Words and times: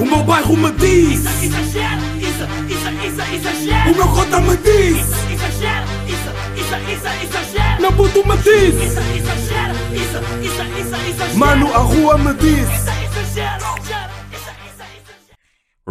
O 0.00 0.04
meu 0.04 0.22
bairro 0.22 0.56
me 0.56 0.70
diz 0.72 1.20
Isso, 1.20 1.44
exagero, 1.44 2.02
isso, 2.18 2.44
isso, 2.68 2.88
isso, 3.06 3.34
exagero. 3.34 3.90
O 3.90 3.96
meu 3.96 4.08
cota 4.08 4.40
me 4.40 4.56
diz 4.58 4.96
Isso, 4.96 5.32
exagero, 5.32 5.86
isso, 6.06 6.30
isso, 6.60 6.76
isso, 6.92 7.08
exagero. 7.24 7.80
Meu 7.82 7.92
puto 7.92 8.28
me 8.28 8.36
diz 8.36 8.74
Isso, 8.74 9.00
exagero, 9.00 9.74
isso, 9.92 10.18
isso, 10.44 10.62
isso, 10.80 10.96
exagero. 11.08 11.38
Mano, 11.38 11.74
a 11.74 11.78
rua 11.78 12.16
me 12.16 12.32
diz 12.34 12.68
Isso, 12.68 12.90
exagero. 13.04 13.78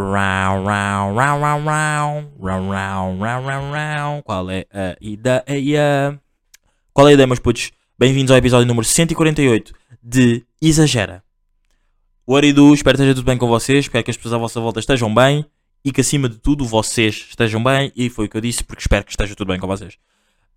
Rau, 0.00 0.64
rau, 0.64 1.14
rau, 1.14 1.40
rau, 1.40 1.60
rau, 1.60 2.24
rau, 2.40 2.70
rau, 2.70 3.18
rau, 3.18 3.42
rau, 3.42 3.72
rau. 3.72 4.22
Qual 4.22 4.48
é 4.48 4.64
a 4.72 4.96
ideia? 5.00 6.20
Qual 6.94 7.08
é 7.08 7.10
a 7.10 7.14
ideia, 7.14 7.26
meus 7.26 7.40
putos? 7.40 7.72
Bem-vindos 7.98 8.30
ao 8.30 8.38
episódio 8.38 8.66
número 8.66 8.86
148 8.86 9.72
de 10.00 10.44
Exagera. 10.62 11.27
O 12.30 12.36
Aridu, 12.36 12.74
espero 12.74 12.94
que 12.94 13.02
esteja 13.02 13.14
tudo 13.14 13.24
bem 13.24 13.38
com 13.38 13.48
vocês, 13.48 13.86
espero 13.86 14.04
que 14.04 14.10
as 14.10 14.16
pessoas 14.18 14.34
à 14.34 14.36
vossa 14.36 14.60
volta 14.60 14.78
estejam 14.78 15.14
bem 15.14 15.46
e 15.82 15.90
que 15.90 16.02
acima 16.02 16.28
de 16.28 16.36
tudo 16.36 16.62
vocês 16.62 17.26
estejam 17.30 17.64
bem 17.64 17.90
e 17.96 18.10
foi 18.10 18.26
o 18.26 18.28
que 18.28 18.36
eu 18.36 18.40
disse 18.42 18.62
porque 18.62 18.82
espero 18.82 19.02
que 19.02 19.12
esteja 19.12 19.34
tudo 19.34 19.48
bem 19.48 19.58
com 19.58 19.66
vocês. 19.66 19.96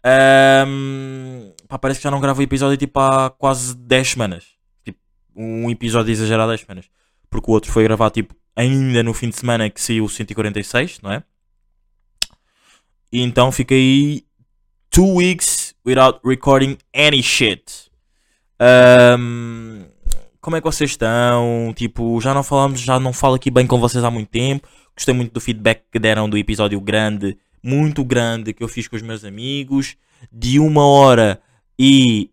Ahm, 0.04 1.50
pá, 1.70 1.80
parece 1.80 2.02
que 2.02 2.04
já 2.04 2.12
não 2.12 2.20
gravo 2.20 2.42
episódio 2.42 2.76
tipo 2.76 3.00
há 3.00 3.30
quase 3.30 3.74
10 3.74 4.10
semanas. 4.10 4.48
Tipo, 4.84 5.00
um 5.34 5.72
episódio 5.72 6.12
exagerado 6.12 6.52
há 6.52 6.56
10 6.56 6.60
semanas. 6.60 6.90
Porque 7.30 7.50
o 7.50 7.54
outro 7.54 7.72
foi 7.72 7.86
gravado 7.86 8.16
tipo 8.16 8.36
ainda 8.54 9.02
no 9.02 9.14
fim 9.14 9.30
de 9.30 9.38
semana 9.38 9.70
que 9.70 9.80
saiu 9.80 10.04
o 10.04 10.10
146, 10.10 11.00
não 11.02 11.14
é? 11.14 11.24
E 13.14 13.22
então 13.22 13.50
fiquei 13.50 14.26
two 14.90 15.16
weeks 15.16 15.74
without 15.86 16.20
recording 16.26 16.78
any 16.94 17.24
shit. 17.24 17.90
Ahm, 18.60 19.81
como 20.42 20.56
é 20.56 20.60
que 20.60 20.66
vocês 20.66 20.90
estão? 20.90 21.72
Tipo, 21.76 22.20
já 22.20 22.34
não 22.34 22.44
falamos, 22.44 22.82
já 22.82 23.00
não 23.00 23.14
falo 23.14 23.36
aqui 23.36 23.52
bem 23.52 23.68
com 23.68 23.80
vocês 23.80 24.04
há 24.04 24.10
muito 24.10 24.30
tempo. 24.30 24.68
Gostei 24.96 25.14
muito 25.14 25.32
do 25.32 25.40
feedback 25.40 25.84
que 25.92 26.00
deram 26.00 26.28
do 26.28 26.38
episódio 26.38 26.82
grande, 26.82 27.38
muito 27.64 28.04
grande, 28.04 28.52
que 28.52 28.64
eu 28.64 28.68
fiz 28.68 28.88
com 28.88 28.96
os 28.96 29.04
meus 29.04 29.24
amigos. 29.24 29.96
De 30.32 30.60
uma 30.60 30.86
hora 30.86 31.40
e, 31.78 32.32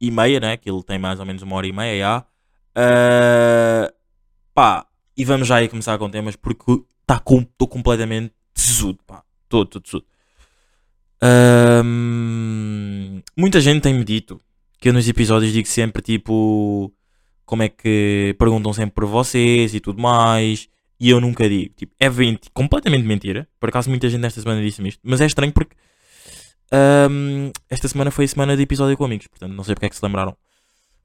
e 0.00 0.10
meia, 0.10 0.40
né? 0.40 0.56
Que 0.58 0.70
ele 0.70 0.82
tem 0.82 0.98
mais 0.98 1.18
ou 1.18 1.26
menos 1.26 1.42
uma 1.42 1.56
hora 1.56 1.66
e 1.66 1.72
meia, 1.72 1.98
já. 1.98 2.26
Ah, 2.76 3.92
pá, 4.54 4.86
e 5.16 5.24
vamos 5.24 5.48
já 5.48 5.56
aí 5.56 5.68
começar 5.68 5.96
com 5.98 6.10
temas 6.10 6.36
porque 6.36 6.70
estou 6.70 7.20
com, 7.24 7.42
tô 7.42 7.66
completamente 7.66 8.32
tesudo, 8.52 8.98
pá. 9.06 9.22
Estou 9.44 9.64
tesudo. 9.64 10.04
Muita 13.36 13.60
gente 13.60 13.82
tem-me 13.82 14.04
dito 14.04 14.38
que 14.84 14.90
eu 14.90 14.92
nos 14.92 15.08
episódios 15.08 15.50
digo 15.50 15.66
sempre 15.66 16.02
tipo 16.02 16.92
como 17.46 17.62
é 17.62 17.70
que 17.70 18.36
perguntam 18.38 18.70
sempre 18.74 18.94
por 18.94 19.06
vocês 19.06 19.74
e 19.74 19.80
tudo 19.80 19.98
mais 20.02 20.68
e 21.00 21.08
eu 21.08 21.22
nunca 21.22 21.48
digo. 21.48 21.72
Tipo, 21.74 21.94
é 21.98 22.10
venti- 22.10 22.50
completamente 22.52 23.06
mentira. 23.06 23.48
Por 23.58 23.70
acaso 23.70 23.88
muita 23.88 24.10
gente 24.10 24.20
nesta 24.20 24.42
semana 24.42 24.60
disse-me 24.60 24.90
isto, 24.90 25.00
mas 25.02 25.22
é 25.22 25.26
estranho 25.26 25.54
porque 25.54 25.74
ahm, 26.70 27.50
esta 27.70 27.88
semana 27.88 28.10
foi 28.10 28.26
a 28.26 28.28
semana 28.28 28.54
de 28.58 28.62
episódio 28.62 28.94
com 28.94 29.06
amigos, 29.06 29.26
portanto 29.26 29.54
não 29.54 29.64
sei 29.64 29.74
porque 29.74 29.86
é 29.86 29.88
que 29.88 29.96
se 29.96 30.04
lembraram. 30.04 30.36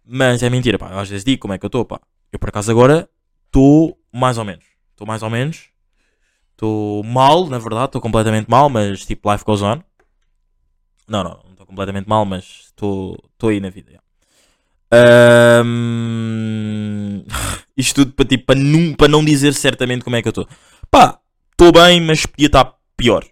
Mas 0.03 0.43
é 0.43 0.49
mentira, 0.49 0.77
pá. 0.77 0.89
Eu 0.91 0.99
às 0.99 1.07
vezes 1.07 1.23
digo 1.23 1.41
como 1.41 1.53
é 1.53 1.57
que 1.57 1.65
eu 1.65 1.69
estou, 1.69 1.85
pá. 1.85 2.01
Eu 2.33 2.37
por 2.37 2.49
acaso 2.49 2.69
agora 2.71 3.09
estou 3.45 3.97
mais 4.13 4.37
ou 4.37 4.43
menos. 4.43 4.65
Estou 4.91 5.07
mais 5.07 5.23
ou 5.23 5.29
menos. 5.29 5.69
Estou 6.51 7.01
mal, 7.05 7.47
na 7.47 7.59
verdade. 7.59 7.85
Estou 7.85 8.01
completamente 8.01 8.49
mal, 8.49 8.69
mas 8.69 9.05
tipo, 9.05 9.31
life 9.31 9.45
goes 9.45 9.61
on. 9.61 9.79
Não, 11.07 11.23
não, 11.23 11.39
não 11.45 11.51
estou 11.51 11.65
completamente 11.65 12.09
mal, 12.09 12.25
mas 12.25 12.68
estou 12.85 13.49
aí 13.49 13.59
na 13.59 13.69
vida. 13.69 13.99
Ahm, 16.29 17.23
Isto 17.77 18.03
tudo 18.05 18.13
para 18.13 18.25
tipo, 18.25 18.45
para 18.45 18.59
não, 18.59 18.93
para 18.93 19.07
não 19.07 19.23
dizer 19.23 19.53
certamente 19.53 20.03
como 20.03 20.15
é 20.15 20.21
que 20.21 20.27
eu 20.27 20.31
estou. 20.31 20.47
Pá, 20.91 21.19
estou 21.51 21.71
bem, 21.71 22.01
mas 22.01 22.25
podia 22.25 22.47
estar 22.47 22.73
pior. 22.97 23.23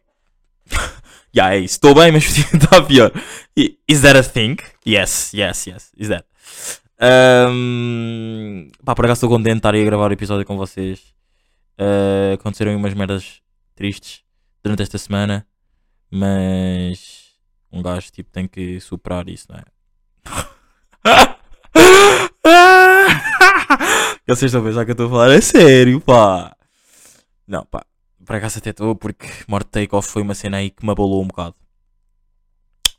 Já 1.33 1.53
é 1.53 1.59
isso. 1.59 1.75
Estou 1.75 1.93
bem, 1.95 2.11
mas 2.11 2.25
podia 2.27 2.45
estar 2.63 2.81
pior. 2.83 3.11
I- 3.57 3.77
Is 3.87 4.01
that 4.01 4.17
a 4.17 4.23
thing? 4.23 4.57
Yes, 4.87 5.33
yes, 5.33 5.67
yes. 5.67 5.91
Is 5.97 6.07
that. 6.09 6.25
Ahm, 6.99 8.69
pá, 8.83 8.95
por 8.95 9.05
acaso 9.05 9.17
estou 9.19 9.29
contente 9.29 9.53
de 9.53 9.59
estar 9.59 9.73
aí 9.73 9.81
a 9.81 9.85
gravar 9.85 10.09
o 10.09 10.13
episódio 10.13 10.45
com 10.45 10.57
vocês. 10.57 11.01
Ah, 11.77 12.33
aconteceram 12.35 12.75
umas 12.75 12.93
merdas 12.93 13.41
tristes 13.75 14.21
durante 14.63 14.81
esta 14.83 14.97
semana. 14.97 15.45
Mas 16.09 17.16
um 17.71 17.81
gajo 17.81 18.11
tipo 18.11 18.29
tem 18.31 18.47
que 18.47 18.79
superar 18.79 19.27
isso, 19.29 19.47
não 19.49 19.59
é? 19.59 19.63
Vocês 24.27 24.49
estão 24.49 24.61
a 24.61 24.65
pensar 24.65 24.85
que 24.85 24.91
eu 24.91 24.93
estou 24.93 25.07
a 25.07 25.09
falar 25.09 25.31
a 25.31 25.41
sério, 25.41 26.01
pá. 26.01 26.55
Não, 27.47 27.65
pá. 27.65 27.85
Por 28.25 28.35
acaso 28.35 28.59
até 28.59 28.71
estou 28.71 28.95
porque 28.95 29.27
Morte 29.47 29.69
Takeoff 29.69 30.09
foi 30.09 30.21
uma 30.21 30.35
cena 30.35 30.57
aí 30.57 30.69
que 30.69 30.85
me 30.85 30.91
abalou 30.91 31.23
um 31.23 31.27
bocado. 31.27 31.55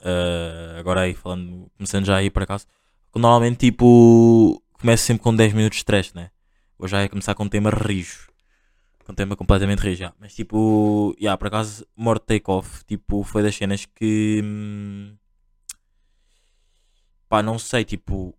Ah, 0.00 0.76
agora 0.78 1.02
aí, 1.02 1.14
falando, 1.14 1.70
começando 1.76 2.06
já 2.06 2.16
aí 2.16 2.30
por 2.30 2.42
acaso. 2.42 2.66
Normalmente, 3.14 3.58
tipo, 3.58 4.62
começo 4.74 5.04
sempre 5.04 5.22
com 5.22 5.34
10 5.34 5.52
minutos 5.54 5.76
de 5.76 5.80
stress, 5.80 6.14
né? 6.14 6.30
Hoje 6.78 6.92
já 6.92 7.02
ia 7.02 7.08
começar 7.08 7.34
com 7.34 7.44
um 7.44 7.48
tema 7.48 7.70
rijo. 7.70 8.28
Um 9.08 9.14
tema 9.14 9.34
completamente 9.34 9.80
rijo, 9.80 10.00
já. 10.00 10.12
Mas, 10.20 10.34
tipo, 10.34 11.16
já, 11.18 11.36
por 11.36 11.46
acaso, 11.46 11.86
Morte 11.96 12.26
Takeoff, 12.26 12.84
tipo, 12.84 13.22
foi 13.24 13.42
das 13.42 13.56
cenas 13.56 13.86
que. 13.86 14.42
hum, 14.44 15.16
pá, 17.28 17.42
não 17.42 17.58
sei, 17.58 17.84
tipo. 17.84 18.36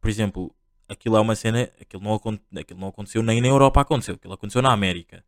Por 0.00 0.10
exemplo, 0.10 0.54
aquilo 0.88 1.16
é 1.16 1.20
uma 1.20 1.34
cena. 1.34 1.70
Aquilo 1.80 2.02
não, 2.02 2.14
aquilo 2.60 2.80
não 2.80 2.88
aconteceu 2.88 3.22
nem 3.22 3.40
na 3.40 3.48
Europa, 3.48 3.80
aconteceu. 3.80 4.14
Aquilo 4.16 4.34
aconteceu 4.34 4.60
na 4.60 4.72
América. 4.72 5.24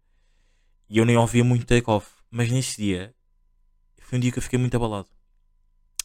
E 0.91 0.99
eu 0.99 1.06
nem 1.06 1.16
ouvia 1.16 1.43
muito 1.43 1.65
Takeoff. 1.65 2.11
Mas 2.31 2.50
nesse 2.50 2.76
dia, 2.82 3.15
foi 3.99 4.19
um 4.19 4.21
dia 4.21 4.31
que 4.31 4.38
eu 4.38 4.43
fiquei 4.43 4.59
muito 4.59 4.76
abalado. 4.76 5.09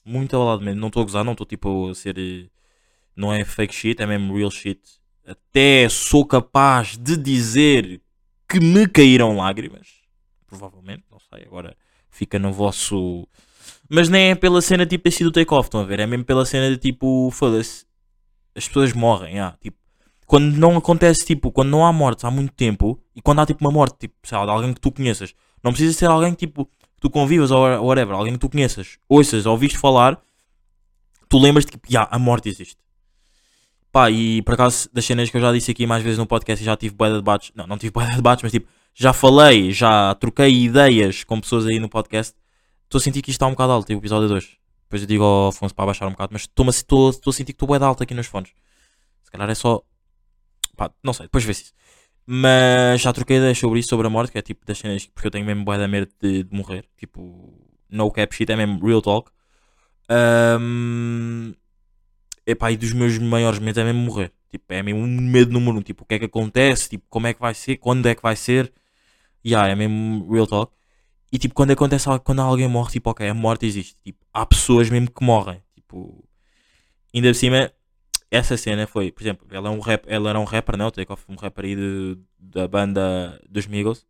Muito 0.06 0.36
abalado 0.36 0.64
mesmo. 0.64 0.80
Não 0.80 0.88
estou 0.88 1.02
a 1.02 1.06
gozar, 1.06 1.26
não 1.26 1.34
estou 1.34 1.46
tipo 1.46 1.90
a 1.90 1.96
ser. 1.96 2.50
Não 3.16 3.34
é 3.34 3.44
fake 3.44 3.76
shit, 3.76 4.02
é 4.02 4.06
mesmo 4.06 4.38
real 4.38 4.50
shit. 4.50 4.82
Até 5.26 5.90
sou 5.90 6.26
capaz 6.26 6.98
de 6.98 7.18
dizer 7.18 8.02
que 8.50 8.60
me 8.60 8.88
caíram 8.88 9.38
lágrimas. 9.38 9.88
Provavelmente, 10.48 11.04
não 11.12 11.20
sei. 11.20 11.46
Agora 11.46 11.78
fica 12.10 12.40
no 12.40 12.52
vosso. 12.52 13.28
Mas 13.88 14.10
nem 14.10 14.32
é 14.32 14.36
pela 14.36 14.62
cena 14.62 14.86
tipo 14.86 15.04
ter 15.04 15.12
sido 15.12 15.32
take-off, 15.32 15.68
estão 15.68 15.82
a 15.82 15.86
ver? 15.86 16.00
É 16.00 16.08
mesmo 16.08 16.26
pela 16.26 16.46
cena 16.46 16.70
de 16.70 16.78
tipo, 16.78 17.30
foda-se. 17.32 17.86
As 18.56 18.68
pessoas 18.68 18.94
morrem, 18.94 19.40
ah, 19.40 19.56
tipo. 19.62 19.78
Quando 20.26 20.58
não 20.58 20.78
acontece, 20.78 21.26
tipo, 21.26 21.52
quando 21.52 21.70
não 21.70 21.84
há 21.84 21.92
mortes 21.92 22.24
há 22.24 22.30
muito 22.30 22.54
tempo 22.54 23.00
e 23.16 23.22
quando 23.22 23.40
há 23.40 23.48
tipo 23.48 23.66
uma 23.66 23.72
morte, 23.72 23.98
tipo, 24.02 24.16
sei 24.24 24.38
lá, 24.38 24.46
de 24.46 24.52
alguém 24.52 24.74
que 24.74 24.80
tu 24.80 24.92
conheças, 24.92 25.34
não 25.64 25.72
precisa 25.72 25.98
ser 25.98 26.06
alguém 26.06 26.34
tipo 26.34 26.66
que 26.66 26.72
tu 27.02 27.10
convivas 27.10 27.50
ou 27.50 27.64
whatever, 27.84 28.14
alguém 28.14 28.34
que 28.34 28.40
tu 28.40 28.48
conheças, 28.48 29.00
ouças, 29.10 29.48
ouviste 29.48 29.80
falar, 29.80 30.22
tu 31.28 31.40
lembras 31.40 31.66
tipo, 31.66 31.80
já, 31.90 32.08
a 32.12 32.20
morte 32.20 32.48
existe. 32.48 32.78
Pá, 33.92 34.12
e 34.12 34.42
por 34.44 34.54
acaso 34.54 34.90
das 34.94 35.06
cenas 35.06 35.30
que 35.30 35.38
eu 35.38 35.42
já 35.42 35.52
disse 35.52 35.72
aqui 35.72 35.88
mais 35.88 36.04
vezes 36.04 36.20
no 36.20 36.28
podcast 36.28 36.64
já 36.64 36.78
tive 36.78 36.94
boia 36.96 37.12
de 37.12 37.18
debates, 37.18 37.52
não, 37.56 37.66
não 37.66 37.78
tive 37.78 37.92
boia 37.94 38.10
de 38.10 38.16
debates, 38.18 38.44
mas 38.44 38.52
tipo, 38.52 38.70
já 38.94 39.14
falei, 39.14 39.72
já 39.72 40.14
troquei 40.16 40.64
ideias 40.64 41.24
com 41.24 41.40
pessoas 41.42 41.66
aí 41.66 41.80
no 41.80 41.90
podcast, 41.90 42.36
estou 42.84 43.00
a 43.00 43.02
sentir 43.02 43.22
que 43.22 43.32
isto 43.32 43.38
está 43.38 43.48
um 43.48 43.52
bocado 43.52 43.72
alto, 43.74 43.88
tipo, 43.88 44.00
o 44.00 44.02
episódio 44.02 44.28
2. 44.28 44.60
Depois 44.84 45.04
eu 45.04 45.08
digo 45.08 45.24
ao 45.24 45.50
Afonso 45.50 45.74
para 45.76 45.86
baixar 45.86 46.08
um 46.08 46.12
bocado, 46.12 46.34
mas 46.34 46.42
estou 46.42 46.68
a 46.68 47.32
sentir 47.32 47.46
que 47.46 47.52
estou 47.52 47.68
boia 47.68 47.80
de 47.80 47.86
alto 47.86 48.02
aqui 48.02 48.14
nos 48.14 48.26
fones. 48.26 48.52
Se 49.24 49.32
calhar 49.32 49.48
é 49.48 49.54
só. 49.54 49.84
Pá, 50.76 50.92
não 51.04 51.14
sei, 51.14 51.28
depois 51.28 51.44
vê-se 51.44 51.64
isso. 51.64 51.74
Mas 52.26 53.02
já 53.02 53.14
troquei 53.14 53.38
ideias 53.38 53.58
sobre 53.58 53.80
isso, 53.80 53.90
sobre 53.90 54.08
a 54.08 54.10
morte, 54.10 54.32
que 54.32 54.38
é 54.40 54.42
tipo 54.42 54.66
das 54.66 54.80
cenas, 54.80 55.06
porque 55.06 55.28
eu 55.28 55.32
tenho 55.32 55.46
mesmo 55.46 55.64
boia 55.64 55.80
de 55.80 55.88
medo 55.88 56.12
de, 56.22 56.44
de 56.44 56.56
morrer. 56.56 56.86
Tipo, 56.98 57.54
no 57.90 58.12
cap 58.12 58.36
shit, 58.36 58.52
é 58.52 58.56
mesmo 58.56 58.84
real 58.86 59.02
talk. 59.02 59.32
Ahm, 60.10 61.54
epá, 62.52 62.72
e 62.72 62.78
dos 62.78 62.94
meus 62.94 63.18
maiores 63.18 63.60
medos 63.60 63.78
é 63.78 63.84
mesmo 63.84 64.02
morrer. 64.02 64.32
Tipo, 64.50 64.66
é 64.74 64.84
mesmo 64.84 65.02
um 65.02 65.08
medo 65.08 65.52
número 65.52 65.78
um. 65.78 65.82
Tipo, 65.82 66.04
o 66.04 66.06
que 66.06 66.16
é 66.16 66.20
que 66.20 66.26
acontece? 66.26 66.90
Tipo, 66.90 67.06
como 67.10 67.28
é 67.28 67.34
que 67.34 67.40
vai 67.42 67.54
ser? 67.54 67.78
Quando 67.78 68.08
é 68.08 68.16
que 68.16 68.22
vai 68.22 68.36
ser? 68.36 68.74
E 69.44 69.50
yeah, 69.52 69.70
é 69.72 69.76
mesmo 69.76 70.32
real 70.32 70.48
talk. 70.48 70.74
E 71.32 71.38
tipo, 71.38 71.54
quando 71.56 71.72
acontece 71.72 72.08
quando 72.24 72.42
alguém 72.42 72.68
morre, 72.68 72.92
tipo, 72.94 73.10
ok, 73.12 73.28
a 73.28 73.34
morte 73.34 73.66
existe. 73.66 73.96
Tipo, 74.04 74.20
há 74.34 74.46
pessoas 74.46 74.90
mesmo 74.90 75.12
que 75.12 75.24
morrem. 75.24 75.62
Tipo, 75.76 76.24
ainda 77.14 77.30
por 77.30 77.36
cima, 77.36 77.72
essa 78.32 78.58
cena 78.58 78.88
foi, 78.88 79.12
por 79.12 79.22
exemplo, 79.24 79.48
ela, 79.52 79.70
é 79.70 79.72
um 79.72 79.80
rap, 79.80 80.06
ela 80.08 80.30
era 80.32 80.40
um 80.40 80.44
rapper, 80.44 80.78
não? 80.78 80.88
O 80.88 80.92
Takeoff, 80.92 81.26
um 81.30 81.36
rapper 81.36 81.66
aí 81.66 81.76
de, 81.76 82.18
da 82.40 82.68
banda 82.68 83.40
dos 83.50 83.68
Migos. 83.68 84.06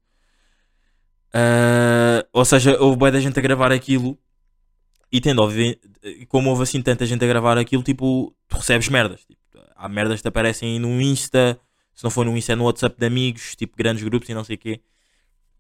Ah, 1.34 2.26
ou 2.34 2.46
seja, 2.46 2.78
houve 2.82 2.98
boa 2.98 3.12
da 3.12 3.20
gente 3.20 3.38
a 3.40 3.42
gravar 3.42 3.72
aquilo 3.72 4.18
e 5.12 5.20
tendo, 5.22 5.42
obvi- 5.42 5.80
como 6.28 6.50
houve 6.50 6.64
assim 6.64 6.82
tanta 6.82 7.06
gente 7.06 7.24
a 7.24 7.28
gravar 7.28 7.58
aquilo, 7.58 7.84
tipo, 7.84 8.34
tu 8.48 8.58
recebes 8.58 8.90
merdas. 8.90 9.22
Tipo, 9.26 9.40
há 9.76 9.90
merdas 9.90 10.18
que 10.18 10.24
te 10.24 10.28
aparecem 10.28 10.80
no 10.80 11.02
Insta, 11.02 11.60
se 11.96 12.04
não 12.04 12.12
for 12.12 12.26
no 12.26 12.36
Insta, 12.38 12.54
é 12.54 12.56
no 12.56 12.66
WhatsApp 12.66 12.96
de 13.00 13.06
amigos, 13.06 13.56
tipo, 13.56 13.76
grandes 13.78 14.04
grupos 14.04 14.30
e 14.30 14.34
não 14.34 14.44
sei 14.44 14.56
o 14.56 14.60
quê. 14.60 14.82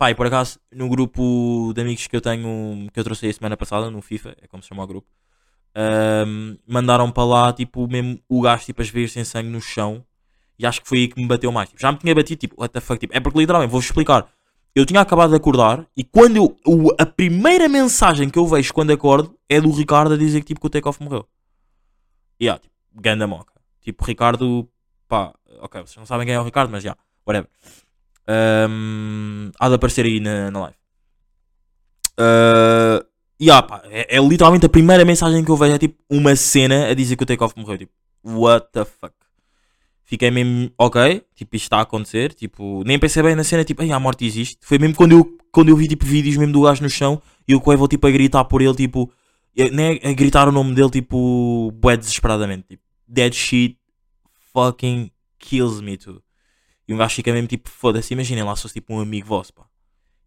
E 0.01 0.15
por 0.15 0.27
acaso, 0.27 0.59
no 0.71 0.87
grupo 0.87 1.73
de 1.75 1.81
amigos 1.81 2.07
que 2.07 2.15
eu 2.15 2.21
tenho, 2.21 2.87
que 2.93 2.99
eu 2.99 3.03
trouxe 3.03 3.25
aí 3.25 3.31
a 3.31 3.33
semana 3.33 3.57
passada, 3.57 3.91
no 3.91 4.01
FIFA, 4.01 4.35
é 4.41 4.47
como 4.47 4.63
se 4.63 4.69
chama 4.69 4.83
o 4.83 4.87
grupo, 4.87 5.07
ahm, 5.75 6.57
mandaram 6.67 7.11
para 7.11 7.23
lá, 7.25 7.53
tipo, 7.53 7.87
mesmo 7.87 8.19
o 8.29 8.41
gajo, 8.41 8.65
tipo, 8.65 8.81
as 8.81 8.89
veias 8.89 9.11
sem 9.11 9.23
sangue 9.23 9.49
no 9.49 9.61
chão 9.61 10.05
E 10.59 10.65
acho 10.67 10.81
que 10.81 10.89
foi 10.89 10.99
aí 10.99 11.07
que 11.09 11.19
me 11.21 11.27
bateu 11.27 11.51
mais. 11.51 11.69
Tipo, 11.69 11.81
já 11.81 11.91
me 11.91 11.97
tinha 11.99 12.15
batido, 12.15 12.39
tipo, 12.39 12.55
what 12.61 12.73
the 12.73 12.81
fuck, 12.81 12.99
tipo, 12.99 13.15
é 13.17 13.19
porque 13.21 13.39
literalmente, 13.39 13.71
vou 13.71 13.81
explicar. 13.81 14.27
Eu 14.79 14.85
tinha 14.85 15.01
acabado 15.01 15.29
de 15.31 15.35
acordar 15.35 15.85
e 15.95 16.03
quando 16.03 16.35
eu, 16.37 16.55
o- 16.65 16.93
a 16.99 17.05
primeira 17.05 17.67
mensagem 17.69 18.29
que 18.29 18.39
eu 18.39 18.47
vejo 18.47 18.73
quando 18.73 18.91
acordo 18.91 19.35
é 19.47 19.59
do 19.59 19.71
Ricardo 19.71 20.13
a 20.13 20.17
dizer 20.17 20.39
que, 20.41 20.47
tipo, 20.47 20.61
que 20.61 20.67
o 20.67 20.69
Takeoff 20.69 21.01
morreu. 21.03 21.25
E 22.39 22.45
yeah, 22.45 22.61
tipo, 22.61 22.73
ganda 22.93 23.27
moca. 23.27 23.53
Tipo, 23.81 24.03
Ricardo, 24.05 24.67
pá, 25.07 25.33
ok, 25.61 25.81
vocês 25.81 25.97
não 25.97 26.05
sabem 26.05 26.25
quem 26.25 26.35
é 26.35 26.39
o 26.39 26.43
Ricardo, 26.43 26.69
mas 26.71 26.83
já, 26.83 26.95
whatever. 27.27 27.49
Ahm, 28.27 29.51
há 29.59 29.67
de 29.69 29.75
aparecer 29.75 30.05
aí 30.05 30.19
na, 30.19 30.51
na 30.51 30.59
live. 30.61 30.75
Uh, 32.19 33.05
yeah, 33.41 33.65
pá, 33.65 33.81
é, 33.85 34.17
é 34.17 34.19
literalmente 34.19 34.65
a 34.65 34.69
primeira 34.69 35.03
mensagem 35.05 35.43
que 35.43 35.49
eu 35.51 35.55
vejo 35.57 35.73
é 35.75 35.77
tipo 35.79 35.97
uma 36.09 36.35
cena 36.35 36.87
a 36.87 36.93
dizer 36.93 37.15
que 37.15 37.23
o 37.23 37.25
Takeoff 37.25 37.53
morreu. 37.57 37.77
Tipo, 37.77 37.91
what 38.25 38.67
the 38.71 38.85
fuck? 38.85 39.13
Fiquei 40.09 40.31
mesmo, 40.31 40.71
ok, 40.75 41.21
tipo, 41.35 41.55
isto 41.55 41.65
está 41.65 41.77
a 41.77 41.81
acontecer. 41.81 42.33
Tipo, 42.33 42.83
nem 42.83 42.97
pensei 42.97 43.21
bem 43.21 43.35
na 43.35 43.43
cena, 43.43 43.63
tipo, 43.63 43.83
a 43.83 43.99
morte 43.99 44.25
existe. 44.25 44.57
Foi 44.61 44.79
mesmo 44.79 44.95
quando 44.95 45.11
eu, 45.11 45.37
quando 45.51 45.69
eu 45.69 45.77
vi 45.77 45.87
tipo 45.87 46.03
vídeos 46.03 46.35
mesmo 46.35 46.51
do 46.51 46.63
gajo 46.63 46.81
no 46.81 46.89
chão 46.89 47.21
e 47.47 47.53
o 47.53 47.61
Quavo 47.61 47.87
tipo 47.87 48.07
a 48.07 48.09
gritar 48.09 48.43
por 48.45 48.59
ele, 48.59 48.73
tipo, 48.73 49.11
nem 49.71 49.99
a 50.03 50.11
gritar 50.13 50.47
o 50.47 50.51
nome 50.51 50.73
dele, 50.73 50.89
tipo, 50.89 51.71
bué 51.75 51.95
desesperadamente. 51.95 52.65
Tipo, 52.69 52.81
dead 53.07 53.31
shit 53.35 53.77
fucking 54.51 55.11
kills 55.37 55.79
me 55.83 55.95
too. 55.95 56.23
E 56.87 56.93
um 56.93 56.97
gajo 56.97 57.13
fica 57.13 57.31
mesmo 57.31 57.47
tipo, 57.47 57.69
foda-se, 57.69 58.11
imaginem 58.11 58.43
lá 58.43 58.55
se 58.55 58.63
fosse 58.63 58.73
tipo 58.73 58.91
um 58.95 58.99
amigo 58.99 59.27
vosso, 59.27 59.53
pá. 59.53 59.63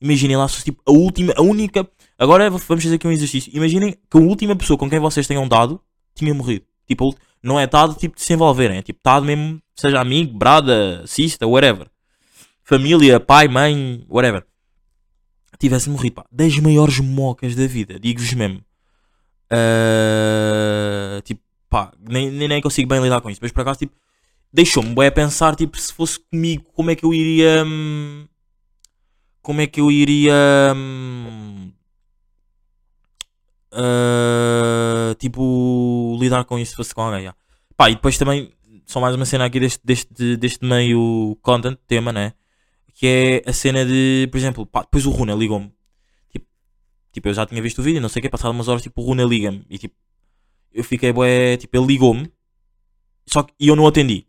Imaginem 0.01 0.37
lá 0.37 0.47
se 0.47 0.55
fosse 0.55 0.65
tipo 0.67 0.81
a 0.87 0.93
última, 0.93 1.35
a 1.37 1.43
única. 1.43 1.89
Agora 2.17 2.49
vamos 2.49 2.65
fazer 2.65 2.95
aqui 2.95 3.07
um 3.09 3.11
exercício. 3.11 3.51
Imaginem 3.53 3.93
que 4.09 4.17
a 4.17 4.21
última 4.21 4.55
pessoa 4.55 4.79
com 4.79 4.89
quem 4.89 5.01
vocês 5.01 5.27
tenham 5.27 5.49
dado 5.49 5.81
tinha 6.15 6.33
morrido. 6.33 6.65
Tipo, 6.87 7.03
a 7.03 7.07
ult- 7.09 7.19
não 7.43 7.59
é 7.59 7.67
dado 7.67 7.95
tipo 7.95 8.17
de 8.17 8.23
se 8.23 8.33
envolverem, 8.33 8.79
é 8.79 8.83
tipo 8.83 9.01
dado 9.03 9.27
mesmo, 9.27 9.61
seja 9.75 10.01
amigo, 10.01 10.37
brada, 10.37 11.03
cista, 11.07 11.47
whatever. 11.47 11.89
Família, 12.63 13.19
pai, 13.19 13.49
mãe, 13.49 14.05
whatever. 14.09 14.45
Tivesse 15.59 15.91
morrido, 15.91 16.17
pá. 16.17 16.25
Das 16.31 16.57
maiores 16.59 16.99
mocas 17.01 17.55
da 17.55 17.67
vida, 17.67 17.99
digo-vos 17.99 18.33
mesmo. 18.33 18.65
Ah, 19.51 21.21
tipo, 21.25 21.43
pá, 21.69 21.93
nem, 22.01 22.31
nem, 22.31 22.61
consigo 22.63 22.89
bem 22.89 23.03
lidar 23.03 23.21
com 23.21 23.31
isso. 23.31 23.41
Mas 23.43 23.53
por 23.53 23.61
acaso, 23.61 23.81
tipo, 23.81 23.95
deixou-me 24.53 24.95
bué 24.95 25.09
a 25.09 25.13
pensar, 25.13 25.55
tipo, 25.55 25.79
se 25.79 25.93
fosse 25.93 26.19
comigo, 26.19 26.65
como 26.73 26.91
é 26.91 26.97
que 26.97 27.05
eu 27.05 27.13
iria. 27.13 27.65
hum, 27.67 28.27
como 29.43 29.61
é 29.61 29.67
que 29.67 29.81
eu 29.81 29.91
iria. 29.91 30.35
hum, 30.75 31.71
ah, 33.73 35.15
tipo, 35.19 36.17
lidar 36.21 36.45
com 36.45 36.59
isso 36.59 36.73
se 36.73 36.77
fosse 36.77 36.95
com 36.95 37.03
alguém. 37.03 37.25
já. 37.25 37.35
Pá, 37.77 37.91
e 37.91 37.95
depois 37.95 38.19
também, 38.19 38.53
só 38.87 39.01
mais 39.01 39.15
uma 39.17 39.25
cena 39.25 39.47
aqui 39.47 39.59
deste, 39.59 39.81
deste, 39.85 40.37
deste 40.37 40.65
meio 40.65 41.37
content, 41.43 41.79
tema, 41.87 42.13
né? 42.13 42.35
Que 42.95 43.43
é 43.47 43.51
a 43.51 43.53
cena 43.53 43.85
de, 43.85 44.29
por 44.31 44.39
exemplo, 44.39 44.67
pá, 44.67 44.83
depois 44.83 45.07
o 45.07 45.11
Runa 45.11 45.35
ligou-me. 45.35 45.73
Tipo, 46.31 46.47
tipo, 47.13 47.29
eu 47.29 47.35
já 47.35 47.47
tinha 47.47 47.63
visto 47.63 47.79
o 47.79 47.83
vídeo, 47.83 48.01
não 48.01 48.09
sei 48.09 48.21
o 48.21 48.23
que, 48.23 48.29
passado 48.29 48.53
umas 48.53 48.69
horas, 48.69 48.83
tipo, 48.83 49.03
o 49.03 49.07
Runa 49.07 49.25
liga-me. 49.25 49.65
E 49.71 49.79
tipo, 49.79 49.95
eu 50.73 50.85
fiquei, 50.85 51.13
bué, 51.13 51.57
tipo, 51.57 51.77
ele 51.77 51.87
ligou-me. 51.87 52.31
Só 53.27 53.43
que 53.43 53.55
e 53.59 53.69
eu 53.69 53.77
não 53.77 53.87
atendi. 53.87 54.27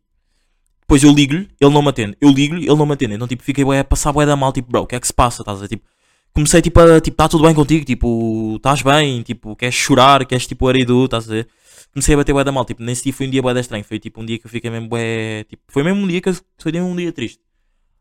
Depois 0.81 1.03
eu 1.03 1.11
ligo-lhe, 1.11 1.49
ele 1.59 1.73
não 1.73 1.81
me 1.81 1.89
atende. 1.89 2.17
Eu 2.21 2.29
ligo-lhe, 2.29 2.65
ele 2.65 2.75
não 2.75 2.85
me 2.85 2.93
atende. 2.93 3.15
Então, 3.15 3.27
tipo, 3.27 3.43
fiquei 3.43 3.63
bué, 3.63 3.79
a 3.79 3.83
passar 3.83 4.11
bué 4.13 4.25
da 4.25 4.35
mal. 4.35 4.53
Tipo, 4.53 4.69
bro, 4.71 4.81
o 4.81 4.87
que 4.87 4.95
é 4.95 4.99
que 4.99 5.07
se 5.07 5.13
passa? 5.13 5.41
Estás 5.41 5.61
a? 5.61 5.67
Tipo, 5.67 5.85
comecei, 6.33 6.61
tipo, 6.61 6.79
a, 6.79 6.99
tipo, 6.99 7.15
tá 7.15 7.29
tudo 7.29 7.43
bem 7.43 7.53
contigo? 7.53 7.85
Tipo, 7.85 8.55
estás 8.57 8.81
bem? 8.81 9.21
Tipo, 9.21 9.55
queres 9.55 9.75
chorar? 9.75 10.25
Queres, 10.25 10.47
tipo, 10.47 10.67
arido? 10.67 11.05
Estás 11.05 11.29
a 11.29 11.33
ver? 11.33 11.47
Comecei 11.93 12.15
a 12.15 12.17
bater 12.17 12.33
bué 12.33 12.43
da 12.43 12.51
mal. 12.51 12.65
Tipo, 12.65 12.83
nesse 12.83 13.03
dia 13.03 13.13
foi 13.13 13.27
um 13.27 13.29
dia 13.29 13.41
bué 13.41 13.53
da 13.53 13.59
estranho. 13.59 13.83
Foi, 13.83 13.99
tipo, 13.99 14.21
um 14.21 14.25
dia 14.25 14.39
que 14.39 14.45
eu 14.45 14.49
fiquei 14.49 14.69
mesmo 14.69 14.89
bué... 14.89 15.43
Tipo, 15.45 15.63
foi 15.67 15.83
mesmo 15.83 16.01
um 16.01 16.07
dia 16.07 16.21
que 16.21 16.29
eu, 16.29 16.35
foi 16.57 16.71
mesmo 16.71 16.87
um 16.87 16.95
dia 16.95 17.11
triste. 17.11 17.39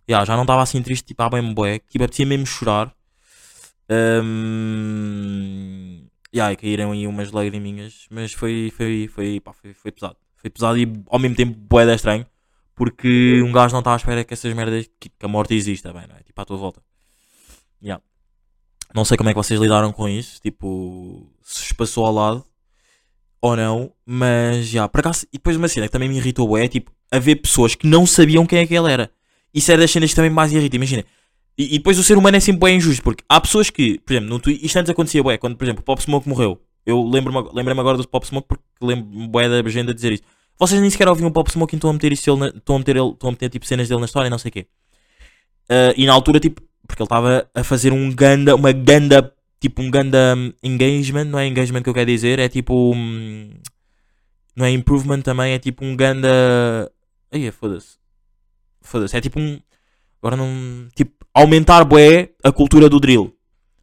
Já, 0.09 0.25
já 0.25 0.35
não 0.35 0.43
estava 0.43 0.63
assim 0.63 0.83
triste, 0.83 1.07
tipo, 1.07 1.23
há 1.23 1.31
bem 1.31 1.55
bué. 1.55 1.79
Tipo, 1.79 2.05
apetecia 2.05 2.27
mesmo 2.27 2.47
chorar. 2.47 2.93
Hum... 3.91 6.07
Ya, 6.35 6.51
e 6.51 6.57
caíram 6.57 6.93
aí 6.93 7.07
umas 7.07 7.31
lagriminhas. 7.31 8.07
Mas 8.11 8.33
foi, 8.33 8.73
foi, 8.77 9.09
foi, 9.09 9.41
pá, 9.41 9.53
foi, 9.53 9.75
foi 9.75 9.93
pesado. 9.93 10.17
Foi 10.37 10.51
pesado 10.51 10.79
e 10.79 10.91
ao 11.09 11.19
mesmo 11.19 11.37
tempo 11.37 11.57
bué 11.69 11.87
da 11.87 11.95
estranho. 11.95 12.27
Porque 12.75 13.43
um 13.43 13.53
gajo 13.53 13.73
não 13.73 13.81
está 13.81 13.93
à 13.93 13.97
espera 13.97 14.25
que 14.25 14.33
essas 14.33 14.53
merdas, 14.55 14.89
que, 14.99 15.11
que 15.11 15.27
a 15.27 15.29
morte 15.29 15.55
exista, 15.55 15.93
bem, 15.93 16.07
não 16.09 16.17
é? 16.17 16.23
Tipo, 16.23 16.41
à 16.41 16.45
tua 16.45 16.57
volta. 16.57 16.83
Ya. 17.83 18.01
Não 18.95 19.05
sei 19.05 19.17
como 19.17 19.31
é 19.31 19.33
que 19.33 19.39
vocês 19.39 19.61
lidaram 19.61 19.93
com 19.93 20.09
isso. 20.09 20.41
Tipo, 20.41 21.27
se 21.43 21.75
passou 21.75 22.05
ao 22.07 22.13
lado 22.13 22.45
ou 23.41 23.57
não. 23.57 23.93
Mas, 24.07 24.67
já, 24.69 24.89
por 24.89 25.01
acaso, 25.01 25.27
e 25.33 25.39
depois 25.39 25.57
uma 25.57 25.69
cena 25.69 25.87
que 25.87 25.93
também 25.93 26.09
me 26.09 26.17
irritou, 26.17 26.57
é 26.57 26.69
tipo, 26.69 26.93
haver 27.11 27.37
pessoas 27.37 27.75
que 27.75 27.87
não 27.87 28.07
sabiam 28.07 28.47
quem 28.47 28.61
é 28.61 28.67
que 28.67 28.75
ele 28.75 28.91
era. 28.91 29.11
Isso 29.53 29.71
era 29.71 29.81
das 29.81 29.91
cenas 29.91 30.11
que 30.11 30.17
também 30.17 30.31
mais 30.31 30.53
irrita, 30.53 30.77
imagina. 30.77 31.05
E, 31.59 31.75
e 31.75 31.79
depois 31.79 31.99
o 31.99 32.03
ser 32.03 32.17
humano 32.17 32.37
é 32.37 32.41
sempre 32.41 32.61
bem 32.67 32.77
injusto, 32.77 33.03
porque 33.03 33.23
há 33.29 33.41
pessoas 33.41 33.69
que, 33.69 33.99
por 33.99 34.15
exemplo, 34.15 34.31
no 34.31 34.39
Twitter, 34.41 34.65
isto 34.65 34.77
antes 34.79 34.91
acontecia, 34.91 35.23
bué, 35.23 35.37
quando, 35.37 35.57
por 35.57 35.65
exemplo, 35.65 35.83
o 35.83 35.85
Pop 35.85 36.03
Smoke 36.03 36.29
morreu. 36.29 36.61
Eu 36.87 37.05
lembro-me 37.05 37.49
lembrei 37.53 37.79
agora 37.79 37.99
do 37.99 38.09
Pop 38.09 38.27
Smoke 38.27 38.49
porque 38.49 38.65
lembro-me 38.81 39.29
bué 39.29 39.49
da 39.49 39.61
agenda 39.69 39.95
dizer 39.95 40.13
isso. 40.13 40.23
Vocês 40.59 40.81
nem 40.81 40.91
sequer 40.91 41.09
ouviam 41.09 41.29
o 41.29 41.33
Pop 41.33 41.51
Smoke 41.51 41.75
e 41.75 41.77
estão 41.77 41.91
a 41.91 41.93
meter 41.93 42.13
isso 42.13 42.23
estão 42.55 42.77
a 42.77 42.79
meter, 42.79 42.97
ele, 42.97 43.11
estão 43.11 43.29
a 43.29 43.33
meter 43.33 43.51
tipo 43.51 43.67
cenas 43.67 43.89
dele 43.89 44.01
na 44.01 44.07
história 44.07 44.29
e 44.29 44.31
não 44.31 44.39
sei 44.39 44.49
o 44.49 44.53
quê. 44.53 44.67
Ah, 45.69 45.95
e 45.97 46.07
na 46.07 46.13
altura, 46.13 46.41
tipo, 46.41 46.63
porque 46.93 47.03
ele 47.03 47.07
estava 47.07 47.49
a 47.55 47.65
fazer 47.65 47.91
um 47.91 48.13
ganda, 48.13 48.55
uma 48.55 48.71
ganda, 48.71 49.33
tipo 49.59 49.81
um 49.81 49.91
ganda 49.91 50.37
engagement, 50.63 51.25
não 51.25 51.39
é 51.39 51.47
engagement 51.47 51.83
que 51.83 51.89
eu 51.89 51.95
quero 51.95 52.11
dizer, 52.11 52.39
é 52.39 52.51
tipo, 52.51 52.93
hum, 52.95 53.51
não 54.55 54.67
é 54.67 54.71
improvement 54.71 55.23
também, 55.23 55.55
é 55.55 55.59
tipo 55.59 55.83
um 55.85 55.97
ganda, 55.97 56.93
aí 57.33 57.51
foda-se, 57.51 57.97
foda-se, 58.83 59.17
é 59.17 59.23
tipo 59.23 59.41
um, 59.41 59.59
agora 60.23 60.37
não, 60.37 60.87
tipo, 60.95 61.13
aumentar 61.33 61.83
bué 61.85 62.29
a 62.45 62.53
cultura 62.53 62.91
do 62.91 63.01
drill. 63.01 63.35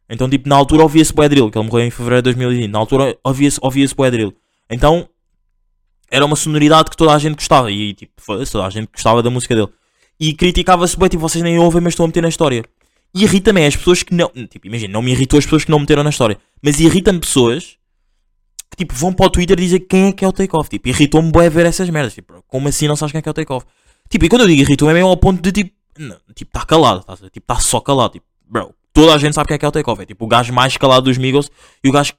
Então, 0.08 0.30
tipo, 0.30 0.48
na 0.48 0.54
altura 0.54 0.84
ouvia-se 0.84 1.12
bué 1.12 1.28
drill, 1.28 1.50
que 1.50 1.58
ele 1.58 1.66
morreu 1.66 1.86
em 1.86 1.90
fevereiro 1.90 2.22
de 2.22 2.34
2020, 2.34 2.70
na 2.70 2.78
altura 2.78 3.18
ouvia-se 3.24 3.58
ouvia 3.60 3.88
bué 3.96 4.10
drill. 4.10 4.32
Então, 4.70 5.08
era 6.08 6.24
uma 6.24 6.36
sonoridade 6.36 6.90
que 6.90 6.96
toda 6.96 7.12
a 7.12 7.18
gente 7.18 7.36
gostava. 7.36 7.70
E 7.70 7.94
tipo, 7.94 8.12
foda-se, 8.18 8.52
toda 8.52 8.66
a 8.66 8.70
gente 8.70 8.88
gostava 8.92 9.22
da 9.22 9.30
música 9.30 9.54
dele. 9.54 9.68
E 10.18 10.32
criticava-se 10.34 10.96
bem, 10.98 11.08
tipo, 11.08 11.20
vocês 11.20 11.42
nem 11.42 11.58
ouvem, 11.58 11.80
mas 11.80 11.92
estão 11.92 12.04
a 12.04 12.08
meter 12.08 12.20
na 12.20 12.28
história. 12.28 12.64
E 13.14 13.24
irrita-me 13.24 13.60
é 13.60 13.66
as 13.66 13.76
pessoas 13.76 14.02
que 14.02 14.14
não. 14.14 14.28
Tipo, 14.48 14.66
imagina, 14.66 14.92
não 14.92 15.02
me 15.02 15.10
irritou 15.10 15.38
as 15.38 15.44
pessoas 15.44 15.64
que 15.64 15.70
não 15.70 15.80
meteram 15.80 16.04
na 16.04 16.10
história. 16.10 16.38
Mas 16.62 16.78
irrita-me 16.78 17.18
pessoas 17.18 17.76
que 18.70 18.76
tipo 18.76 18.94
vão 18.94 19.12
para 19.12 19.26
o 19.26 19.30
Twitter 19.30 19.56
dizer 19.56 19.80
quem 19.80 20.08
é 20.08 20.12
que 20.12 20.24
é 20.24 20.28
o 20.28 20.32
Takeoff. 20.32 20.70
Tipo, 20.70 20.88
irritou-me 20.88 21.32
bem 21.32 21.50
ver 21.50 21.66
essas 21.66 21.90
merdas. 21.90 22.14
Tipo, 22.14 22.42
como 22.46 22.68
assim 22.68 22.86
não 22.86 22.96
sabes 22.96 23.12
quem 23.12 23.18
é 23.18 23.22
que 23.22 23.28
é 23.28 23.32
o 23.32 23.34
Takeoff? 23.34 23.66
Tipo, 24.08 24.24
e 24.24 24.28
quando 24.28 24.42
eu 24.42 24.48
digo 24.48 24.62
irritou-me 24.62 24.92
é 24.92 24.94
mesmo 24.94 25.08
ao 25.08 25.16
ponto 25.16 25.42
de 25.42 25.50
tipo, 25.50 25.72
não, 25.98 26.16
tipo, 26.34 26.56
está 26.56 26.64
calado, 26.64 27.04
ver? 27.20 27.30
Tipo, 27.30 27.52
está 27.52 27.56
só 27.60 27.80
calado. 27.80 28.12
Tipo, 28.12 28.26
bro, 28.48 28.74
toda 28.92 29.14
a 29.14 29.18
gente 29.18 29.34
sabe 29.34 29.48
quem 29.48 29.56
é 29.56 29.58
que 29.58 29.64
é 29.64 29.68
o 29.68 29.72
Takeoff. 29.72 30.02
É 30.02 30.06
tipo 30.06 30.24
o 30.24 30.28
gajo 30.28 30.52
mais 30.52 30.76
calado 30.76 31.06
dos 31.06 31.18
Migos 31.18 31.50
e 31.82 31.88
o 31.88 31.92
gajo 31.92 32.12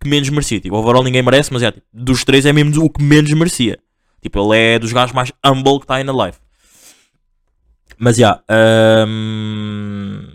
que 0.00 0.08
menos 0.08 0.28
merecia. 0.28 0.60
Tipo, 0.60 0.76
overall 0.76 1.02
ninguém 1.02 1.22
merece, 1.22 1.52
mas 1.52 1.62
é 1.62 1.72
tipo, 1.72 1.86
dos 1.92 2.24
três 2.24 2.46
é 2.46 2.52
mesmo 2.52 2.84
o 2.84 2.88
que 2.88 3.02
menos 3.02 3.32
merecia. 3.32 3.78
Tipo, 4.22 4.52
ele 4.52 4.58
é 4.58 4.78
dos 4.78 4.92
gajos 4.92 5.14
mais 5.14 5.32
humble 5.44 5.78
que 5.78 5.84
está 5.84 5.96
aí 5.96 6.04
na 6.04 6.12
live. 6.12 6.36
Mas 8.02 8.16
já, 8.16 8.42
hum, 9.06 10.26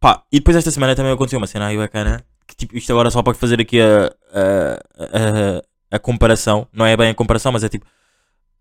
pá, 0.00 0.24
e 0.32 0.38
depois 0.40 0.56
esta 0.56 0.72
semana 0.72 0.96
também 0.96 1.12
aconteceu 1.12 1.38
uma 1.38 1.46
cena 1.46 1.68
aí 1.68 1.78
bacana. 1.78 2.26
Que, 2.48 2.56
tipo, 2.56 2.76
isto 2.76 2.90
agora 2.90 3.12
só 3.12 3.22
para 3.22 3.34
fazer 3.34 3.60
aqui 3.60 3.80
a, 3.80 4.12
a, 4.32 5.62
a, 5.92 5.96
a 5.96 5.98
comparação, 6.00 6.66
não 6.72 6.84
é 6.84 6.96
bem 6.96 7.10
a 7.10 7.14
comparação, 7.14 7.52
mas 7.52 7.62
é 7.62 7.68
tipo, 7.68 7.86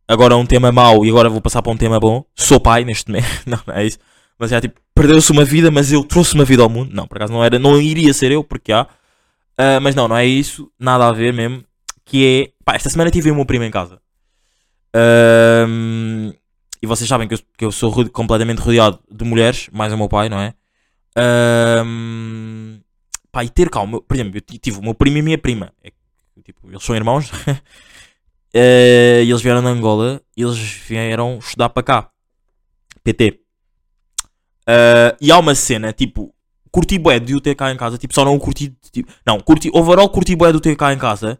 agora 0.07 0.35
um 0.37 0.45
tema 0.45 0.71
mau 0.71 1.03
e 1.03 1.09
agora 1.09 1.27
vou 1.27 1.41
passar 1.41 1.63
para 1.63 1.71
um 1.71 1.77
tema 1.77 1.99
bom. 1.99 2.23
Sou 2.35 2.59
pai 2.59 2.85
neste 2.85 3.09
momento, 3.09 3.27
não, 3.47 3.59
não 3.65 3.73
é 3.73 3.83
isso. 3.83 3.97
Mas 4.37 4.51
é 4.51 4.61
tipo, 4.61 4.79
perdeu-se 4.93 5.31
uma 5.31 5.43
vida, 5.43 5.71
mas 5.71 5.91
eu 5.91 6.03
trouxe 6.03 6.35
uma 6.35 6.45
vida 6.45 6.61
ao 6.61 6.69
mundo. 6.69 6.93
Não, 6.93 7.07
por 7.07 7.17
acaso 7.17 7.33
não 7.33 7.43
era, 7.43 7.57
não 7.57 7.81
iria 7.81 8.13
ser 8.13 8.31
eu, 8.31 8.43
porque 8.43 8.71
há. 8.71 8.87
Ah, 9.57 9.79
mas 9.79 9.95
não, 9.95 10.07
não 10.07 10.17
é 10.17 10.25
isso, 10.25 10.71
nada 10.79 11.07
a 11.07 11.11
ver 11.11 11.33
mesmo. 11.33 11.63
Que 12.05 12.43
é, 12.43 12.63
pá, 12.63 12.75
esta 12.75 12.91
semana 12.91 13.09
tive 13.09 13.31
o 13.31 13.35
meu 13.35 13.45
primo 13.45 13.63
em 13.63 13.71
casa. 13.71 13.99
Ahm, 14.93 16.31
e 16.85 16.87
vocês 16.87 17.09
sabem 17.09 17.27
que 17.27 17.33
eu, 17.33 17.39
que 17.57 17.65
eu 17.65 17.71
sou 17.71 18.07
completamente 18.09 18.59
rodeado 18.59 18.99
de 19.11 19.25
mulheres, 19.25 19.67
mais 19.71 19.91
o 19.91 19.97
meu 19.97 20.07
pai, 20.07 20.29
não 20.29 20.39
é? 20.39 20.53
Ahm, 21.17 22.79
pá, 23.31 23.43
e 23.43 23.49
ter 23.49 23.69
calma, 23.69 24.01
por 24.01 24.15
exemplo, 24.15 24.37
eu 24.37 24.41
ti- 24.41 24.59
tive 24.59 24.77
o 24.79 24.81
meu 24.83 24.93
primo 24.93 25.17
e 25.17 25.19
a 25.19 25.23
minha 25.23 25.37
prima. 25.37 25.73
É 25.83 25.91
tipo, 26.43 26.69
eles 26.69 26.83
são 26.83 26.95
irmãos. 26.95 27.29
Eh, 28.57 29.23
e 29.25 29.29
eles 29.29 29.41
vieram 29.41 29.61
de 29.61 29.67
Angola 29.67 30.21
e 30.37 30.41
eles 30.41 30.57
vieram 30.57 31.39
estudar 31.39 31.67
para 31.67 31.83
cá. 31.83 32.09
PT. 33.03 33.41
Ah, 34.65 35.15
e 35.19 35.29
há 35.31 35.37
uma 35.37 35.53
cena, 35.53 35.91
tipo, 35.93 36.33
curti 36.71 36.97
bué 36.97 37.19
de 37.19 37.35
o 37.35 37.41
ter 37.41 37.55
cá 37.55 37.71
em 37.71 37.77
casa, 37.77 37.97
tipo, 37.97 38.13
só 38.13 38.25
não 38.25 38.35
o 38.35 38.39
curti, 38.39 38.73
tipo, 38.91 39.11
não, 39.25 39.39
curti, 39.39 39.69
overall 39.73 40.09
curti 40.09 40.35
bué 40.35 40.51
de 40.51 40.57
o 40.57 40.61
ter 40.61 40.75
cá 40.75 40.93
em 40.93 40.97
casa, 40.97 41.37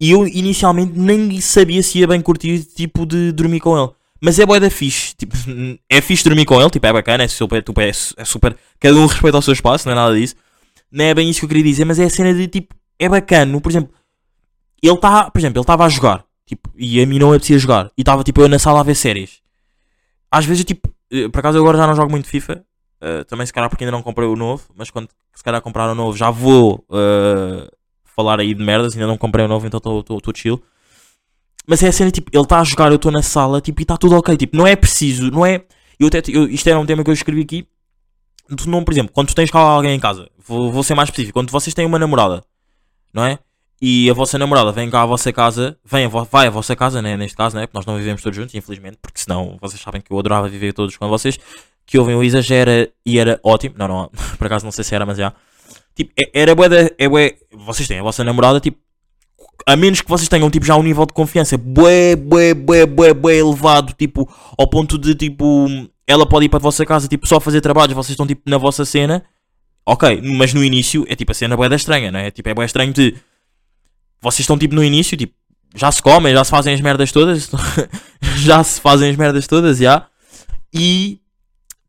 e 0.00 0.10
eu 0.10 0.26
inicialmente 0.26 0.98
nem 0.98 1.40
sabia 1.40 1.82
se 1.82 1.98
ia 1.98 2.06
bem 2.06 2.20
curtir, 2.20 2.64
tipo, 2.64 3.04
de 3.06 3.32
dormir 3.32 3.60
com 3.60 3.76
ele, 3.78 3.92
mas 4.20 4.38
é 4.38 4.46
bué 4.46 4.60
da 4.60 4.70
fixe, 4.70 5.14
tipo, 5.16 5.34
é 5.90 6.00
fixe 6.00 6.24
dormir 6.24 6.44
com 6.44 6.60
ele, 6.60 6.70
tipo, 6.70 6.86
é 6.86 6.92
bacana, 6.92 7.24
é 7.24 7.28
super, 7.28 7.62
tipo, 7.62 7.80
é, 7.80 7.88
é 7.88 8.24
super, 8.24 8.56
cada 8.80 8.96
um 8.96 9.06
respeita 9.06 9.38
o 9.38 9.42
seu 9.42 9.52
espaço, 9.52 9.86
não 9.86 9.92
é 9.92 9.96
nada 9.96 10.14
disso, 10.14 10.34
não 10.90 11.04
é 11.04 11.14
bem 11.14 11.28
isso 11.28 11.40
que 11.40 11.44
eu 11.44 11.48
queria 11.48 11.64
dizer, 11.64 11.84
mas 11.84 11.98
é 11.98 12.04
a 12.04 12.10
cena 12.10 12.32
de, 12.34 12.48
tipo, 12.48 12.74
é 12.98 13.08
bacana, 13.08 13.60
por 13.60 13.70
exemplo, 13.70 13.92
ele 14.82 14.94
está, 14.94 15.30
por 15.30 15.38
exemplo, 15.38 15.58
ele 15.58 15.64
estava 15.64 15.84
a 15.84 15.88
jogar, 15.88 16.26
Tipo, 16.46 16.70
e 16.76 17.02
a 17.02 17.06
mim 17.06 17.18
não 17.18 17.30
apetecia 17.30 17.58
jogar. 17.58 17.90
E 17.98 18.02
estava 18.02 18.22
tipo 18.22 18.40
eu 18.40 18.48
na 18.48 18.58
sala 18.58 18.80
a 18.80 18.82
ver 18.84 18.94
séries. 18.94 19.42
Às 20.30 20.44
vezes, 20.44 20.64
tipo, 20.64 20.88
eh, 21.10 21.28
por 21.28 21.40
acaso 21.40 21.58
eu 21.58 21.62
agora 21.62 21.76
já 21.76 21.86
não 21.86 21.96
jogo 21.96 22.10
muito 22.10 22.28
FIFA. 22.28 22.64
eh, 23.00 23.24
também 23.24 23.46
se 23.46 23.52
calhar 23.52 23.68
porque 23.68 23.84
ainda 23.84 23.92
não 23.96 24.02
comprei 24.02 24.28
o 24.28 24.36
novo. 24.36 24.64
Mas 24.76 24.88
quando 24.90 25.08
se 25.34 25.42
calhar 25.42 25.60
comprar 25.60 25.90
o 25.90 25.94
novo 25.94 26.16
já 26.16 26.30
vou 26.30 26.84
eh, 26.92 27.68
falar 28.04 28.38
aí 28.40 28.54
de 28.54 28.62
merdas. 28.64 28.94
Ainda 28.94 29.08
não 29.08 29.18
comprei 29.18 29.44
o 29.44 29.48
novo, 29.48 29.66
então 29.66 29.78
estou 29.78 30.32
chill. 30.34 30.62
Mas 31.66 31.82
é 31.82 31.88
a 31.88 31.92
cena, 31.92 32.10
tipo, 32.10 32.30
ele 32.32 32.42
está 32.42 32.60
a 32.60 32.64
jogar, 32.64 32.90
eu 32.90 32.96
estou 32.96 33.10
na 33.10 33.22
sala, 33.22 33.60
tipo, 33.60 33.80
e 33.80 33.82
está 33.82 33.96
tudo 33.96 34.14
ok. 34.16 34.36
Tipo, 34.36 34.56
não 34.56 34.66
é 34.66 34.76
preciso, 34.76 35.30
não 35.30 35.44
é. 35.44 35.64
Eu 35.98 36.08
até, 36.08 36.22
eu, 36.28 36.48
isto 36.48 36.68
era 36.68 36.78
um 36.78 36.86
tema 36.86 37.02
que 37.02 37.10
eu 37.10 37.14
escrevi 37.14 37.42
aqui. 37.42 37.66
Tu 38.56 38.70
não, 38.70 38.84
por 38.84 38.92
exemplo, 38.92 39.12
quando 39.12 39.28
tu 39.28 39.34
tens 39.34 39.50
cá 39.50 39.58
alguém 39.58 39.96
em 39.96 40.00
casa, 40.00 40.30
vou, 40.38 40.70
vou 40.70 40.82
ser 40.84 40.94
mais 40.94 41.08
específico, 41.08 41.32
quando 41.32 41.50
vocês 41.50 41.74
têm 41.74 41.84
uma 41.84 41.98
namorada, 41.98 42.44
não 43.12 43.24
é? 43.24 43.38
E 43.82 44.08
a 44.08 44.14
vossa 44.14 44.38
namorada 44.38 44.72
vem 44.72 44.88
cá 44.88 45.02
à 45.02 45.06
vossa 45.06 45.32
casa, 45.32 45.76
vem 45.84 46.04
a 46.06 46.08
vai 46.08 46.46
à 46.46 46.50
vossa 46.50 46.74
casa, 46.76 47.02
né? 47.02 47.16
Neste 47.16 47.36
caso, 47.36 47.56
né? 47.56 47.66
Porque 47.66 47.76
nós 47.76 47.84
não 47.84 47.96
vivemos 47.96 48.22
todos 48.22 48.36
juntos, 48.36 48.54
infelizmente, 48.54 48.98
porque 49.02 49.18
senão 49.20 49.58
vocês 49.60 49.80
sabem 49.82 50.00
que 50.00 50.10
eu 50.12 50.18
adorava 50.18 50.48
viver 50.48 50.72
todos 50.72 50.96
com 50.96 51.08
vocês. 51.08 51.38
Que 51.84 51.98
ouvem 51.98 52.14
o 52.16 52.22
exagera 52.22 52.90
e 53.04 53.18
era 53.18 53.38
ótimo. 53.42 53.74
Não, 53.76 53.86
não, 53.86 54.10
por 54.38 54.46
acaso 54.46 54.64
não 54.64 54.72
sei 54.72 54.82
se 54.84 54.94
era, 54.94 55.04
mas 55.04 55.18
já. 55.18 55.32
Tipo, 55.94 56.12
é- 56.18 56.40
era 56.40 56.54
bué 56.54 56.68
da. 56.68 56.90
É 56.98 57.08
bué, 57.08 57.36
vocês 57.52 57.86
têm 57.86 57.98
a 57.98 58.02
vossa 58.02 58.24
namorada, 58.24 58.60
tipo, 58.60 58.78
a 59.64 59.76
menos 59.76 60.00
que 60.00 60.08
vocês 60.08 60.28
tenham 60.28 60.50
tipo 60.50 60.66
já 60.66 60.76
um 60.76 60.82
nível 60.82 61.06
de 61.06 61.12
confiança 61.12 61.56
bué, 61.56 62.16
bué, 62.16 62.54
bué, 62.54 62.86
bué, 62.86 63.14
bué 63.14 63.36
elevado, 63.36 63.92
tipo, 63.94 64.28
ao 64.58 64.66
ponto 64.68 64.98
de 64.98 65.14
tipo, 65.14 65.66
ela 66.06 66.26
pode 66.26 66.46
ir 66.46 66.48
para 66.48 66.58
a 66.58 66.62
vossa 66.62 66.84
casa, 66.84 67.08
tipo, 67.08 67.26
só 67.26 67.40
fazer 67.40 67.60
trabalhos, 67.60 67.94
vocês 67.94 68.10
estão 68.10 68.26
tipo 68.26 68.42
na 68.46 68.58
vossa 68.58 68.84
cena, 68.84 69.24
ok, 69.84 70.20
mas 70.22 70.52
no 70.52 70.62
início 70.62 71.04
é 71.08 71.14
tipo 71.14 71.32
a 71.32 71.34
cena 71.34 71.56
bué 71.56 71.68
da 71.68 71.76
estranha, 71.76 72.10
não 72.10 72.18
é? 72.18 72.30
Tipo, 72.30 72.48
é 72.48 72.54
bué 72.54 72.64
estranho 72.64 72.92
de 72.92 73.16
vocês 74.20 74.40
estão 74.40 74.58
tipo 74.58 74.74
no 74.74 74.84
início, 74.84 75.16
tipo, 75.16 75.34
já 75.74 75.90
se 75.90 76.02
comem, 76.02 76.32
já 76.32 76.44
se 76.44 76.50
fazem 76.50 76.74
as 76.74 76.80
merdas 76.80 77.10
todas, 77.12 77.50
já 78.38 78.62
se 78.62 78.80
fazem 78.80 79.10
as 79.10 79.16
merdas 79.16 79.46
todas, 79.46 79.78
já, 79.78 80.06
e 80.72 81.20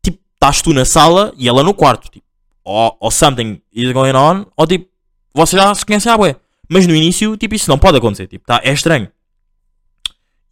tipo, 0.02 0.18
estás 0.34 0.62
tu 0.62 0.72
na 0.72 0.84
sala 0.84 1.32
e 1.36 1.48
ela 1.48 1.62
no 1.62 1.74
quarto, 1.74 2.10
tipo, 2.10 2.26
ou, 2.64 2.96
ou 3.00 3.10
something 3.10 3.60
is 3.72 3.92
going 3.92 4.14
on, 4.14 4.46
ou 4.56 4.66
tipo, 4.66 4.88
vocês 5.32 5.62
já 5.62 5.74
se 5.74 5.86
conhecem 5.86 6.10
à 6.10 6.16
bué. 6.16 6.36
Mas 6.68 6.86
no 6.86 6.94
início, 6.94 7.36
tipo, 7.36 7.54
isso 7.54 7.70
não 7.70 7.78
pode 7.78 7.96
acontecer. 7.96 8.26
Tipo, 8.26 8.44
tá, 8.44 8.60
é 8.62 8.72
estranho. 8.72 9.08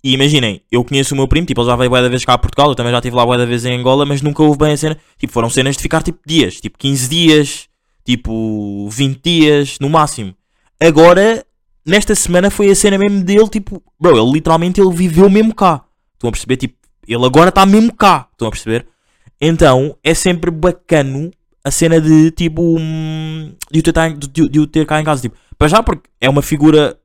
E 0.03 0.13
imaginem, 0.13 0.63
eu 0.71 0.85
conheço 0.85 1.15
o 1.15 1.17
meu 1.17 1.27
primo, 1.27 1.47
tipo, 1.47 1.61
ele 1.61 1.69
já 1.69 1.77
veio 1.77 1.91
bué 1.91 2.01
da 2.01 2.09
vez 2.09 2.25
cá 2.25 2.35
a 2.35 2.39
Portugal, 2.39 2.69
eu 2.69 2.75
também 2.77 2.93
já 2.93 2.99
estive 2.99 3.17
lá 3.17 3.27
bué 3.27 3.37
da 3.37 3.45
vez 3.45 3.65
em 3.65 3.77
Angola, 3.77 4.07
mas 4.07 4.23
nunca 4.23 4.43
houve 4.43 4.59
bem 4.59 4.73
a 4.73 4.77
cena. 4.77 4.97
Tipo, 5.19 5.33
foram 5.33 5.51
cenas 5.51 5.77
de 5.77 5.83
ficar, 5.83 6.03
tipo, 6.03 6.21
dias. 6.25 6.61
Tipo, 6.61 6.79
15 6.79 7.09
dias, 7.09 7.69
tipo, 8.05 8.89
20 8.89 9.21
dias, 9.23 9.79
no 9.81 9.91
máximo. 9.91 10.35
Agora, 10.81 11.45
nesta 11.85 12.15
semana 12.15 12.51
foi 12.51 12.71
a 12.71 12.75
cena 12.75 12.97
mesmo 12.99 13.25
dele, 13.25 13.49
tipo, 13.49 13.83
bro, 13.99 14.17
ele 14.17 14.33
literalmente, 14.33 14.81
ele 14.81 14.95
viveu 14.95 15.29
mesmo 15.29 15.55
cá. 15.55 15.85
Estão 16.15 16.29
a 16.29 16.33
perceber? 16.33 16.57
Tipo, 16.57 16.77
ele 17.07 17.25
agora 17.25 17.49
está 17.49 17.67
mesmo 17.67 17.93
cá. 17.93 18.29
Estão 18.33 18.49
a 18.49 18.51
perceber? 18.51 18.87
Então, 19.41 19.97
é 20.05 20.15
sempre 20.15 20.51
bacano 20.51 21.31
a 21.67 21.71
cena 21.73 22.01
de, 22.01 22.31
tipo, 22.31 22.63
hum, 22.79 23.53
de 23.73 23.81
o 23.81 23.83
ter, 23.83 23.93
tá- 23.93 24.09
de- 24.09 24.49
de 24.49 24.61
o 24.61 24.67
ter 24.69 24.87
cá 24.87 25.01
em 25.01 25.05
casa, 25.05 25.23
tipo, 25.23 25.37
para 25.59 25.67
já 25.67 25.83
porque 25.83 26.09
é 26.21 26.31
uma 26.31 26.41
figura 26.41 26.97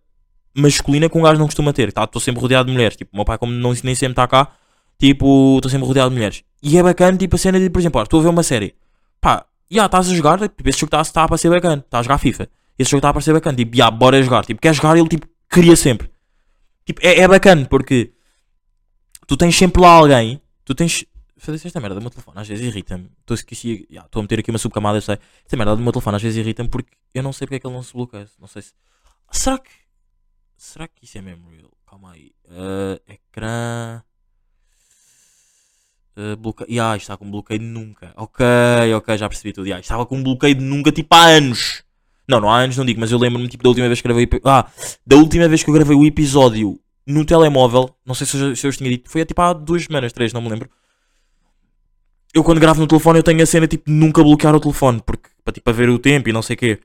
masculina 0.55 1.09
que 1.09 1.17
um 1.17 1.21
gajo 1.23 1.39
não 1.39 1.47
costuma 1.47 1.73
ter. 1.73 1.87
Estou 1.89 2.21
sempre 2.21 2.39
rodeado 2.41 2.67
de 2.67 2.71
mulheres. 2.73 2.95
Tipo, 2.95 3.15
meu 3.15 3.25
pai, 3.25 3.39
como 3.39 3.51
não, 3.51 3.73
nem 3.83 3.95
sempre 3.95 4.11
está 4.11 4.27
cá, 4.27 4.51
tipo, 4.99 5.55
estou 5.57 5.69
sempre 5.71 5.87
rodeado 5.87 6.11
de 6.11 6.15
mulheres. 6.15 6.43
E 6.61 6.77
é 6.77 6.83
bacana, 6.83 7.17
tipo, 7.17 7.35
a 7.35 7.39
cena 7.39 7.59
de, 7.59 7.71
por 7.71 7.79
exemplo, 7.79 8.03
estou 8.03 8.19
a 8.19 8.23
ver 8.23 8.29
uma 8.29 8.43
série. 8.43 8.75
Pá, 9.19 9.45
já 9.69 9.85
estás 9.87 10.09
a 10.11 10.13
jogar, 10.13 10.37
tipo, 10.39 10.69
esse 10.69 10.79
jogo 10.79 10.95
está 10.95 11.03
tá 11.21 11.27
para 11.27 11.37
ser 11.39 11.49
bacana. 11.49 11.81
Está 11.83 11.97
a 11.99 12.03
jogar 12.03 12.19
FIFA. 12.19 12.47
Esse 12.77 12.91
jogo 12.91 12.99
está 12.99 13.11
para 13.11 13.21
ser 13.23 13.33
bacana. 13.33 13.57
Tipo, 13.57 13.75
já, 13.75 13.89
bora 13.89 14.21
jogar. 14.21 14.45
Tipo, 14.45 14.61
quer 14.61 14.75
jogar, 14.75 14.95
ele, 14.95 15.07
tipo, 15.07 15.25
queria 15.49 15.75
sempre. 15.75 16.07
Tipo, 16.85 16.99
é, 17.03 17.21
é 17.21 17.27
bacana 17.27 17.65
porque 17.65 18.11
tu 19.25 19.35
tens 19.35 19.55
sempre 19.57 19.81
lá 19.81 19.89
alguém. 19.89 20.39
Tu 20.65 20.75
tens. 20.75 21.03
Fazer 21.41 21.67
esta 21.67 21.79
merda 21.79 21.95
do 21.95 22.01
meu 22.01 22.11
telefone 22.11 22.39
às 22.39 22.47
vezes 22.47 22.63
irrita-me. 22.63 23.09
Estou 23.19 23.35
estou 23.35 24.19
a 24.19 24.21
meter 24.21 24.39
aqui 24.39 24.51
uma 24.51 24.59
subcamada, 24.59 24.99
eu 24.99 25.01
sei. 25.01 25.17
Esta 25.43 25.57
merda 25.57 25.75
do 25.75 25.81
meu 25.81 25.91
telefone 25.91 26.17
às 26.17 26.21
vezes 26.21 26.37
irrita-me 26.37 26.69
porque 26.69 26.91
eu 27.15 27.23
não 27.23 27.33
sei 27.33 27.47
porque 27.47 27.55
é 27.55 27.59
que 27.59 27.65
ele 27.65 27.73
não 27.73 27.81
se 27.81 27.93
bloqueia. 27.93 28.29
Não 28.39 28.47
sei 28.47 28.61
se. 28.61 28.73
Será 29.31 29.57
que. 29.57 29.71
Será 30.55 30.87
que 30.87 31.03
isso 31.03 31.17
é 31.17 31.21
mesmo 31.21 31.49
real? 31.49 31.71
Calma 31.89 32.11
aí. 32.11 32.31
Uh, 32.45 33.01
ecrã. 33.11 34.03
Uh, 36.15 36.37
bloqueio. 36.37 36.71
Ya, 36.71 36.95
isto 36.95 37.05
está 37.05 37.17
com 37.17 37.31
bloqueio 37.31 37.59
de 37.59 37.65
nunca. 37.65 38.13
Ok, 38.17 38.45
ok, 38.95 39.17
já 39.17 39.27
percebi 39.27 39.51
tudo. 39.51 39.67
Isto 39.67 39.79
estava 39.79 40.05
com 40.05 40.21
bloqueio 40.21 40.53
de 40.53 40.63
nunca 40.63 40.91
tipo 40.91 41.15
há 41.15 41.25
anos. 41.25 41.81
Não, 42.27 42.39
não 42.39 42.51
há 42.51 42.59
anos, 42.59 42.77
não 42.77 42.85
digo, 42.85 42.99
mas 42.99 43.11
eu 43.11 43.17
lembro-me 43.17 43.47
tipo, 43.47 43.63
da 43.63 43.69
última 43.69 43.87
vez 43.87 43.99
que 43.99 44.07
gravei. 44.07 44.29
Ah, 44.45 44.69
da 45.03 45.15
última 45.15 45.47
vez 45.47 45.63
que 45.63 45.71
eu 45.71 45.73
gravei 45.73 45.97
o 45.97 46.05
episódio 46.05 46.79
no 47.03 47.25
telemóvel. 47.25 47.95
Não 48.05 48.13
sei 48.13 48.27
se 48.27 48.37
eu, 48.37 48.55
se 48.55 48.67
eu 48.67 48.69
vos 48.69 48.77
tinha 48.77 48.91
dito. 48.91 49.09
Foi 49.09 49.25
tipo 49.25 49.41
há 49.41 49.53
duas 49.53 49.85
semanas, 49.85 50.13
três, 50.13 50.31
não 50.33 50.41
me 50.41 50.47
lembro. 50.47 50.69
Eu 52.33 52.43
quando 52.43 52.59
gravo 52.59 52.79
no 52.79 52.87
telefone 52.87 53.19
eu 53.19 53.23
tenho 53.23 53.41
a 53.43 53.45
cena 53.45 53.67
tipo 53.67 53.89
nunca 53.91 54.23
bloquear 54.23 54.55
o 54.55 54.59
telefone. 54.59 55.01
Porque 55.05 55.29
para 55.43 55.53
tipo, 55.53 55.63
para 55.65 55.73
ver 55.73 55.89
o 55.89 55.99
tempo 55.99 56.29
e 56.29 56.33
não 56.33 56.41
sei 56.41 56.55
o 56.55 56.57
quê. 56.59 56.79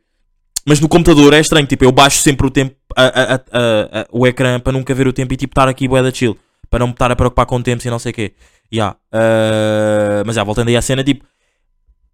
Mas 0.67 0.81
no 0.81 0.89
computador 0.89 1.33
é 1.33 1.39
estranho, 1.41 1.65
tipo, 1.67 1.85
eu 1.85 1.93
baixo 1.93 2.19
sempre 2.21 2.45
o 2.45 2.51
tempo, 2.51 2.75
a- 2.97 3.05
a- 3.07 3.35
a- 3.37 4.07
o 4.11 4.27
ecrã 4.27 4.59
para 4.59 4.73
nunca 4.73 4.93
ver 4.93 5.07
o 5.07 5.13
tempo 5.13 5.33
e 5.33 5.37
tipo 5.37 5.53
estar 5.53 5.69
aqui 5.69 5.87
bué 5.87 6.03
da 6.03 6.11
chill. 6.11 6.37
Para 6.69 6.81
não 6.81 6.89
me 6.89 6.93
estar 6.93 7.11
a 7.13 7.15
preocupar 7.15 7.47
com 7.47 7.63
tempos 7.63 7.85
e 7.87 7.91
não 7.91 8.01
sei 8.01 8.11
o 8.11 8.15
quê. 8.15 8.33
Ya, 8.75 8.97
ah, 9.13 10.23
mas 10.27 10.35
já, 10.35 10.43
voltando 10.43 10.67
aí 10.69 10.77
à 10.77 10.83
cena, 10.83 11.05
tipo, 11.05 11.25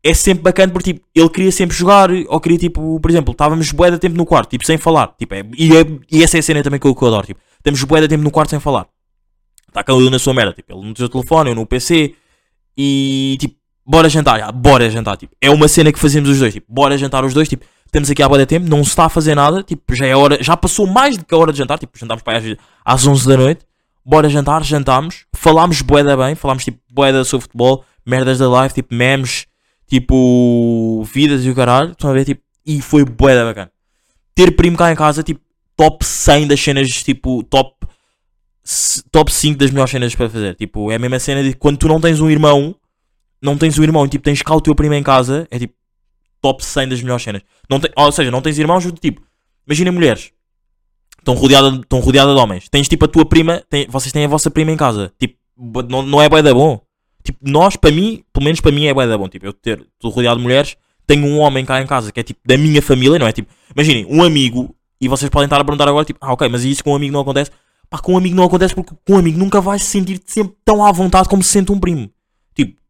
é 0.04 0.12
sempre 0.12 0.42
bacana 0.42 0.70
porque 0.70 0.92
tipo, 0.92 1.06
ele 1.14 1.28
queria 1.30 1.50
sempre 1.50 1.74
jogar, 1.74 2.10
ou 2.28 2.38
queria 2.40 2.58
tipo, 2.58 3.00
por 3.00 3.10
exemplo, 3.10 3.32
estávamos 3.32 3.72
bué 3.72 3.90
da 3.90 3.98
tempo 3.98 4.16
no 4.18 4.26
quarto, 4.26 4.50
tipo, 4.50 4.66
sem 4.66 4.76
falar. 4.76 5.14
Tipo, 5.18 5.34
é, 5.34 5.42
e, 5.56 5.74
é- 5.74 5.86
e 6.10 6.22
essa 6.22 6.36
é 6.36 6.40
a 6.40 6.42
cena 6.42 6.62
também 6.62 6.78
que 6.78 6.86
eu, 6.86 6.94
que 6.94 7.02
eu 7.02 7.08
adoro, 7.08 7.26
tipo, 7.26 7.40
temos 7.62 7.82
bué 7.84 8.02
da 8.02 8.08
tempo 8.08 8.22
no 8.22 8.30
quarto 8.30 8.50
sem 8.50 8.60
falar. 8.60 8.86
Está 9.68 9.82
cada 9.82 9.98
um 9.98 10.10
na 10.10 10.18
sua 10.18 10.34
merda, 10.34 10.52
tipo, 10.52 10.70
ele 10.76 10.86
no 10.90 10.94
seu 10.94 11.08
telefone, 11.08 11.48
eu 11.50 11.54
no 11.54 11.64
PC, 11.64 12.14
e 12.76 13.36
tipo, 13.40 13.56
bora 13.84 14.08
jantar, 14.08 14.38
já, 14.38 14.52
bora 14.52 14.88
jantar, 14.90 15.16
tipo, 15.16 15.34
é 15.40 15.50
uma 15.50 15.68
cena 15.68 15.92
que 15.92 15.98
fazemos 15.98 16.28
os 16.28 16.38
dois, 16.38 16.52
tipo, 16.52 16.72
bora 16.72 16.96
jantar 16.96 17.24
os 17.24 17.34
dois, 17.34 17.48
tipo, 17.48 17.64
temos 17.90 18.10
aqui 18.10 18.22
há 18.22 18.28
da 18.28 18.46
tempo, 18.46 18.68
não 18.68 18.82
se 18.82 18.90
está 18.90 19.04
a 19.04 19.08
fazer 19.08 19.34
nada, 19.34 19.62
tipo, 19.62 19.94
já 19.94 20.06
é 20.06 20.16
hora, 20.16 20.42
já 20.42 20.56
passou 20.56 20.86
mais 20.86 21.16
do 21.16 21.24
que 21.24 21.34
a 21.34 21.38
hora 21.38 21.52
de 21.52 21.58
jantar, 21.58 21.78
tipo, 21.78 21.98
jantámos 21.98 22.22
para 22.22 22.38
às, 22.38 22.44
às 22.84 23.06
11 23.06 23.28
da 23.28 23.36
noite, 23.36 23.66
bora 24.04 24.28
jantar, 24.28 24.64
jantámos, 24.64 25.26
falámos 25.34 25.82
bué 25.82 26.02
da 26.02 26.16
bem, 26.16 26.34
falámos 26.34 26.64
tipo 26.64 26.78
bué 26.90 27.12
da 27.12 27.24
sobre 27.24 27.44
futebol, 27.44 27.84
merdas 28.04 28.38
da 28.38 28.48
live, 28.48 28.74
tipo 28.74 28.94
memes, 28.94 29.46
tipo 29.86 31.04
vidas 31.12 31.44
e 31.44 31.50
o 31.50 31.54
caralho, 31.54 31.92
estão 31.92 32.10
a 32.10 32.12
ver, 32.12 32.24
tipo, 32.24 32.42
e 32.64 32.80
foi 32.80 33.04
bué 33.04 33.34
da 33.34 33.44
bacana. 33.44 33.70
Ter 34.34 34.50
primo 34.52 34.76
cá 34.76 34.90
em 34.90 34.96
casa, 34.96 35.22
tipo, 35.22 35.40
top 35.76 36.04
100 36.04 36.46
das 36.46 36.60
cenas, 36.60 36.88
tipo, 36.88 37.42
top, 37.44 37.86
top 39.10 39.32
5 39.32 39.58
das 39.58 39.70
melhores 39.70 39.90
cenas 39.90 40.14
para 40.14 40.28
fazer, 40.28 40.54
tipo, 40.54 40.90
é 40.90 40.96
a 40.96 40.98
mesma 40.98 41.18
cena 41.18 41.42
de 41.42 41.54
quando 41.54 41.78
tu 41.78 41.88
não 41.88 42.00
tens 42.00 42.20
um 42.20 42.30
irmão, 42.30 42.74
não 43.40 43.56
tens 43.56 43.78
um 43.78 43.82
irmão, 43.82 44.04
e, 44.06 44.08
tipo, 44.08 44.24
tens 44.24 44.40
cá 44.42 44.54
o 44.54 44.60
teu 44.60 44.74
primo 44.74 44.94
em 44.94 45.02
casa, 45.02 45.46
é 45.50 45.58
tipo, 45.58 45.74
top 46.40 46.64
100 46.64 46.88
das 46.88 47.02
melhores 47.02 47.22
cenas. 47.22 47.42
Não 47.68 47.80
tem, 47.80 47.90
ou 47.96 48.12
seja, 48.12 48.30
não 48.30 48.40
tens 48.40 48.58
irmãos, 48.58 48.84
do 48.84 48.92
tipo, 48.92 49.22
imagina 49.66 49.90
mulheres, 49.90 50.30
estão 51.18 51.34
rodeadas 51.34 51.80
rodeada 51.92 52.34
de 52.34 52.40
homens. 52.40 52.68
Tens 52.68 52.88
tipo 52.88 53.04
a 53.04 53.08
tua 53.08 53.24
prima, 53.24 53.62
tem- 53.68 53.86
vocês 53.88 54.12
têm 54.12 54.24
a 54.24 54.28
vossa 54.28 54.50
prima 54.50 54.70
em 54.70 54.76
casa. 54.76 55.12
Tipo, 55.18 55.36
não, 55.88 56.02
não 56.02 56.20
é 56.20 56.28
bué 56.28 56.42
da 56.42 56.52
bom. 56.52 56.80
Tipo, 57.24 57.38
nós, 57.42 57.76
para 57.76 57.92
mim, 57.92 58.24
pelo 58.32 58.44
menos 58.44 58.60
para 58.60 58.72
mim 58.72 58.86
é 58.86 58.94
bué 58.94 59.06
da 59.06 59.16
bom. 59.16 59.28
Tipo, 59.28 59.46
eu 59.46 59.52
ter, 59.52 59.80
estou 59.94 60.10
rodeado 60.10 60.38
de 60.38 60.42
mulheres, 60.42 60.76
tenho 61.06 61.24
um 61.26 61.38
homem 61.38 61.64
cá 61.64 61.80
em 61.80 61.86
casa 61.86 62.10
que 62.10 62.18
é 62.18 62.22
tipo 62.22 62.40
da 62.44 62.56
minha 62.58 62.82
família, 62.82 63.18
não 63.18 63.26
é? 63.26 63.32
Tipo, 63.32 63.52
imaginem, 63.74 64.04
um 64.08 64.22
amigo, 64.22 64.74
e 65.00 65.06
vocês 65.08 65.30
podem 65.30 65.46
estar 65.46 65.60
a 65.60 65.64
perguntar 65.64 65.88
agora, 65.88 66.04
tipo, 66.04 66.18
ah, 66.20 66.32
ok, 66.32 66.48
mas 66.48 66.64
isso 66.64 66.82
com 66.82 66.92
um 66.92 66.96
amigo 66.96 67.12
não 67.12 67.20
acontece? 67.20 67.50
Pá, 67.92 67.98
com 67.98 68.14
um 68.14 68.16
amigo 68.16 68.34
não 68.34 68.44
acontece 68.44 68.74
porque 68.74 68.94
com 69.06 69.12
um 69.12 69.18
amigo 69.18 69.38
nunca 69.38 69.60
vais 69.60 69.82
se 69.82 69.90
sentir 69.90 70.18
sempre 70.24 70.56
tão 70.64 70.82
à 70.82 70.90
vontade 70.90 71.28
como 71.28 71.42
se 71.42 71.50
sente 71.50 71.70
um 71.70 71.78
primo. 71.78 72.10
Tipo, 72.54 72.80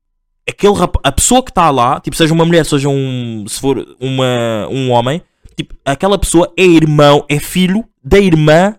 aquele 0.49 0.75
rap... 0.75 0.97
a 1.03 1.11
pessoa 1.11 1.43
que 1.43 1.51
está 1.51 1.69
lá, 1.71 1.99
tipo, 1.99 2.17
seja 2.17 2.33
uma 2.33 2.45
mulher, 2.45 2.65
seja 2.65 2.89
um, 2.89 3.45
se 3.49 3.59
for 3.59 3.85
uma, 3.99 4.69
um 4.71 4.93
homem, 4.93 5.21
tipo, 5.57 5.75
aquela 5.85 6.17
pessoa 6.17 6.53
é 6.57 6.63
irmão, 6.63 7.27
é 7.29 7.41
filho 7.41 7.85
da 8.01 8.21
irmã 8.21 8.77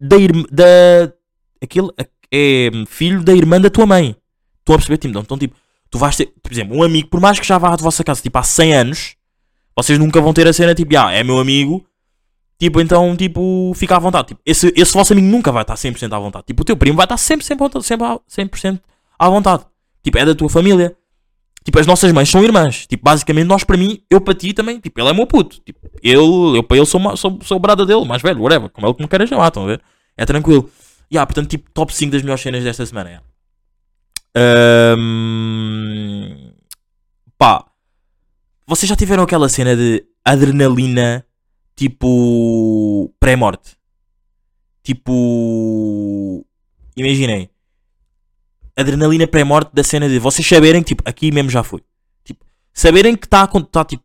da 0.00 0.16
irmã 0.16 0.42
da 0.50 1.12
aquele 1.62 1.88
é 2.32 2.70
filho 2.86 3.22
da 3.22 3.34
irmã 3.34 3.60
da 3.60 3.68
tua 3.68 3.84
mãe. 3.84 4.16
Estão 4.60 4.74
a 4.74 4.78
perceber, 4.78 4.96
tipo, 4.96 5.18
então, 5.18 5.36
tipo, 5.36 5.54
tu 5.90 5.98
vais 5.98 6.16
ter, 6.16 6.32
por 6.42 6.50
exemplo, 6.50 6.78
um 6.78 6.82
amigo, 6.82 7.08
por 7.08 7.20
mais 7.20 7.38
que 7.38 7.46
já 7.46 7.58
vá 7.58 7.74
à 7.74 7.76
vossa 7.76 8.02
casa, 8.02 8.22
tipo, 8.22 8.38
há 8.38 8.42
100 8.42 8.74
anos, 8.74 9.16
vocês 9.76 9.98
nunca 9.98 10.18
vão 10.18 10.32
ter 10.32 10.48
a 10.48 10.52
cena, 10.54 10.74
tipo, 10.74 10.96
ah, 10.96 11.12
é 11.12 11.22
meu 11.22 11.38
amigo, 11.38 11.84
tipo, 12.62 12.80
então, 12.80 13.16
tipo, 13.16 13.72
fica 13.74 13.96
à 13.96 13.98
vontade. 13.98 14.28
Tipo, 14.28 14.40
esse, 14.46 14.72
esse 14.76 14.92
vosso 14.94 15.12
amigo 15.12 15.26
nunca 15.26 15.50
vai 15.50 15.62
estar 15.62 15.74
100% 15.74 16.12
à 16.12 16.18
vontade. 16.20 16.44
Tipo, 16.46 16.62
o 16.62 16.64
teu 16.64 16.76
primo 16.76 16.96
vai 16.96 17.06
estar 17.06 17.16
sempre, 17.16 17.44
sempre, 17.44 17.66
sempre, 17.82 18.06
à- 18.06 18.20
100% 18.28 18.80
à 19.18 19.28
vontade. 19.28 19.64
Tipo, 20.00 20.18
é 20.18 20.24
da 20.24 20.32
tua 20.32 20.48
família. 20.48 20.94
Tipo, 21.64 21.80
as 21.80 21.88
nossas 21.88 22.12
mães 22.12 22.28
são 22.28 22.40
irmãs. 22.44 22.86
Tipo, 22.86 23.02
basicamente, 23.02 23.48
nós 23.48 23.64
para 23.64 23.76
mim, 23.76 24.00
eu 24.08 24.20
para 24.20 24.32
ti 24.34 24.52
também. 24.52 24.78
Tipo, 24.78 25.00
ele 25.00 25.08
é 25.08 25.12
meu 25.12 25.26
puto. 25.26 25.60
Tipo, 25.60 25.90
eu, 26.04 26.54
eu 26.54 26.62
para 26.62 26.76
ele 26.76 26.86
sou, 26.86 27.16
sou, 27.16 27.36
sou 27.42 27.58
brada 27.58 27.84
dele, 27.84 28.04
mais 28.04 28.22
velho, 28.22 28.40
whatever. 28.40 28.68
Como 28.70 28.86
ele 28.86 28.94
que 28.94 29.02
me 29.02 29.08
queira 29.08 29.26
chamar, 29.26 29.48
estão 29.48 29.64
a 29.64 29.66
ver? 29.66 29.82
É 30.16 30.24
tranquilo. 30.24 30.70
E 31.10 31.16
yeah, 31.16 31.26
portanto, 31.26 31.50
tipo, 31.50 31.68
top 31.74 31.92
5 31.92 32.12
das 32.12 32.22
melhores 32.22 32.42
cenas 32.42 32.62
desta 32.62 32.86
semana. 32.86 33.10
Yeah. 33.10 33.26
Ahm, 34.94 36.52
pá, 37.36 37.64
vocês 38.68 38.88
já 38.88 38.94
tiveram 38.94 39.24
aquela 39.24 39.48
cena 39.48 39.74
de 39.74 40.04
adrenalina 40.24 41.26
tipo 41.88 43.12
pré-morte? 43.18 43.76
tipo. 44.82 46.44
Imaginem. 46.96 47.48
Adrenalina 48.76 49.26
pré-morte 49.26 49.70
da 49.74 49.82
cena 49.84 50.08
de 50.08 50.18
vocês 50.18 50.46
saberem 50.46 50.82
tipo, 50.82 51.02
aqui 51.06 51.30
mesmo 51.30 51.50
já 51.50 51.62
fui. 51.62 51.82
Tipo, 52.24 52.44
saberem 52.72 53.14
que 53.16 53.26
está 53.26 53.46
tá, 53.46 53.84
tipo, 53.84 54.02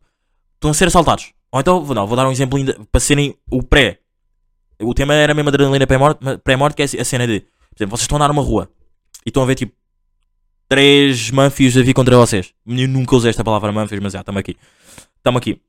estão 0.54 0.70
a 0.70 0.74
ser 0.74 0.86
assaltados. 0.88 1.32
Ou 1.50 1.60
então, 1.60 1.82
vou- 1.84 1.94
não, 1.94 2.06
vou 2.06 2.16
dar 2.16 2.26
um 2.28 2.32
exemplo 2.32 2.58
ainda 2.58 2.78
para 2.92 3.00
serem 3.00 3.34
o 3.50 3.62
pré. 3.62 3.98
O 4.80 4.94
tema 4.94 5.14
era 5.14 5.34
mesmo 5.34 5.48
adrenalina 5.48 5.86
pré-morte, 5.86 6.20
pré-morte 6.44 6.76
que 6.76 6.82
é 6.82 7.00
a 7.00 7.04
cena 7.04 7.26
de, 7.26 7.40
por 7.40 7.76
exemplo, 7.76 7.96
vocês 7.96 8.02
estão 8.04 8.16
a 8.16 8.18
andar 8.20 8.28
numa 8.28 8.42
rua 8.42 8.70
e 9.24 9.30
estão 9.30 9.42
a 9.42 9.46
ver, 9.46 9.54
tipo, 9.56 9.74
três 10.68 11.30
manfios 11.30 11.76
a 11.76 11.82
vir 11.82 11.94
contra 11.94 12.16
vocês. 12.16 12.52
Eu 12.66 12.88
nunca 12.88 13.16
usei 13.16 13.30
esta 13.30 13.42
palavra 13.42 13.72
manfios, 13.72 14.00
mas 14.02 14.12
já, 14.12 14.20
estamos 14.20 14.38
aqui. 14.38 14.56
Estamos 15.16 15.38
aqui. 15.38 15.60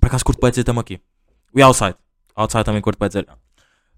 Por 0.00 0.06
acaso 0.06 0.24
curto 0.24 0.40
para 0.40 0.50
dizer 0.50 0.62
estamos 0.62 0.80
aqui. 0.80 0.98
We 1.54 1.62
outside. 1.62 1.94
Outside 2.34 2.64
também 2.64 2.82
curto 2.82 2.98
para 2.98 3.08
dizer. 3.08 3.26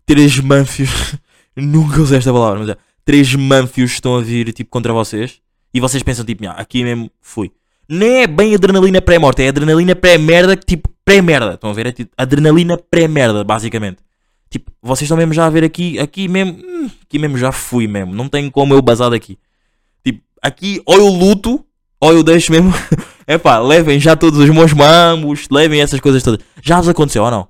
Três 0.06 0.38
manfios. 0.38 1.16
Nunca 1.56 2.00
usei 2.00 2.18
esta 2.18 2.32
palavra, 2.32 2.60
mas 2.60 2.68
é. 2.70 2.76
Três 3.04 3.34
manfios 3.34 3.92
estão 3.92 4.16
a 4.16 4.20
vir 4.20 4.52
tipo 4.52 4.70
contra 4.70 4.92
vocês. 4.92 5.40
E 5.72 5.80
vocês 5.80 6.02
pensam 6.02 6.24
tipo, 6.24 6.42
"Nha, 6.42 6.52
aqui 6.52 6.82
mesmo 6.82 7.10
fui. 7.20 7.50
Nem 7.88 8.22
é 8.22 8.26
bem 8.26 8.54
adrenalina 8.54 9.00
pré-morte, 9.00 9.42
é 9.42 9.48
adrenalina 9.48 9.94
pré-merda, 9.96 10.56
tipo 10.56 10.88
pré-merda. 11.04 11.54
Estão 11.54 11.70
a 11.70 11.72
ver? 11.72 11.86
É 11.86 11.92
tipo 11.92 12.10
adrenalina 12.16 12.76
pré-merda, 12.76 13.42
basicamente. 13.44 13.98
Tipo, 14.50 14.70
vocês 14.82 15.02
estão 15.02 15.16
mesmo 15.16 15.34
já 15.34 15.46
a 15.46 15.50
ver 15.50 15.64
aqui, 15.64 15.98
aqui 15.98 16.26
mesmo, 16.26 16.58
hum, 16.58 16.90
aqui 17.02 17.18
mesmo 17.18 17.36
já 17.36 17.52
fui 17.52 17.86
mesmo. 17.86 18.14
Não 18.14 18.28
tem 18.28 18.50
como 18.50 18.74
eu 18.74 18.80
basar 18.80 19.10
daqui. 19.10 19.38
Tipo, 20.02 20.22
aqui 20.42 20.80
ou 20.86 20.96
eu 20.96 21.06
luto, 21.06 21.64
ou 22.00 22.12
eu 22.12 22.22
deixo 22.22 22.52
mesmo. 22.52 22.72
Epá, 23.26 23.58
levem 23.58 24.00
já 24.00 24.16
todos 24.16 24.38
os 24.38 24.48
meus 24.48 24.72
mamos, 24.72 25.48
levem 25.50 25.80
essas 25.80 26.00
coisas 26.00 26.22
todas. 26.22 26.40
Já 26.62 26.78
vos 26.78 26.88
aconteceu 26.88 27.24
ou 27.24 27.30
não? 27.30 27.48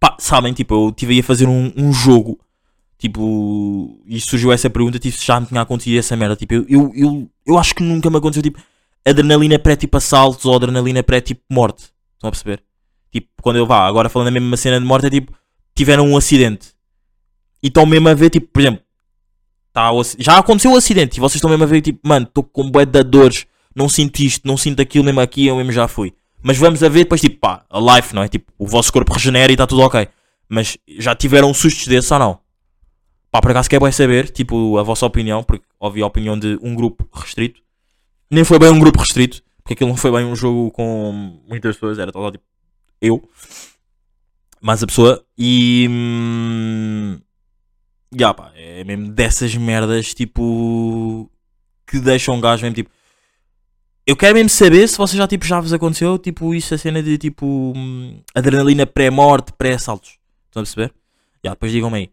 Pá, 0.00 0.16
sabem, 0.18 0.52
tipo, 0.52 0.74
eu 0.74 0.88
estive 0.88 1.14
aí 1.14 1.20
a 1.20 1.24
fazer 1.24 1.46
um, 1.46 1.72
um 1.76 1.92
jogo. 1.92 2.38
Tipo, 2.98 4.00
e 4.06 4.20
surgiu 4.20 4.52
essa 4.52 4.70
pergunta, 4.70 4.98
tipo, 4.98 5.16
se 5.16 5.24
já 5.24 5.38
me 5.38 5.46
tinha 5.46 5.60
acontecido 5.60 5.98
essa 5.98 6.16
merda. 6.16 6.34
Tipo, 6.36 6.54
eu, 6.54 6.66
eu, 6.68 6.92
eu, 6.94 7.30
eu 7.46 7.58
acho 7.58 7.74
que 7.74 7.82
nunca 7.82 8.10
me 8.10 8.16
aconteceu, 8.16 8.42
tipo, 8.42 8.60
adrenalina 9.04 9.58
pré-tipo 9.58 9.96
assaltos 9.96 10.44
ou 10.44 10.56
adrenalina 10.56 11.02
pré-tipo 11.02 11.42
morte. 11.50 11.84
Estão 12.14 12.28
a 12.28 12.30
perceber? 12.30 12.62
Tipo, 13.12 13.28
quando 13.42 13.56
eu 13.56 13.66
vá, 13.66 13.86
agora 13.86 14.08
falando 14.08 14.28
a 14.28 14.30
mesma 14.32 14.56
cena 14.56 14.80
de 14.80 14.86
morte, 14.86 15.06
é 15.06 15.10
tipo, 15.10 15.32
tiveram 15.74 16.08
um 16.08 16.16
acidente. 16.16 16.68
E 17.62 17.68
estão 17.68 17.86
mesmo 17.86 18.08
a 18.08 18.14
ver, 18.14 18.30
tipo, 18.30 18.48
por 18.48 18.60
exemplo, 18.60 18.83
tá, 19.74 19.90
já 20.18 20.38
aconteceu 20.38 20.72
o 20.72 20.76
acidente 20.76 21.16
e 21.16 21.20
vocês 21.20 21.34
estão 21.34 21.50
mesmo 21.50 21.64
a 21.64 21.66
ver, 21.66 21.80
tipo, 21.82 21.98
mano, 22.06 22.26
estou 22.26 22.44
com 22.44 22.70
bué 22.70 22.86
de 22.86 23.02
dores, 23.02 23.44
não 23.74 23.88
sinto 23.88 24.20
isto, 24.20 24.46
não 24.46 24.56
sinto 24.56 24.80
aquilo 24.80 25.04
mesmo 25.04 25.20
aqui, 25.20 25.48
eu 25.48 25.56
mesmo 25.56 25.72
já 25.72 25.88
fui. 25.88 26.14
Mas 26.40 26.56
vamos 26.56 26.82
a 26.82 26.88
ver 26.88 27.00
depois, 27.00 27.20
tipo, 27.20 27.38
pá, 27.40 27.64
a 27.68 27.96
life, 27.96 28.14
não 28.14 28.22
é? 28.22 28.28
Tipo, 28.28 28.52
o 28.56 28.66
vosso 28.66 28.92
corpo 28.92 29.12
regenera 29.12 29.50
e 29.50 29.54
está 29.54 29.66
tudo 29.66 29.82
ok. 29.82 30.06
Mas 30.48 30.78
já 30.98 31.14
tiveram 31.14 31.52
sustos 31.52 31.88
desses 31.88 32.10
ou 32.12 32.18
não? 32.18 32.38
Pá, 33.32 33.40
por 33.40 33.50
acaso 33.50 33.68
quer 33.68 33.80
bem 33.80 33.90
saber, 33.90 34.30
tipo, 34.30 34.78
a 34.78 34.82
vossa 34.84 35.04
opinião, 35.04 35.42
porque 35.42 35.64
ouvi 35.80 36.02
a 36.02 36.06
opinião 36.06 36.38
de 36.38 36.56
um 36.62 36.74
grupo 36.74 37.08
restrito. 37.12 37.60
Nem 38.30 38.44
foi 38.44 38.58
bem 38.58 38.68
um 38.70 38.78
grupo 38.78 39.00
restrito, 39.00 39.42
porque 39.56 39.72
aquilo 39.72 39.90
não 39.90 39.96
foi 39.96 40.12
bem 40.12 40.24
um 40.24 40.36
jogo 40.36 40.70
com 40.70 41.40
muitas 41.48 41.74
pessoas, 41.74 41.98
era 41.98 42.12
só 42.12 42.30
tipo 42.30 42.44
eu, 43.00 43.28
mais 44.60 44.82
a 44.82 44.86
pessoa, 44.86 45.24
e. 45.36 45.86
Hum, 45.90 47.18
já 48.18 48.34
pá, 48.34 48.52
é 48.54 48.84
mesmo 48.84 49.12
dessas 49.12 49.54
merdas, 49.54 50.14
tipo. 50.14 51.30
que 51.86 51.98
deixam 51.98 52.34
um 52.34 52.40
gajo 52.40 52.62
mesmo 52.62 52.74
tipo. 52.74 52.90
Eu 54.06 54.16
quero 54.16 54.34
mesmo 54.34 54.50
saber 54.50 54.86
se 54.86 54.98
vocês 54.98 55.16
já, 55.16 55.26
tipo, 55.26 55.46
já 55.46 55.60
vos 55.60 55.72
aconteceu, 55.72 56.18
tipo, 56.18 56.54
isso 56.54 56.74
a 56.74 56.78
cena 56.78 57.02
de 57.02 57.16
tipo. 57.16 57.72
hum, 57.74 58.20
adrenalina 58.34 58.86
pré-morte, 58.86 59.52
pré-assaltos. 59.56 60.18
Estão 60.46 60.60
a 60.60 60.64
perceber? 60.64 60.92
Já, 61.44 61.50
depois 61.50 61.72
digam-me 61.72 61.98
aí. 61.98 62.10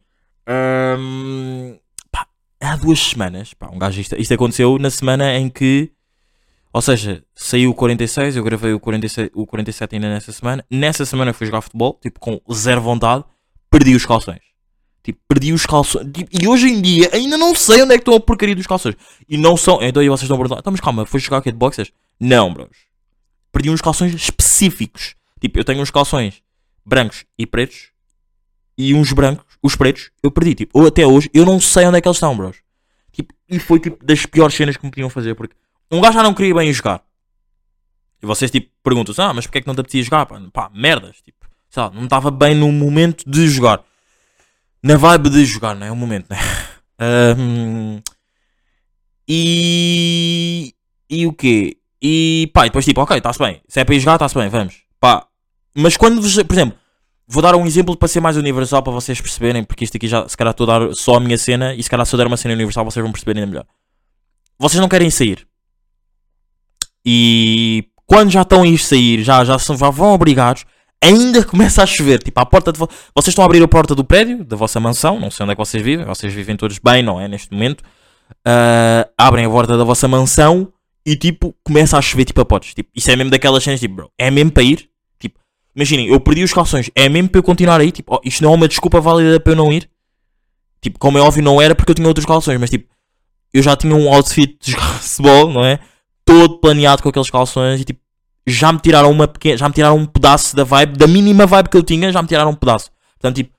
Hum, 0.97 1.77
pá, 2.11 2.27
há 2.59 2.75
duas 2.75 2.99
semanas, 2.99 3.53
pá, 3.53 3.69
um 3.71 3.77
gajo, 3.77 4.01
isto, 4.01 4.15
isto 4.15 4.33
aconteceu 4.33 4.77
na 4.79 4.89
semana 4.89 5.37
em 5.37 5.49
que, 5.49 5.91
ou 6.73 6.81
seja, 6.81 7.23
saiu 7.35 7.71
o 7.71 7.75
46, 7.75 8.35
eu 8.35 8.43
gravei 8.43 8.73
o 8.73 8.79
46, 8.79 9.29
o 9.33 9.45
47 9.45 9.95
ainda 9.95 10.09
nessa 10.09 10.31
semana. 10.31 10.65
Nessa 10.69 11.05
semana 11.05 11.33
fui 11.33 11.45
jogar 11.45 11.61
futebol, 11.61 11.99
tipo, 12.01 12.19
com 12.19 12.41
zero 12.51 12.81
vontade, 12.81 13.23
perdi 13.69 13.95
os 13.95 14.05
calções. 14.05 14.50
Tipo, 15.03 15.19
perdi 15.27 15.51
os 15.51 15.65
calções. 15.65 16.07
Tipo, 16.11 16.29
e 16.41 16.47
hoje 16.47 16.67
em 16.67 16.81
dia 16.81 17.09
ainda 17.11 17.37
não 17.37 17.55
sei 17.55 17.81
onde 17.81 17.93
é 17.93 17.97
que 17.97 18.01
estão 18.01 18.13
a 18.13 18.19
porcaria 18.19 18.55
dos 18.55 18.67
calções. 18.67 18.95
E 19.27 19.37
não 19.37 19.57
são. 19.57 19.81
Então 19.81 20.01
aí 20.01 20.09
vocês 20.09 20.23
estão 20.23 20.35
a 20.35 20.39
perguntar, 20.39 20.59
então, 20.59 20.71
mas 20.71 20.79
calma, 20.79 21.05
foi 21.05 21.19
jogar 21.19 21.37
aqui 21.37 21.51
de 21.51 21.57
boxers? 21.57 21.91
Não, 22.19 22.53
bros. 22.53 22.69
Perdi 23.51 23.69
uns 23.69 23.81
calções 23.81 24.13
específicos. 24.13 25.15
Tipo, 25.39 25.59
eu 25.59 25.63
tenho 25.63 25.81
uns 25.81 25.89
calções 25.89 26.43
brancos 26.85 27.25
e 27.37 27.47
pretos. 27.47 27.89
E 28.77 28.93
uns 28.93 29.11
brancos, 29.11 29.45
os 29.61 29.75
pretos, 29.75 30.11
eu 30.23 30.31
perdi. 30.31 30.55
Tipo, 30.55 30.79
ou 30.79 30.87
até 30.87 31.05
hoje, 31.05 31.29
eu 31.33 31.45
não 31.45 31.59
sei 31.59 31.85
onde 31.85 31.97
é 31.97 32.01
que 32.01 32.07
eles 32.07 32.17
estão, 32.17 32.35
bros. 32.37 32.57
Tipo, 33.11 33.33
e 33.49 33.59
foi 33.59 33.79
tipo 33.79 34.03
das 34.05 34.25
piores 34.25 34.55
cenas 34.55 34.77
que 34.77 34.85
me 34.85 34.91
podiam 34.91 35.09
fazer. 35.09 35.35
Porque 35.35 35.55
um 35.91 35.99
gajo 35.99 36.13
já 36.13 36.23
não 36.23 36.33
queria 36.33 36.53
bem 36.53 36.71
jogar. 36.71 37.03
E 38.21 38.25
vocês 38.25 38.51
tipo 38.51 38.69
perguntam 38.83 39.13
ah, 39.17 39.33
mas 39.33 39.47
porque 39.47 39.57
é 39.57 39.61
que 39.61 39.67
não 39.67 39.73
te 39.73 39.81
apetecia 39.81 40.03
jogar? 40.03 40.25
Pá, 40.27 40.39
pá 40.53 40.71
merdas. 40.73 41.17
Tipo, 41.21 41.47
sei 41.69 41.81
lá, 41.81 41.89
não 41.89 42.03
estava 42.03 42.29
bem 42.29 42.53
no 42.53 42.71
momento 42.71 43.29
de 43.29 43.47
jogar. 43.47 43.83
Na 44.83 44.97
vibe 44.97 45.29
de 45.29 45.45
jogar, 45.45 45.75
não 45.75 45.85
é? 45.85 45.89
É 45.89 45.91
o 45.91 45.95
momento, 45.95 46.27
né? 46.29 46.37
Ahm, 46.99 48.01
e. 49.27 50.73
E 51.09 51.27
o 51.27 51.33
quê? 51.33 51.77
E 52.01 52.49
pá, 52.53 52.65
e 52.65 52.69
depois 52.69 52.85
tipo, 52.85 53.01
ok, 53.01 53.17
está-se 53.17 53.39
bem. 53.39 53.61
Se 53.67 53.79
é 53.79 53.83
para 53.83 53.95
ir 53.95 53.99
jogar, 53.99 54.15
está-se 54.15 54.35
bem, 54.35 54.49
vamos. 54.49 54.83
Pá. 54.99 55.27
Mas 55.75 55.97
quando 55.97 56.21
vos. 56.21 56.35
Por 56.43 56.53
exemplo, 56.53 56.77
vou 57.27 57.41
dar 57.41 57.55
um 57.55 57.65
exemplo 57.65 57.95
para 57.95 58.07
ser 58.07 58.19
mais 58.19 58.37
universal 58.37 58.81
para 58.83 58.91
vocês 58.93 59.21
perceberem, 59.21 59.63
porque 59.63 59.83
isto 59.83 59.97
aqui 59.97 60.07
já 60.07 60.27
se 60.27 60.35
calhar 60.35 60.51
estou 60.51 60.69
a 60.69 60.79
dar 60.79 60.93
só 60.95 61.15
a 61.15 61.19
minha 61.19 61.37
cena 61.37 61.73
e 61.75 61.81
se 61.81 61.89
calhar 61.89 62.05
se 62.05 62.13
eu 62.13 62.17
der 62.17 62.27
uma 62.27 62.37
cena 62.37 62.53
universal 62.53 62.83
vocês 62.83 63.03
vão 63.03 63.11
perceber 63.11 63.39
ainda 63.39 63.47
melhor. 63.47 63.65
Vocês 64.59 64.79
não 64.81 64.89
querem 64.89 65.09
sair. 65.09 65.47
E 67.05 67.87
quando 68.05 68.31
já 68.31 68.41
estão 68.41 68.63
a 68.63 68.67
ir 68.67 68.77
sair, 68.77 69.23
já, 69.23 69.43
já, 69.43 69.57
são, 69.57 69.77
já 69.77 69.89
vão 69.89 70.13
obrigados, 70.13 70.65
ainda 71.03 71.43
começa 71.43 71.81
a 71.83 71.85
chover. 71.85 72.21
Tipo, 72.21 72.39
à 72.39 72.45
porta 72.45 72.71
de 72.71 72.79
vo- 72.79 72.89
Vocês 73.15 73.29
estão 73.31 73.43
a 73.43 73.45
abrir 73.45 73.61
a 73.63 73.67
porta 73.67 73.93
do 73.95 74.03
prédio, 74.03 74.43
da 74.43 74.55
vossa 74.55 74.79
mansão, 74.79 75.19
não 75.19 75.31
sei 75.31 75.43
onde 75.43 75.53
é 75.53 75.55
que 75.55 75.59
vocês 75.59 75.81
vivem, 75.83 76.05
vocês 76.05 76.33
vivem 76.33 76.55
todos 76.55 76.79
bem, 76.79 77.01
não 77.03 77.19
é? 77.19 77.27
Neste 77.27 77.51
momento. 77.51 77.83
Ah, 78.45 79.07
abrem 79.17 79.45
a 79.45 79.49
porta 79.49 79.77
da 79.77 79.83
vossa 79.83 80.07
mansão 80.07 80.71
e 81.05 81.15
tipo, 81.15 81.55
começa 81.63 81.97
a 81.97 82.01
chover 82.01 82.25
tipo 82.25 82.41
a 82.41 82.45
potes. 82.45 82.73
Tipo, 82.73 82.89
isso 82.95 83.09
é 83.11 83.15
mesmo 83.15 83.31
daquelas 83.31 83.63
cenas, 83.63 83.79
tipo, 83.79 83.95
bro, 83.95 84.11
é 84.17 84.29
mesmo 84.31 84.51
para 84.51 84.63
ir? 84.63 84.89
Tipo, 85.19 85.39
imaginem, 85.75 86.07
eu 86.07 86.19
perdi 86.19 86.43
os 86.43 86.53
calções, 86.53 86.89
é 86.95 87.09
mesmo 87.09 87.29
para 87.29 87.39
eu 87.39 87.43
continuar 87.43 87.79
aí? 87.81 87.91
Tipo, 87.91 88.15
oh, 88.15 88.21
isto 88.23 88.43
não 88.43 88.51
é 88.53 88.55
uma 88.55 88.67
desculpa 88.67 88.99
válida 89.01 89.39
para 89.39 89.51
eu 89.53 89.55
não 89.57 89.71
ir? 89.71 89.89
Tipo, 90.81 90.97
como 90.99 91.17
é 91.17 91.21
óbvio, 91.21 91.43
não 91.43 91.61
era 91.61 91.75
porque 91.75 91.91
eu 91.91 91.95
tinha 91.95 92.07
outros 92.07 92.25
calções, 92.25 92.59
mas 92.59 92.69
tipo, 92.69 92.87
eu 93.53 93.61
já 93.61 93.75
tinha 93.75 93.93
um 93.95 94.11
outfit 94.13 94.57
de 94.61 94.75
futebol, 95.01 95.51
não 95.51 95.63
é? 95.65 95.79
Todo 96.25 96.59
planeado 96.59 97.03
com 97.03 97.09
aqueles 97.09 97.29
calções 97.29 97.81
e 97.81 97.83
tipo, 97.83 97.99
já 98.45 98.71
me 98.71 98.79
tiraram 98.79 99.11
uma 99.11 99.27
pequena, 99.27 99.57
já 99.57 99.67
me 99.67 99.73
tiraram 99.73 99.97
um 99.97 100.05
pedaço 100.05 100.55
da 100.55 100.63
vibe, 100.63 100.97
da 100.97 101.07
mínima 101.07 101.45
vibe 101.45 101.69
que 101.69 101.77
eu 101.77 101.83
tinha, 101.83 102.11
já 102.11 102.21
me 102.21 102.27
tiraram 102.27 102.51
um 102.51 102.55
pedaço. 102.55 102.91
Portanto, 103.19 103.35
tipo, 103.35 103.51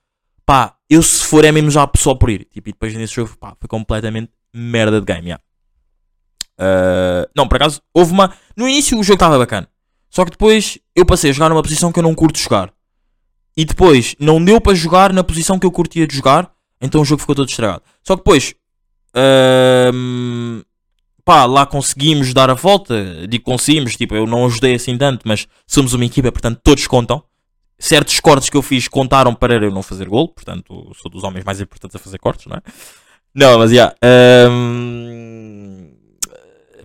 pá, 0.45 0.75
eu 0.89 1.01
se 1.01 1.23
for 1.23 1.45
é 1.45 1.51
mesmo 1.51 1.71
já 1.71 1.89
só 1.97 2.13
por 2.13 2.29
ir. 2.29 2.45
Tipo, 2.51 2.69
e 2.69 2.71
depois 2.73 2.93
nesse 2.93 3.15
jogo, 3.15 3.35
pá, 3.39 3.55
foi 3.59 3.67
completamente 3.67 4.31
merda 4.53 4.99
de 4.99 5.05
game, 5.05 5.27
yeah. 5.27 5.43
Uh, 6.59 7.27
não, 7.35 7.47
por 7.47 7.55
acaso, 7.55 7.81
houve 7.93 8.11
uma. 8.11 8.33
No 8.55 8.67
início 8.67 8.97
o 8.97 9.03
jogo 9.03 9.15
estava 9.15 9.37
bacana. 9.37 9.67
Só 10.09 10.23
que 10.23 10.31
depois 10.31 10.77
eu 10.95 11.05
passei 11.05 11.31
a 11.31 11.33
jogar 11.33 11.49
numa 11.49 11.63
posição 11.63 11.91
que 11.91 11.99
eu 11.99 12.03
não 12.03 12.13
curto 12.13 12.37
jogar. 12.37 12.71
E 13.57 13.65
depois 13.65 14.15
não 14.19 14.43
deu 14.43 14.61
para 14.61 14.75
jogar 14.75 15.11
na 15.11 15.23
posição 15.23 15.57
que 15.57 15.65
eu 15.65 15.71
curtia 15.71 16.05
de 16.05 16.15
jogar. 16.15 16.51
Então 16.79 17.01
o 17.01 17.05
jogo 17.05 17.21
ficou 17.21 17.35
todo 17.35 17.49
estragado. 17.49 17.81
Só 18.03 18.15
que 18.15 18.21
depois. 18.21 18.53
ahm, 19.15 20.61
pá, 21.25 21.45
lá 21.45 21.65
conseguimos 21.65 22.33
dar 22.33 22.49
a 22.49 22.53
volta. 22.53 23.27
Digo 23.27 23.43
conseguimos, 23.43 23.95
tipo, 23.95 24.15
eu 24.15 24.25
não 24.25 24.45
ajudei 24.45 24.75
assim 24.75 24.97
tanto, 24.97 25.27
mas 25.27 25.47
somos 25.67 25.93
uma 25.93 26.05
equipa, 26.05 26.31
portanto 26.31 26.59
todos 26.63 26.87
contam. 26.87 27.23
Certos 27.79 28.19
cortes 28.19 28.49
que 28.49 28.57
eu 28.57 28.61
fiz 28.61 28.87
contaram 28.87 29.33
para 29.33 29.55
eu 29.55 29.71
não 29.71 29.83
fazer 29.83 30.07
gol, 30.07 30.29
portanto 30.29 30.91
sou 31.01 31.11
dos 31.11 31.23
homens 31.23 31.43
mais 31.43 31.59
importantes 31.59 31.95
a 31.95 31.99
fazer 31.99 32.17
cortes, 32.17 32.45
não 32.45 32.57
é? 32.57 32.61
Não, 33.35 33.57
mas 33.57 33.71
já. 33.71 33.93
ahm, 34.01 35.89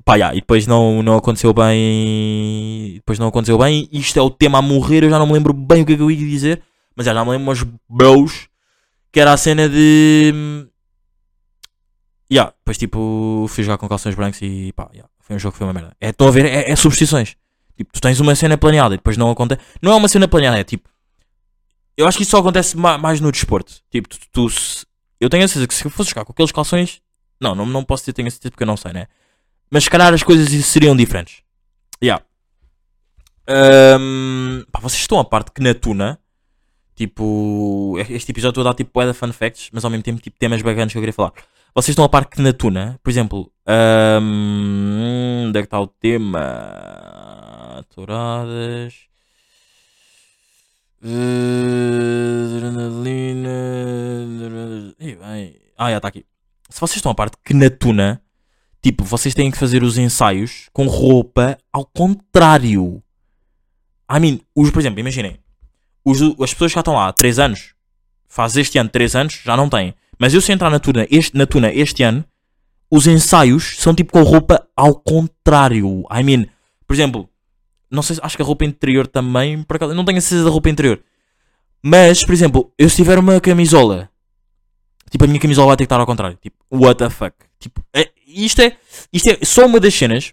pá, 0.04 0.18
já, 0.18 0.32
e 0.32 0.36
depois 0.36 0.66
não, 0.66 1.02
não 1.02 1.16
aconteceu 1.16 1.52
bem. 1.52 2.94
Depois 2.94 3.18
não 3.18 3.28
aconteceu 3.28 3.58
bem. 3.58 3.88
Isto 3.92 4.18
é 4.18 4.22
o 4.22 4.30
tema 4.30 4.58
a 4.58 4.62
morrer. 4.62 5.04
Eu 5.04 5.10
já 5.10 5.18
não 5.18 5.26
me 5.26 5.34
lembro 5.34 5.52
bem 5.52 5.82
o 5.82 5.86
que 5.86 5.92
é 5.92 5.96
que 5.96 6.02
eu 6.02 6.10
ia 6.10 6.16
dizer, 6.16 6.62
mas 6.96 7.06
já, 7.06 7.12
já 7.12 7.24
me 7.24 7.30
lembro 7.30 7.48
umas 7.48 7.62
bros 7.88 8.48
que 9.12 9.20
era 9.20 9.32
a 9.32 9.36
cena 9.36 9.68
de. 9.68 10.67
Ya, 12.30 12.46
depois 12.58 12.76
tipo, 12.76 13.46
fui 13.48 13.64
jogar 13.64 13.78
com 13.78 13.88
calções 13.88 14.14
brancos 14.14 14.40
e 14.42 14.72
pá, 14.72 14.90
ya, 14.94 15.04
foi 15.20 15.36
um 15.36 15.38
jogo 15.38 15.52
que 15.52 15.58
foi 15.58 15.66
uma 15.66 15.72
merda. 15.72 15.96
É, 16.00 16.10
estão 16.10 16.28
a 16.28 16.30
ver, 16.30 16.44
é, 16.44 16.70
é 16.70 16.76
substituições. 16.76 17.36
Tipo, 17.76 17.92
tu 17.92 18.00
tens 18.00 18.20
uma 18.20 18.34
cena 18.34 18.58
planeada 18.58 18.94
e 18.94 18.98
depois 18.98 19.16
não 19.16 19.30
acontece. 19.30 19.60
Não 19.80 19.92
é 19.92 19.94
uma 19.94 20.08
cena 20.08 20.28
planeada, 20.28 20.58
é 20.58 20.64
tipo. 20.64 20.88
Eu 21.96 22.06
acho 22.06 22.16
que 22.18 22.22
isso 22.22 22.30
só 22.32 22.38
acontece 22.38 22.76
ma- 22.76 22.98
mais 22.98 23.20
no 23.20 23.30
desporto. 23.32 23.72
Tipo, 23.90 24.08
tu, 24.08 24.18
tu 24.32 24.50
se- 24.50 24.84
eu 25.20 25.28
tenho 25.30 25.44
a 25.44 25.48
certeza 25.48 25.66
que 25.66 25.74
se 25.74 25.84
eu 25.84 25.90
fosse 25.90 26.10
jogar 26.10 26.24
com 26.24 26.32
aqueles 26.32 26.52
calções. 26.52 27.00
Não, 27.40 27.54
não, 27.54 27.64
não 27.64 27.84
posso 27.84 28.02
dizer 28.02 28.12
tenho 28.12 28.28
a 28.28 28.30
certeza 28.30 28.50
porque 28.50 28.62
eu 28.64 28.66
não 28.66 28.76
sei, 28.76 28.92
né? 28.92 29.06
Mas 29.70 29.84
se 29.84 29.90
calhar 29.90 30.12
as 30.12 30.22
coisas 30.22 30.48
seriam 30.66 30.94
diferentes. 30.96 31.42
Ya. 32.02 32.20
Ahm, 33.46 34.64
pá, 34.70 34.80
vocês 34.80 35.00
estão 35.00 35.18
a 35.18 35.24
parte 35.24 35.50
que 35.52 35.62
na 35.62 35.74
Tuna, 35.74 36.18
Tipo, 36.94 37.94
este 38.08 38.32
episódio 38.32 38.50
estou 38.60 38.62
a 38.62 38.72
dar 38.72 38.74
tipo 38.74 38.90
bué 38.92 39.06
de 39.06 39.12
fun 39.12 39.32
facts, 39.32 39.70
mas 39.72 39.84
ao 39.84 39.90
mesmo 39.90 40.02
tempo 40.02 40.20
tipo 40.20 40.36
temas 40.36 40.60
bacanas 40.62 40.90
que 40.90 40.98
eu 40.98 41.02
queria 41.02 41.12
falar. 41.12 41.32
Vocês 41.74 41.90
estão 41.90 42.04
a 42.04 42.08
par 42.08 42.24
que 42.26 42.40
na 42.40 42.52
Tuna, 42.52 42.98
por 43.02 43.10
exemplo, 43.10 43.52
hum, 44.20 45.46
onde 45.46 45.58
é 45.58 45.62
que 45.62 45.66
está 45.66 45.80
o 45.80 45.86
tema? 45.86 47.84
Touradas. 47.94 48.94
Adrenalina. 52.56 53.48
Ah, 55.76 55.90
já 55.90 55.98
está 55.98 56.08
aqui. 56.08 56.24
Se 56.68 56.80
vocês 56.80 56.96
estão 56.96 57.12
a 57.12 57.14
parte 57.14 57.36
que 57.44 57.54
na 57.54 57.70
Tuna, 57.70 58.20
tipo, 58.82 59.04
vocês 59.04 59.34
têm 59.34 59.50
que 59.50 59.58
fazer 59.58 59.82
os 59.82 59.96
ensaios 59.96 60.68
com 60.72 60.86
roupa 60.86 61.56
ao 61.72 61.84
contrário. 61.84 63.02
I 64.10 64.18
mean, 64.18 64.40
os, 64.54 64.70
por 64.70 64.80
exemplo, 64.80 64.98
imaginem, 64.98 65.38
os, 66.04 66.20
as 66.20 66.52
pessoas 66.52 66.72
que 66.72 66.76
já 66.76 66.80
estão 66.80 66.94
lá 66.94 67.08
há 67.08 67.12
3 67.12 67.38
anos, 67.38 67.74
faz 68.26 68.56
este 68.56 68.78
ano 68.78 68.88
3 68.90 69.14
anos, 69.14 69.40
já 69.44 69.56
não 69.56 69.68
têm. 69.68 69.94
Mas 70.18 70.34
eu 70.34 70.40
se 70.40 70.52
entrar 70.52 70.70
na 70.70 70.78
Tuna 70.78 71.06
este, 71.10 71.36
na 71.36 71.46
tuna 71.46 71.72
este 71.72 72.02
ano, 72.02 72.24
os 72.90 73.06
ensaios 73.06 73.76
são 73.78 73.94
tipo 73.94 74.12
com 74.12 74.22
roupa 74.22 74.66
ao 74.76 74.94
contrário. 74.94 76.04
I 76.10 76.22
mean, 76.22 76.46
por 76.86 76.94
exemplo, 76.94 77.28
não 77.90 78.02
sei, 78.02 78.16
acho 78.22 78.36
que 78.36 78.42
a 78.42 78.44
roupa 78.46 78.64
interior 78.64 79.06
também, 79.06 79.62
por 79.62 79.76
acaso, 79.76 79.94
não 79.94 80.04
tenho 80.04 80.18
a 80.18 80.20
certeza 80.20 80.44
da 80.44 80.50
roupa 80.50 80.68
interior. 80.68 81.00
Mas, 81.82 82.24
por 82.24 82.32
exemplo, 82.32 82.72
eu 82.78 82.88
se 82.88 82.96
tiver 82.96 83.18
uma 83.18 83.40
camisola, 83.40 84.10
tipo, 85.10 85.24
a 85.24 85.26
minha 85.28 85.38
camisola 85.40 85.68
vai 85.68 85.76
ter 85.76 85.84
que 85.84 85.86
estar 85.86 86.00
ao 86.00 86.06
contrário. 86.06 86.36
Tipo, 86.40 86.56
what 86.70 86.98
the 86.98 87.08
fuck? 87.10 87.36
Tipo, 87.60 87.84
é- 87.94 88.10
isto, 88.26 88.60
é, 88.60 88.76
isto 89.12 89.28
é 89.30 89.38
só 89.44 89.66
uma 89.66 89.78
das 89.78 89.94
cenas. 89.94 90.32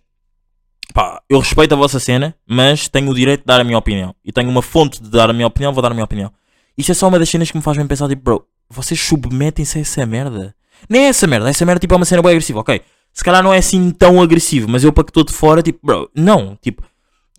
Pá, 0.93 1.21
eu 1.29 1.39
respeito 1.39 1.73
a 1.73 1.77
vossa 1.77 1.99
cena, 1.99 2.35
mas 2.47 2.87
tenho 2.87 3.09
o 3.11 3.13
direito 3.13 3.41
de 3.41 3.45
dar 3.45 3.59
a 3.59 3.63
minha 3.63 3.77
opinião. 3.77 4.15
E 4.23 4.31
tenho 4.31 4.49
uma 4.49 4.61
fonte 4.61 5.01
de 5.01 5.09
dar 5.09 5.29
a 5.29 5.33
minha 5.33 5.47
opinião, 5.47 5.73
vou 5.73 5.81
dar 5.81 5.91
a 5.91 5.93
minha 5.93 6.05
opinião. 6.05 6.31
Isto 6.77 6.91
é 6.91 6.95
só 6.95 7.07
uma 7.07 7.19
das 7.19 7.29
cenas 7.29 7.51
que 7.51 7.57
me 7.57 7.63
faz 7.63 7.77
bem 7.77 7.85
pensar, 7.87 8.07
tipo, 8.07 8.21
bro, 8.23 8.47
vocês 8.69 8.99
submetem-se 8.99 9.77
a 9.77 9.81
essa 9.81 10.05
merda? 10.05 10.55
Nem 10.89 11.05
é 11.05 11.07
essa 11.07 11.27
merda, 11.27 11.49
essa 11.49 11.65
merda 11.65 11.79
tipo, 11.79 11.93
é 11.93 11.97
uma 11.97 12.05
cena 12.05 12.21
bem 12.21 12.31
agressiva, 12.31 12.59
ok? 12.59 12.81
Se 13.13 13.23
calhar 13.23 13.41
não 13.41 13.53
é 13.53 13.57
assim 13.57 13.91
tão 13.91 14.21
agressivo, 14.21 14.67
mas 14.69 14.83
eu 14.83 14.91
para 14.91 15.03
que 15.03 15.09
estou 15.09 15.23
de 15.23 15.33
fora, 15.33 15.61
tipo, 15.61 15.79
bro, 15.81 16.09
não, 16.13 16.57
tipo, 16.61 16.83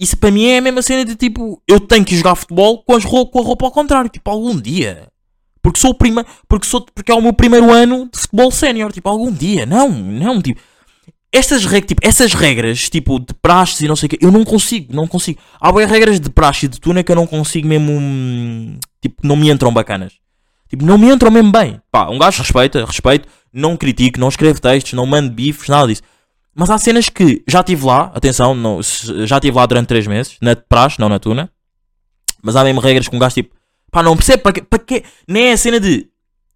isso 0.00 0.16
para 0.16 0.30
mim 0.30 0.46
é 0.46 0.58
a 0.58 0.62
mesma 0.62 0.82
cena 0.82 1.04
de 1.04 1.14
tipo, 1.14 1.62
eu 1.66 1.80
tenho 1.80 2.04
que 2.04 2.16
jogar 2.16 2.34
futebol 2.34 2.82
com, 2.82 2.94
as 2.94 3.04
roupa, 3.04 3.32
com 3.32 3.40
a 3.40 3.44
roupa 3.44 3.66
ao 3.66 3.72
contrário, 3.72 4.10
tipo, 4.10 4.30
algum 4.30 4.58
dia. 4.58 5.08
Porque 5.62 5.80
sou 5.80 5.90
o 5.90 5.94
prima, 5.94 6.24
porque 6.48 6.66
sou, 6.66 6.86
porque 6.94 7.10
é 7.10 7.14
o 7.14 7.20
meu 7.20 7.32
primeiro 7.32 7.70
ano 7.72 8.08
de 8.12 8.18
futebol 8.18 8.50
sénior, 8.50 8.92
tipo, 8.92 9.08
algum 9.08 9.32
dia, 9.32 9.66
não, 9.66 9.90
não, 9.90 10.40
tipo, 10.40 10.60
estas 11.32 11.64
regras, 11.64 11.88
tipo, 11.88 12.00
essas 12.06 12.34
regras, 12.34 12.88
tipo, 12.88 13.18
de 13.18 13.34
praxes 13.34 13.80
e 13.80 13.88
não 13.88 13.96
sei 13.96 14.06
o 14.06 14.10
que, 14.10 14.18
eu 14.24 14.30
não 14.30 14.44
consigo, 14.44 14.94
não 14.94 15.06
consigo. 15.06 15.40
Há 15.60 15.72
bem 15.72 15.86
regras 15.86 16.18
de 16.20 16.30
praxe 16.30 16.66
e 16.66 16.68
de 16.68 16.80
tuna 16.80 17.02
que 17.02 17.12
eu 17.12 17.16
não 17.16 17.26
consigo 17.26 17.68
mesmo, 17.68 17.92
hum, 17.92 18.78
tipo, 19.02 19.26
não 19.26 19.36
me 19.36 19.50
entram 19.50 19.72
bacanas. 19.72 20.14
Tipo, 20.68 20.84
não 20.84 20.98
me 20.98 21.08
entram 21.08 21.30
mesmo 21.30 21.52
bem. 21.52 21.80
Pá, 21.90 22.08
um 22.08 22.18
gajo 22.18 22.42
respeita, 22.42 22.84
respeito, 22.84 23.28
não 23.52 23.76
critico, 23.76 24.18
não 24.18 24.28
escrevo 24.28 24.60
textos, 24.60 24.92
não 24.92 25.06
mando 25.06 25.30
bifes, 25.30 25.68
nada 25.68 25.88
disso. 25.88 26.02
Mas 26.54 26.70
há 26.70 26.78
cenas 26.78 27.08
que 27.08 27.42
já 27.46 27.60
estive 27.60 27.84
lá, 27.84 28.10
atenção, 28.14 28.54
não, 28.54 28.80
já 29.24 29.36
estive 29.36 29.56
lá 29.56 29.66
durante 29.66 29.88
3 29.88 30.06
meses, 30.06 30.36
na 30.40 30.56
praxe, 30.56 30.98
não 30.98 31.08
na 31.08 31.18
tuna. 31.18 31.50
Mas 32.42 32.56
há 32.56 32.64
mesmo 32.64 32.80
regras 32.80 33.08
que 33.08 33.14
um 33.14 33.18
gajo, 33.18 33.34
tipo, 33.34 33.54
pá, 33.90 34.02
não 34.02 34.16
percebe 34.16 34.42
para 34.42 34.52
quê, 34.52 34.62
para 34.62 34.78
quê? 34.78 35.04
Nem 35.28 35.48
é 35.48 35.52
a 35.52 35.56
cena 35.56 35.78
de, 35.78 36.08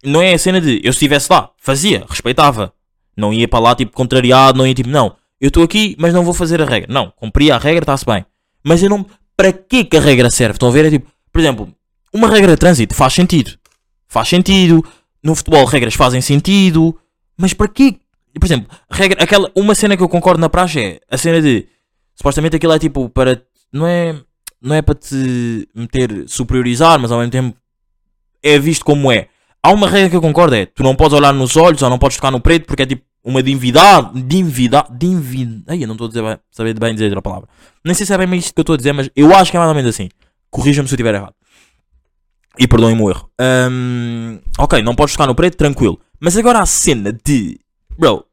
não 0.03 0.21
é 0.21 0.33
a 0.33 0.39
cena 0.39 0.59
de, 0.59 0.81
eu 0.83 0.91
se 0.91 0.97
estivesse 0.97 1.31
lá, 1.31 1.51
fazia, 1.57 2.05
respeitava. 2.09 2.73
Não 3.15 3.33
ia 3.33 3.47
para 3.47 3.59
lá, 3.59 3.75
tipo, 3.75 3.91
contrariado, 3.91 4.57
não 4.57 4.65
ia, 4.65 4.73
tipo, 4.73 4.89
não, 4.89 5.15
eu 5.39 5.47
estou 5.47 5.63
aqui, 5.63 5.95
mas 5.99 6.13
não 6.13 6.23
vou 6.23 6.33
fazer 6.33 6.61
a 6.61 6.65
regra. 6.65 6.91
Não, 6.91 7.11
cumpria 7.15 7.55
a 7.55 7.57
regra, 7.57 7.83
está-se 7.83 8.05
bem. 8.05 8.25
Mas 8.63 8.81
eu 8.81 8.89
não, 8.89 9.05
para 9.35 9.51
que 9.51 9.83
que 9.83 9.97
a 9.97 10.01
regra 10.01 10.29
serve? 10.29 10.53
Estão 10.53 10.69
a 10.69 10.71
ver? 10.71 10.85
É 10.85 10.89
tipo, 10.91 11.11
por 11.31 11.39
exemplo, 11.39 11.73
uma 12.13 12.27
regra 12.27 12.51
de 12.51 12.57
trânsito 12.57 12.95
faz 12.95 13.13
sentido. 13.13 13.51
Faz 14.11 14.27
sentido. 14.27 14.83
No 15.23 15.33
futebol, 15.33 15.63
regras 15.63 15.93
fazem 15.93 16.19
sentido. 16.19 16.99
Mas 17.37 17.53
para 17.53 17.69
quê? 17.69 17.95
Por 18.37 18.45
exemplo, 18.45 18.67
regra, 18.89 19.23
aquela, 19.23 19.49
uma 19.55 19.73
cena 19.73 19.95
que 19.95 20.03
eu 20.03 20.09
concordo 20.09 20.41
na 20.41 20.49
praxe 20.49 20.81
é 20.81 20.99
a 21.09 21.17
cena 21.17 21.41
de 21.41 21.65
supostamente 22.13 22.57
aquilo 22.57 22.73
é 22.73 22.79
tipo 22.79 23.09
para 23.09 23.41
não 23.71 23.87
é 23.87 24.15
não 24.61 24.75
é 24.75 24.81
para 24.81 24.95
te 24.95 25.65
meter 25.73 26.25
superiorizar, 26.27 26.99
mas 26.99 27.09
ao 27.09 27.19
mesmo 27.19 27.31
tempo 27.31 27.57
é 28.43 28.59
visto 28.59 28.83
como 28.83 29.09
é. 29.09 29.29
Há 29.63 29.71
uma 29.71 29.87
regra 29.87 30.09
que 30.09 30.15
eu 30.17 30.21
concordo 30.21 30.55
é 30.55 30.65
tu 30.65 30.83
não 30.83 30.93
podes 30.93 31.17
olhar 31.17 31.33
nos 31.33 31.55
olhos 31.55 31.81
ou 31.81 31.89
não 31.89 31.97
podes 31.97 32.17
tocar 32.17 32.31
no 32.31 32.41
preto 32.41 32.65
porque 32.65 32.83
é 32.83 32.85
tipo 32.85 33.05
uma 33.23 33.41
divindade, 33.41 34.21
divindade, 34.23 34.89
divindade. 34.91 35.63
Ai, 35.67 35.83
eu 35.83 35.87
não 35.87 35.95
estou 35.95 36.07
a 36.07 36.09
dizer 36.09 36.21
bem, 36.21 36.37
saber 36.51 36.77
bem 36.77 36.93
dizer 36.93 37.17
a 37.17 37.21
palavra. 37.21 37.47
Nem 37.83 37.93
sei 37.93 38.05
se 38.05 38.13
é 38.13 38.17
bem 38.17 38.37
isto 38.37 38.53
que 38.53 38.59
eu 38.59 38.63
estou 38.63 38.73
a 38.73 38.77
dizer, 38.77 38.91
mas 38.91 39.09
eu 39.15 39.33
acho 39.33 39.51
que 39.51 39.55
é 39.55 39.59
mais 39.59 39.69
ou 39.69 39.75
menos 39.75 39.89
assim. 39.89 40.09
Corrija-me 40.49 40.89
se 40.89 40.93
eu 40.93 40.97
estiver 40.97 41.15
errado. 41.15 41.33
E 42.59 42.67
perdoem-me 42.67 43.01
o 43.01 43.09
erro. 43.09 43.29
Ahm, 43.39 44.39
ok, 44.57 44.81
não 44.81 44.95
podes 44.95 45.13
tocar 45.13 45.27
no 45.27 45.35
preto, 45.35 45.57
tranquilo. 45.57 45.99
Mas 46.19 46.37
agora 46.37 46.59
a 46.59 46.65
cena 46.65 47.11
de. 47.11 47.59
Bro. 47.97 48.25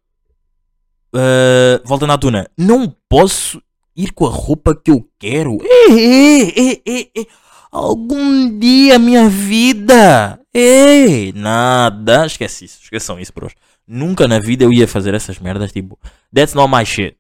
ah, 1.14 1.80
voltando 1.84 2.12
à 2.12 2.18
tuna. 2.18 2.50
Não 2.56 2.94
posso 3.08 3.62
ir 3.96 4.12
com 4.12 4.26
a 4.26 4.30
roupa 4.30 4.74
que 4.74 4.90
eu 4.90 5.08
quero. 5.18 5.58
Ei, 5.62 6.82
ei, 6.84 7.10
ei. 7.14 7.26
Algum 7.70 8.58
dia, 8.58 8.98
minha 8.98 9.28
vida. 9.28 10.40
Ei, 10.52 11.32
nada. 11.34 12.26
Esquece 12.26 12.64
isso. 12.64 12.80
Esqueçam 12.82 13.20
isso, 13.20 13.32
bros. 13.32 13.52
Nunca 13.86 14.26
na 14.26 14.38
vida 14.38 14.64
eu 14.64 14.72
ia 14.72 14.88
fazer 14.88 15.14
essas 15.14 15.38
merdas. 15.38 15.72
Tipo, 15.72 15.98
that's 16.34 16.54
not 16.54 16.74
my 16.74 16.84
shit. 16.84 17.16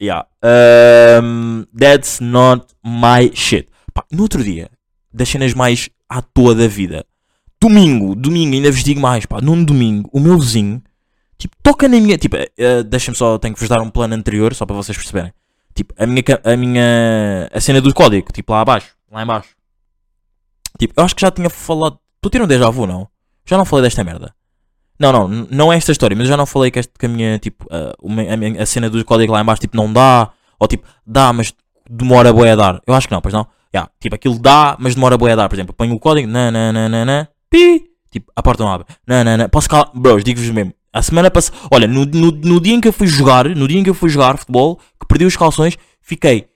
Yeah. 0.00 0.26
Ahm, 0.42 1.64
that's 1.78 2.20
not 2.20 2.66
my 2.84 3.30
shit. 3.34 3.68
Pá, 3.94 4.04
no 4.10 4.22
outro 4.22 4.42
dia, 4.42 4.70
das 5.12 5.28
cenas 5.28 5.54
mais 5.54 5.88
à 6.18 6.22
toa 6.22 6.54
da 6.54 6.66
vida. 6.66 7.04
Domingo, 7.60 8.14
domingo, 8.14 8.54
ainda 8.54 8.70
vos 8.70 8.82
digo 8.82 9.00
mais, 9.00 9.24
pá. 9.26 9.40
Num 9.40 9.64
domingo, 9.64 10.08
o 10.12 10.18
meu 10.20 10.38
vizinho, 10.38 10.82
tipo, 11.38 11.56
toca 11.62 11.88
na 11.88 11.98
minha. 12.00 12.18
Tipo, 12.18 12.36
eh, 12.36 12.82
deixa-me 12.82 13.16
só, 13.16 13.38
tenho 13.38 13.54
que 13.54 13.60
vos 13.60 13.68
dar 13.68 13.80
um 13.80 13.88
plano 13.90 14.14
anterior, 14.14 14.54
só 14.54 14.66
para 14.66 14.74
vocês 14.76 14.96
perceberem. 14.98 15.32
Tipo, 15.74 15.94
a 15.96 16.06
minha. 16.06 16.22
A 16.44 16.56
minha. 16.56 17.48
A 17.52 17.60
cena 17.60 17.80
do 17.80 17.94
código, 17.94 18.32
tipo, 18.32 18.52
lá 18.52 18.60
abaixo. 18.62 18.94
Lá 19.10 19.22
embaixo. 19.22 19.50
Tipo, 20.78 20.94
eu 20.96 21.04
acho 21.04 21.14
que 21.14 21.22
já 21.22 21.30
tinha 21.30 21.48
falado. 21.50 21.98
Tu 22.20 22.30
tira 22.30 22.44
um 22.44 22.46
déjà 22.46 22.68
vu, 22.70 22.86
não? 22.86 23.06
Já 23.46 23.56
não 23.56 23.64
falei 23.64 23.84
desta 23.84 24.02
merda. 24.04 24.34
Não, 24.98 25.12
não, 25.12 25.28
não 25.50 25.72
é 25.72 25.76
esta 25.76 25.90
história, 25.90 26.14
mas 26.16 26.26
eu 26.26 26.30
já 26.30 26.36
não 26.36 26.46
falei 26.46 26.70
que, 26.70 26.78
este, 26.78 26.92
que 26.96 27.06
a 27.06 27.08
minha, 27.08 27.38
tipo, 27.38 27.66
a, 27.70 27.92
uma- 28.00 28.22
a, 28.22 28.36
minha- 28.36 28.62
a 28.62 28.66
cena 28.66 28.88
do 28.88 29.04
código 29.04 29.32
lá 29.32 29.40
em 29.40 29.44
baixo, 29.44 29.60
tipo, 29.60 29.76
não 29.76 29.92
dá, 29.92 30.30
ou 30.60 30.68
tipo, 30.68 30.86
dá, 31.04 31.32
mas 31.32 31.52
demora 31.90 32.32
bué 32.32 32.52
a 32.52 32.56
dar. 32.56 32.80
Eu 32.86 32.94
acho 32.94 33.08
que 33.08 33.14
não, 33.14 33.20
pois 33.20 33.34
não? 33.34 33.46
Yeah, 33.74 33.90
tipo, 34.00 34.14
aquilo 34.14 34.38
dá, 34.38 34.76
mas 34.78 34.94
demora 34.94 35.16
bué 35.16 35.32
a 35.32 35.36
dar. 35.36 35.48
Por 35.48 35.54
exemplo, 35.54 35.74
ponho 35.74 35.94
o 35.94 35.98
código, 35.98 36.28
nananana, 36.28 37.28
pi, 37.48 37.84
tipo, 38.10 38.30
a 38.36 38.42
porta 38.42 38.62
não 38.62 38.70
abre, 38.70 38.86
nanana, 39.06 39.48
posso 39.48 39.68
calar, 39.68 39.90
bros, 39.94 40.22
digo-vos 40.22 40.50
mesmo, 40.50 40.74
a 40.92 41.00
semana 41.00 41.30
passada, 41.30 41.56
olha, 41.70 41.88
no, 41.88 42.04
no, 42.04 42.30
no 42.30 42.60
dia 42.60 42.74
em 42.74 42.80
que 42.80 42.88
eu 42.88 42.92
fui 42.92 43.06
jogar, 43.06 43.48
no 43.48 43.66
dia 43.66 43.80
em 43.80 43.82
que 43.82 43.88
eu 43.88 43.94
fui 43.94 44.10
jogar 44.10 44.36
futebol, 44.36 44.78
que 45.00 45.06
perdi 45.08 45.24
os 45.24 45.36
calções, 45.36 45.78
fiquei, 46.02 46.46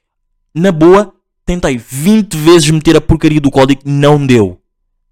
na 0.55 0.70
boa, 0.70 1.12
tentei 1.46 1.79
20 1.79 2.37
vezes 2.37 2.70
meter 2.70 2.96
a 2.96 3.00
porcaria 3.00 3.40
do 3.40 3.50
código, 3.50 3.81
não 3.85 4.26
deu. 4.26 4.61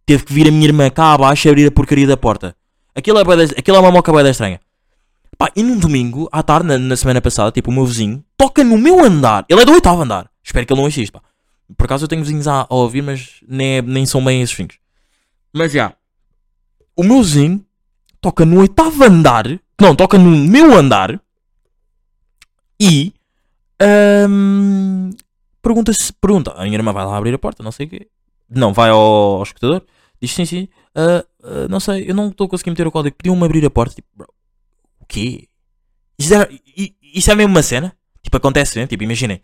Teve 0.04 0.24
que 0.24 0.32
vir 0.32 0.48
a 0.48 0.50
minha 0.50 0.66
irmã 0.66 0.90
cá 0.90 1.14
abaixo 1.14 1.48
e 1.48 1.50
abrir 1.50 1.66
a 1.66 1.70
porcaria 1.70 2.06
da 2.06 2.16
porta. 2.16 2.54
Aquilo 2.94 3.18
é, 3.18 3.22
aquilo 3.58 3.76
é 3.76 3.80
uma 3.80 3.90
moca 3.90 4.12
da 4.22 4.30
estranha. 4.30 4.60
Pá, 5.38 5.50
e 5.56 5.62
num 5.62 5.78
domingo, 5.78 6.28
à 6.30 6.42
tarde, 6.42 6.68
na, 6.68 6.78
na 6.78 6.96
semana 6.96 7.20
passada, 7.20 7.50
tipo, 7.50 7.70
o 7.70 7.74
meu 7.74 7.86
vizinho 7.86 8.22
toca 8.36 8.62
no 8.62 8.76
meu 8.76 9.02
andar. 9.02 9.44
Ele 9.48 9.62
é 9.62 9.64
do 9.64 9.72
oitavo 9.72 10.02
andar. 10.02 10.30
Espero 10.42 10.66
que 10.66 10.72
ele 10.72 10.80
não 10.80 10.86
assista, 10.86 11.18
pá. 11.18 11.26
Por 11.76 11.84
acaso 11.84 12.04
eu 12.04 12.08
tenho 12.08 12.22
vizinhos 12.22 12.46
a, 12.48 12.62
a 12.68 12.74
ouvir, 12.74 13.02
mas 13.02 13.40
nem, 13.48 13.78
é- 13.78 13.82
nem 13.82 14.04
são 14.06 14.22
bem 14.24 14.42
esses 14.42 14.54
fins. 14.54 14.78
Mas 15.52 15.72
já. 15.72 15.94
O 16.96 17.02
meu 17.02 17.22
vizinho 17.22 17.64
toca 18.20 18.44
no 18.44 18.60
oitavo 18.60 19.02
andar. 19.04 19.44
Não, 19.80 19.94
toca 19.96 20.18
no 20.18 20.30
meu 20.30 20.74
andar. 20.74 21.20
E. 22.80 23.12
ahm, 23.80 25.10
Pergunta-se. 25.62 26.12
Pergunta. 26.12 26.52
A 26.52 26.64
minha 26.64 26.76
irmã 26.76 26.92
vai 26.92 27.04
lá 27.04 27.16
abrir 27.16 27.34
a 27.34 27.38
porta, 27.38 27.62
não 27.62 27.72
sei 27.72 27.86
o 27.86 27.88
quê. 27.88 28.08
Não, 28.48 28.72
vai 28.72 28.90
ao, 28.90 28.98
ao 29.36 29.42
escutador. 29.42 29.84
Diz 30.20 30.32
sim, 30.32 30.44
sim. 30.44 30.68
ah, 30.94 31.24
ah, 31.42 31.68
não 31.68 31.80
sei, 31.80 32.08
eu 32.08 32.14
não 32.14 32.28
estou 32.28 32.48
conseguindo 32.48 32.72
meter 32.74 32.86
o 32.86 32.92
código. 32.92 33.16
Pediam-me 33.16 33.44
abrir 33.44 33.64
a 33.64 33.70
porta. 33.70 33.94
Tipo, 33.94 34.08
bro, 34.14 34.28
o 35.00 35.06
quê? 35.06 35.48
Isso, 36.18 36.34
i- 36.76 36.94
isso 37.14 37.30
é 37.30 37.34
mesmo 37.34 37.52
uma 37.52 37.62
cena? 37.62 37.96
Tipo, 38.22 38.36
acontece, 38.36 38.78
né? 38.78 38.86
Tipo, 38.86 39.02
imaginem. 39.04 39.40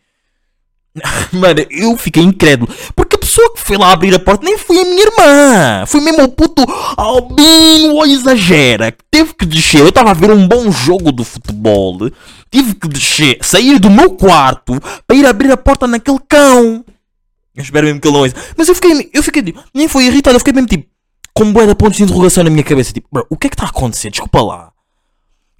Mano, 1.32 1.64
eu 1.70 1.96
fiquei 1.96 2.22
incrédulo. 2.22 2.72
Porque 2.94 3.16
a 3.16 3.18
pessoa 3.18 3.54
que 3.54 3.60
foi 3.60 3.76
lá 3.76 3.92
abrir 3.92 4.14
a 4.14 4.18
porta 4.18 4.44
nem 4.44 4.58
foi 4.58 4.78
a 4.80 4.84
minha 4.84 5.02
irmã. 5.02 5.86
Foi 5.86 6.00
mesmo 6.00 6.24
o 6.24 6.28
puto 6.28 6.64
Albino 6.96 7.94
ou 7.94 8.06
exagera. 8.06 8.94
Teve 9.10 9.34
que 9.34 9.46
descer. 9.46 9.80
Eu 9.80 9.88
estava 9.88 10.10
a 10.10 10.14
ver 10.14 10.30
um 10.30 10.46
bom 10.46 10.70
jogo 10.70 11.12
do 11.12 11.24
futebol. 11.24 12.10
Tive 12.50 12.74
que 12.74 12.88
descer, 12.88 13.38
sair 13.42 13.78
do 13.78 13.90
meu 13.90 14.10
quarto 14.10 14.80
para 15.06 15.16
ir 15.16 15.24
abrir 15.26 15.52
a 15.52 15.56
porta 15.56 15.86
naquele 15.86 16.18
cão. 16.28 16.84
Eu 17.54 17.62
espero 17.62 17.86
mesmo 17.86 18.00
que 18.00 18.08
ele 18.08 18.14
não 18.14 18.22
ouça. 18.22 18.34
Mas 18.56 18.68
eu 18.68 18.74
fiquei, 18.74 19.10
eu 19.12 19.22
fiquei, 19.22 19.42
tipo, 19.42 19.62
nem 19.72 19.86
foi 19.86 20.06
irritado. 20.06 20.34
Eu 20.34 20.40
fiquei 20.40 20.52
mesmo 20.52 20.68
tipo, 20.68 20.86
com 21.32 21.52
bué 21.52 21.66
de 21.66 21.74
pontos 21.74 21.98
de 21.98 22.02
interrogação 22.02 22.42
na 22.42 22.50
minha 22.50 22.64
cabeça. 22.64 22.92
Tipo, 22.92 23.08
o 23.28 23.36
que 23.36 23.46
é 23.46 23.50
que 23.50 23.54
está 23.54 23.66
a 23.66 23.68
acontecer? 23.68 24.10
Desculpa 24.10 24.42
lá. 24.42 24.72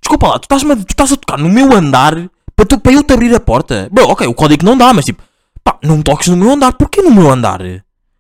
Desculpa 0.01 0.29
lá, 0.29 0.39
tu 0.39 0.45
estás, 0.45 0.63
tu 0.63 0.91
estás 0.91 1.13
a 1.13 1.17
tocar 1.17 1.39
no 1.39 1.49
meu 1.49 1.73
andar 1.73 2.29
para, 2.61 2.67
tu, 2.67 2.79
para 2.79 2.93
eu 2.93 3.03
te 3.03 3.13
abrir 3.15 3.35
a 3.35 3.41
porta. 3.41 3.89
Bro, 3.91 4.11
ok, 4.11 4.27
o 4.27 4.35
código 4.35 4.65
não 4.65 4.77
dá, 4.77 4.93
mas 4.93 5.05
tipo, 5.07 5.23
pá, 5.65 5.79
não 5.83 6.03
toques 6.03 6.29
no 6.29 6.37
meu 6.37 6.51
andar. 6.51 6.73
Porquê 6.75 7.01
no 7.01 7.11
meu 7.11 7.31
andar? 7.31 7.61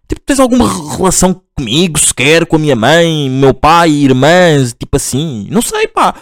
Tipo, 0.09 0.21
tens 0.25 0.41
alguma 0.41 0.67
re- 0.67 0.97
relação 0.97 1.43
comigo 1.55 1.99
sequer, 1.99 2.47
com 2.47 2.57
a 2.57 2.59
minha 2.59 2.75
mãe, 2.75 3.29
meu 3.29 3.53
pai, 3.53 3.91
irmãs, 3.91 4.73
tipo 4.73 4.97
assim. 4.97 5.47
Não 5.51 5.61
sei, 5.61 5.87
pá. 5.89 6.15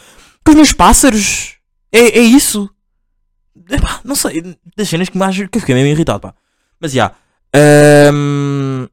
Com 0.45 0.51
os 0.51 0.57
meus 0.57 0.73
pássaros. 0.73 1.55
É, 1.93 2.19
é 2.19 2.21
isso. 2.21 2.69
Epá, 3.71 4.01
não 4.05 4.15
sei. 4.17 4.57
Das 4.77 4.89
cenas 4.89 5.09
que 5.09 5.17
mais. 5.17 5.37
que 5.37 5.57
eu 5.57 5.61
fiquei 5.61 5.75
mesmo 5.75 5.91
irritado, 5.91 6.21
pá. 6.21 6.35
Mas 6.81 6.93
já. 6.93 7.13
Ahm, 7.55 8.87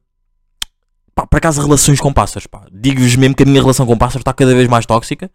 pá, 1.14 1.26
por 1.26 1.36
acaso, 1.36 1.62
relações 1.62 2.00
com 2.00 2.12
pássaros, 2.12 2.46
pá. 2.46 2.64
Digo-vos 2.72 3.16
mesmo 3.16 3.34
que 3.34 3.42
a 3.42 3.46
minha 3.46 3.60
relação 3.60 3.86
com 3.86 3.96
pássaros 3.98 4.20
está 4.22 4.32
cada 4.32 4.54
vez 4.54 4.68
mais 4.68 4.86
tóxica. 4.86 5.30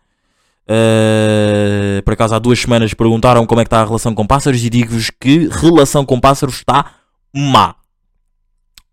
Uh, 0.72 2.02
por 2.04 2.14
acaso 2.14 2.34
há 2.34 2.40
duas 2.40 2.60
semanas 2.60 2.94
perguntaram 2.94 3.46
como 3.46 3.60
é 3.60 3.66
que 3.66 3.68
está 3.68 3.82
a 3.82 3.86
relação 3.86 4.16
com 4.16 4.26
pássaros 4.26 4.64
e 4.64 4.70
digo-vos 4.70 5.12
que 5.20 5.50
relação 5.52 6.06
com 6.06 6.18
pássaros 6.18 6.56
está 6.56 6.94
má. 7.36 7.76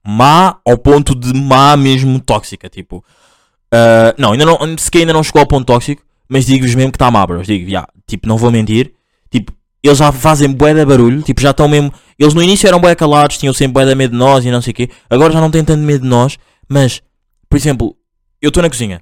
Má 0.05 0.59
ao 0.67 0.77
ponto 0.77 1.15
de 1.15 1.33
má 1.33 1.77
mesmo 1.77 2.19
tóxica. 2.19 2.69
Tipo, 2.69 2.97
uh, 2.97 4.15
não, 4.19 4.33
ainda 4.33 4.45
não, 4.45 4.59
sequer 4.77 5.01
ainda 5.01 5.13
não 5.13 5.23
chegou 5.23 5.41
ao 5.41 5.47
ponto 5.47 5.67
tóxico, 5.67 6.03
mas 6.29 6.47
digo-vos 6.47 6.75
mesmo 6.75 6.91
que 6.91 6.97
está 6.97 7.13
má, 7.13 7.25
bros. 7.25 7.47
Digo, 7.47 7.71
já, 7.71 7.87
tipo, 8.09 8.27
não 8.27 8.37
vou 8.37 8.51
mentir. 8.51 8.93
Tipo, 9.31 9.53
eles 9.81 9.99
já 9.99 10.11
fazem 10.11 10.51
bué 10.51 10.75
de 10.75 10.85
barulho, 10.85 11.23
tipo, 11.23 11.41
já 11.41 11.51
estão 11.51 11.69
mesmo. 11.69 11.93
Eles 12.19 12.35
no 12.35 12.43
início 12.43 12.67
eram 12.67 12.81
bué 12.81 12.97
calados, 12.97 13.39
tinham 13.39 13.55
sempre 13.55 13.75
bué 13.75 13.87
de 13.87 13.95
medo 13.95 14.11
de 14.11 14.17
nós 14.17 14.45
e 14.45 14.51
não 14.51 14.61
sei 14.61 14.73
o 14.73 14.75
quê. 14.75 14.91
Agora 15.09 15.33
já 15.33 15.41
não 15.41 15.51
têm 15.51 15.63
tanto 15.63 15.81
medo 15.81 16.03
de 16.03 16.09
nós, 16.09 16.39
mas, 16.69 17.01
por 17.49 17.57
exemplo, 17.57 17.97
eu 18.43 18.49
estou 18.49 18.65
na 18.65 18.69
cozinha, 18.69 19.01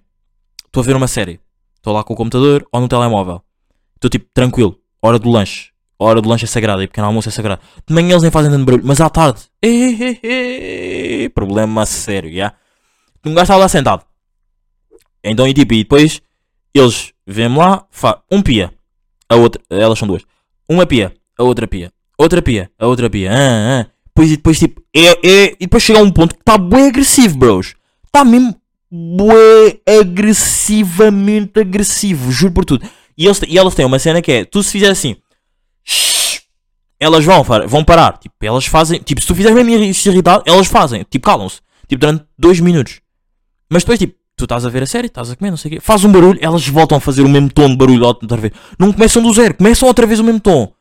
estou 0.67 0.83
a 0.83 0.85
ver 0.85 0.95
uma 0.95 1.09
série. 1.09 1.41
Estou 1.87 1.95
lá 1.95 2.03
com 2.03 2.15
o 2.15 2.17
computador 2.17 2.67
ou 2.73 2.81
no 2.81 2.89
telemóvel. 2.89 3.41
Estou 3.95 4.11
tipo 4.11 4.27
tranquilo. 4.35 4.77
Hora 5.01 5.21
do 5.21 5.31
lanche. 5.31 5.71
Hora 5.97 6.21
do 6.21 6.29
lanche 6.29 6.45
é 6.45 6.49
sagrada 6.49 6.83
e 6.83 6.89
pequeno 6.89 7.07
almoço 7.07 7.29
é 7.29 7.31
sagrado. 7.31 7.61
De 7.87 7.95
manhã 7.95 8.11
eles 8.11 8.23
nem 8.23 8.31
fazem 8.33 8.51
tanto 8.51 8.65
barulho, 8.65 8.83
mas 8.85 9.01
à 9.01 9.09
tarde. 9.09 9.43
problema 11.33 11.87
sério, 11.87 12.35
já. 12.35 12.55
Um 13.25 13.35
gajo 13.35 13.45
está 13.45 13.57
lá 13.57 13.69
sentado. 13.69 14.05
Então 15.23 15.47
e 15.47 15.55
tipo, 15.55 15.75
e 15.75 15.85
depois 15.85 16.21
eles 16.75 17.13
vêm 17.25 17.57
lá, 17.57 17.87
fa 17.89 18.21
um 18.33 18.43
pia. 18.43 18.75
A 19.29 19.37
outra, 19.37 19.63
elas 19.71 19.97
são 19.97 20.09
duas. 20.09 20.23
Uma 20.69 20.87
pia, 20.87 21.15
a 21.39 21.45
outra 21.45 21.69
pia. 21.69 21.93
Outra 22.19 22.43
pia, 22.43 22.69
a 22.81 22.87
outra 22.89 23.09
pia. 23.09 23.31
Ah, 23.31 23.83
ah. 23.83 23.87
Depois, 24.07 24.33
e 24.33 24.37
depois 24.37 24.59
tipo, 24.59 24.83
é, 24.93 25.07
é, 25.25 25.47
e 25.53 25.57
depois 25.61 25.85
chega 25.85 26.01
a 26.01 26.03
um 26.03 26.11
ponto 26.11 26.35
que 26.35 26.43
está 26.43 26.59
bem 26.59 26.89
agressivo, 26.89 27.39
bros. 27.39 27.77
Está 28.05 28.25
mesmo 28.25 28.61
bué 28.91 29.81
agressivamente 30.01 31.61
agressivo, 31.61 32.31
juro 32.31 32.53
por 32.53 32.65
tudo. 32.65 32.87
E, 33.17 33.27
eles, 33.27 33.41
e 33.49 33.59
elas 33.59 33.75
têm 33.75 33.87
uma 33.87 33.99
cena 33.99 34.21
que 34.21 34.31
é, 34.31 34.45
tu 34.45 34.63
se 34.63 34.73
fizer 34.73 34.91
assim, 34.91 35.17
elas 36.99 37.25
vão, 37.25 37.43
vão 37.67 37.85
parar. 37.85 38.19
Tipo, 38.19 38.35
elas 38.43 38.67
fazem, 38.67 38.99
tipo, 38.99 39.21
se 39.21 39.27
tu 39.27 39.35
fizeres 39.35 39.57
mesmo 39.57 39.85
irritado, 40.11 40.43
elas 40.47 40.67
fazem, 40.67 41.05
tipo, 41.09 41.25
calam-se. 41.25 41.61
Tipo, 41.89 42.01
durante 42.01 42.25
dois 42.39 42.61
minutos. 42.61 43.01
Mas 43.71 43.83
depois, 43.83 43.99
tipo, 43.99 44.15
tu 44.37 44.45
estás 44.45 44.65
a 44.67 44.69
ver 44.69 44.83
a 44.83 44.87
série, 44.87 45.07
estás 45.07 45.31
a 45.31 45.37
comer, 45.37 45.51
não 45.51 45.57
sei 45.57 45.71
o 45.71 45.75
quê, 45.75 45.81
faz 45.81 46.05
um 46.05 46.13
barulho, 46.13 46.39
elas 46.43 46.67
voltam 46.69 46.99
a 46.99 47.01
fazer 47.01 47.23
o 47.23 47.29
mesmo 47.29 47.51
tom 47.51 47.69
de 47.69 47.77
barulho 47.77 48.05
outra 48.05 48.37
vez. 48.37 48.53
Não 48.79 48.93
começam 48.93 49.23
do 49.23 49.33
zero, 49.33 49.55
começam 49.55 49.89
outra 49.89 50.07
vez 50.07 50.21
o 50.21 50.25
mesmo 50.25 50.41
tom. 50.41 50.73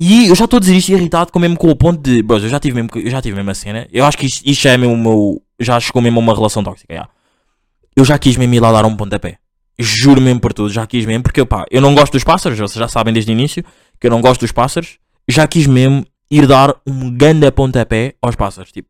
E 0.00 0.26
eu 0.26 0.34
já 0.34 0.44
estou 0.44 0.56
a 0.56 0.60
dizer 0.60 0.76
isto 0.76 0.90
irritado 0.90 1.30
com 1.30 1.38
mesmo 1.38 1.56
com 1.56 1.70
o 1.70 1.76
ponto 1.76 2.02
de, 2.02 2.20
bros, 2.22 2.42
eu 2.42 2.48
já 2.48 2.58
tive 2.58 2.74
mesmo, 2.74 2.90
eu 2.96 3.10
já 3.10 3.22
tive 3.22 3.36
mesmo 3.36 3.50
a 3.50 3.54
cena. 3.54 3.86
Eu 3.92 4.04
acho 4.04 4.18
que 4.18 4.26
isto, 4.26 4.42
isto 4.44 4.62
já 4.62 4.72
é 4.72 4.76
mesmo 4.76 4.94
o 4.94 4.98
meu, 4.98 5.42
já 5.58 5.78
chegou 5.80 6.02
mesmo 6.02 6.20
a 6.20 6.22
uma 6.22 6.34
relação 6.34 6.62
tóxica, 6.62 6.94
já. 6.94 7.08
Eu 7.96 8.04
já 8.04 8.18
quis 8.18 8.36
mesmo 8.36 8.54
ir 8.54 8.60
lá 8.60 8.72
dar 8.72 8.84
um 8.84 8.96
pontapé. 8.96 9.38
Juro 9.78 10.20
mesmo 10.20 10.40
por 10.40 10.52
tudo, 10.52 10.72
já 10.72 10.86
quis 10.86 11.04
mesmo, 11.04 11.22
porque 11.22 11.44
pá, 11.44 11.64
eu 11.70 11.80
não 11.80 11.94
gosto 11.94 12.12
dos 12.12 12.24
pássaros, 12.24 12.58
vocês 12.58 12.78
já 12.78 12.88
sabem 12.88 13.12
desde 13.12 13.30
o 13.30 13.34
início 13.34 13.64
que 14.00 14.06
eu 14.06 14.10
não 14.10 14.20
gosto 14.20 14.40
dos 14.40 14.52
pássaros. 14.52 14.98
Já 15.28 15.46
quis 15.46 15.66
mesmo 15.66 16.06
ir 16.30 16.46
dar 16.46 16.74
um 16.86 17.10
grande 17.16 17.50
pontapé 17.50 18.14
aos 18.20 18.36
pássaros, 18.36 18.72
tipo. 18.72 18.88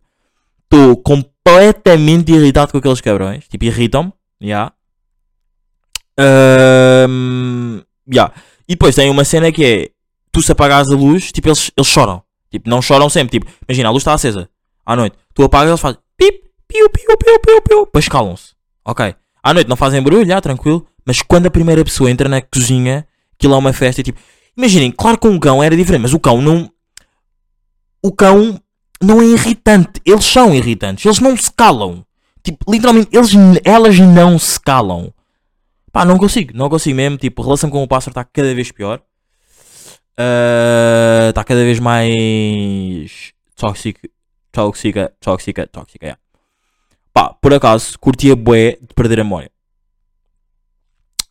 Estou 0.64 0.96
completamente 0.96 2.32
irritado 2.32 2.72
com 2.72 2.78
aqueles 2.78 3.00
cabrões, 3.00 3.46
tipo, 3.48 3.64
irritam-me, 3.64 4.12
já. 4.40 4.72
Ahm, 6.18 7.80
já. 8.10 8.32
E 8.68 8.74
depois 8.74 8.94
tem 8.94 9.10
uma 9.10 9.24
cena 9.24 9.52
que 9.52 9.64
é, 9.64 9.90
tu 10.32 10.42
se 10.42 10.50
apagares 10.52 10.90
a 10.90 10.96
luz, 10.96 11.30
tipo, 11.30 11.48
eles, 11.48 11.70
eles 11.76 11.88
choram. 11.88 12.22
Tipo, 12.50 12.68
não 12.68 12.80
choram 12.80 13.08
sempre, 13.08 13.38
tipo, 13.38 13.52
imagina, 13.68 13.88
a 13.88 13.92
luz 13.92 14.00
está 14.02 14.14
acesa, 14.14 14.48
à 14.84 14.96
noite. 14.96 15.16
Tu 15.34 15.42
apagas, 15.42 15.68
eles 15.68 15.80
fazem 15.80 16.00
pip, 16.16 16.50
piu, 16.74 16.90
piu, 16.90 17.16
piu, 17.16 17.38
piu, 17.38 17.62
piu, 17.62 17.84
depois 17.84 18.08
calam-se. 18.08 18.52
Ok. 18.84 19.14
À 19.42 19.54
noite 19.54 19.68
não 19.68 19.76
fazem 19.76 20.02
barulho, 20.02 20.26
já, 20.26 20.40
tranquilo. 20.40 20.86
Mas 21.06 21.22
quando 21.22 21.46
a 21.46 21.50
primeira 21.50 21.84
pessoa 21.84 22.10
entra 22.10 22.28
na 22.28 22.42
cozinha, 22.42 23.06
aquilo 23.34 23.54
é 23.54 23.56
uma 23.56 23.72
festa 23.72 24.00
e 24.00 24.04
tipo. 24.04 24.20
Imaginem, 24.56 24.90
claro 24.90 25.18
que 25.18 25.26
um 25.26 25.38
cão 25.38 25.62
era 25.62 25.76
diferente, 25.76 26.02
mas 26.02 26.14
o 26.14 26.20
cão 26.20 26.40
não. 26.40 26.70
O 28.02 28.12
cão 28.12 28.60
não 29.02 29.20
é 29.20 29.24
irritante. 29.24 30.00
Eles 30.04 30.24
são 30.24 30.54
irritantes. 30.54 31.04
Eles 31.04 31.20
não 31.20 31.36
se 31.36 31.50
calam. 31.52 32.04
Tipo, 32.42 32.70
literalmente, 32.70 33.08
eles, 33.12 33.30
elas 33.64 33.98
não 33.98 34.38
se 34.38 34.60
calam. 34.60 35.12
Pá, 35.92 36.04
não 36.04 36.18
consigo. 36.18 36.52
Não 36.54 36.68
consigo 36.68 36.96
mesmo. 36.96 37.16
Tipo, 37.16 37.42
a 37.42 37.44
relação 37.44 37.70
com 37.70 37.82
o 37.82 37.88
pássaro 37.88 38.10
está 38.12 38.24
cada 38.24 38.54
vez 38.54 38.70
pior. 38.70 39.00
Ah, 40.18 41.28
Está 41.30 41.42
cada 41.44 41.62
vez 41.62 41.78
mais. 41.80 43.32
Tóxica. 43.56 44.08
Tóxica, 44.52 45.12
tóxica, 45.20 45.66
tóxica, 45.66 46.06
yeah. 46.06 46.23
Pá, 47.14 47.32
por 47.40 47.54
acaso, 47.54 47.96
curtia 48.00 48.34
bué 48.34 48.76
de 48.82 48.92
perder 48.92 49.20
a 49.20 49.24
memória. 49.24 49.50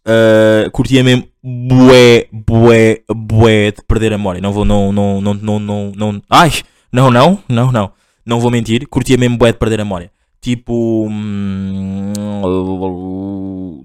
Uh, 0.05 0.71
curtia 0.71 1.03
mesmo 1.03 1.27
bué, 1.43 2.29
bué, 2.31 3.03
bué 3.13 3.71
de 3.71 3.81
perder 3.85 4.13
a 4.13 4.17
memória. 4.17 4.41
Não 4.41 4.53
vou, 4.53 4.63
não, 4.63 4.93
não, 4.93 5.19
não, 5.19 5.33
não, 5.33 5.59
não, 5.59 5.91
não. 5.93 6.21
Ai, 6.29 6.51
não, 6.91 7.11
não, 7.11 7.43
não, 7.49 7.69
não. 7.71 7.91
Não 8.25 8.39
vou 8.39 8.49
mentir. 8.49 8.87
Curtia 8.87 9.17
mesmo 9.17 9.37
bué 9.37 9.51
de 9.51 9.59
perder 9.59 9.81
a 9.81 9.83
memória. 9.83 10.09
Tipo. 10.39 11.05
hum, 11.09 12.13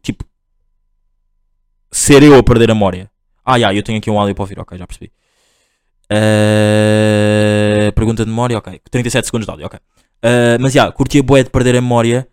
tipo. 0.00 0.24
Ser 1.90 2.22
eu 2.22 2.36
a 2.36 2.42
perder 2.44 2.70
a 2.70 2.74
memória. 2.74 3.10
Ah, 3.44 3.58
já, 3.58 3.74
eu 3.74 3.82
tenho 3.82 3.98
aqui 3.98 4.08
um 4.08 4.20
áudio 4.20 4.36
para 4.36 4.44
ouvir. 4.44 4.60
Ok, 4.60 4.78
já 4.78 4.86
percebi. 4.86 5.10
Uh, 6.10 7.92
pergunta 7.92 8.24
de 8.24 8.30
memória, 8.30 8.56
ok. 8.56 8.80
37 8.90 9.26
segundos 9.26 9.46
de 9.46 9.50
áudio, 9.50 9.66
ok. 9.66 9.80
Uh, 10.18 10.58
mas 10.60 10.72
já, 10.72 10.90
curtia 10.90 11.22
bué 11.22 11.42
de 11.42 11.50
perder 11.50 11.76
a 11.76 11.80
memória. 11.80 12.28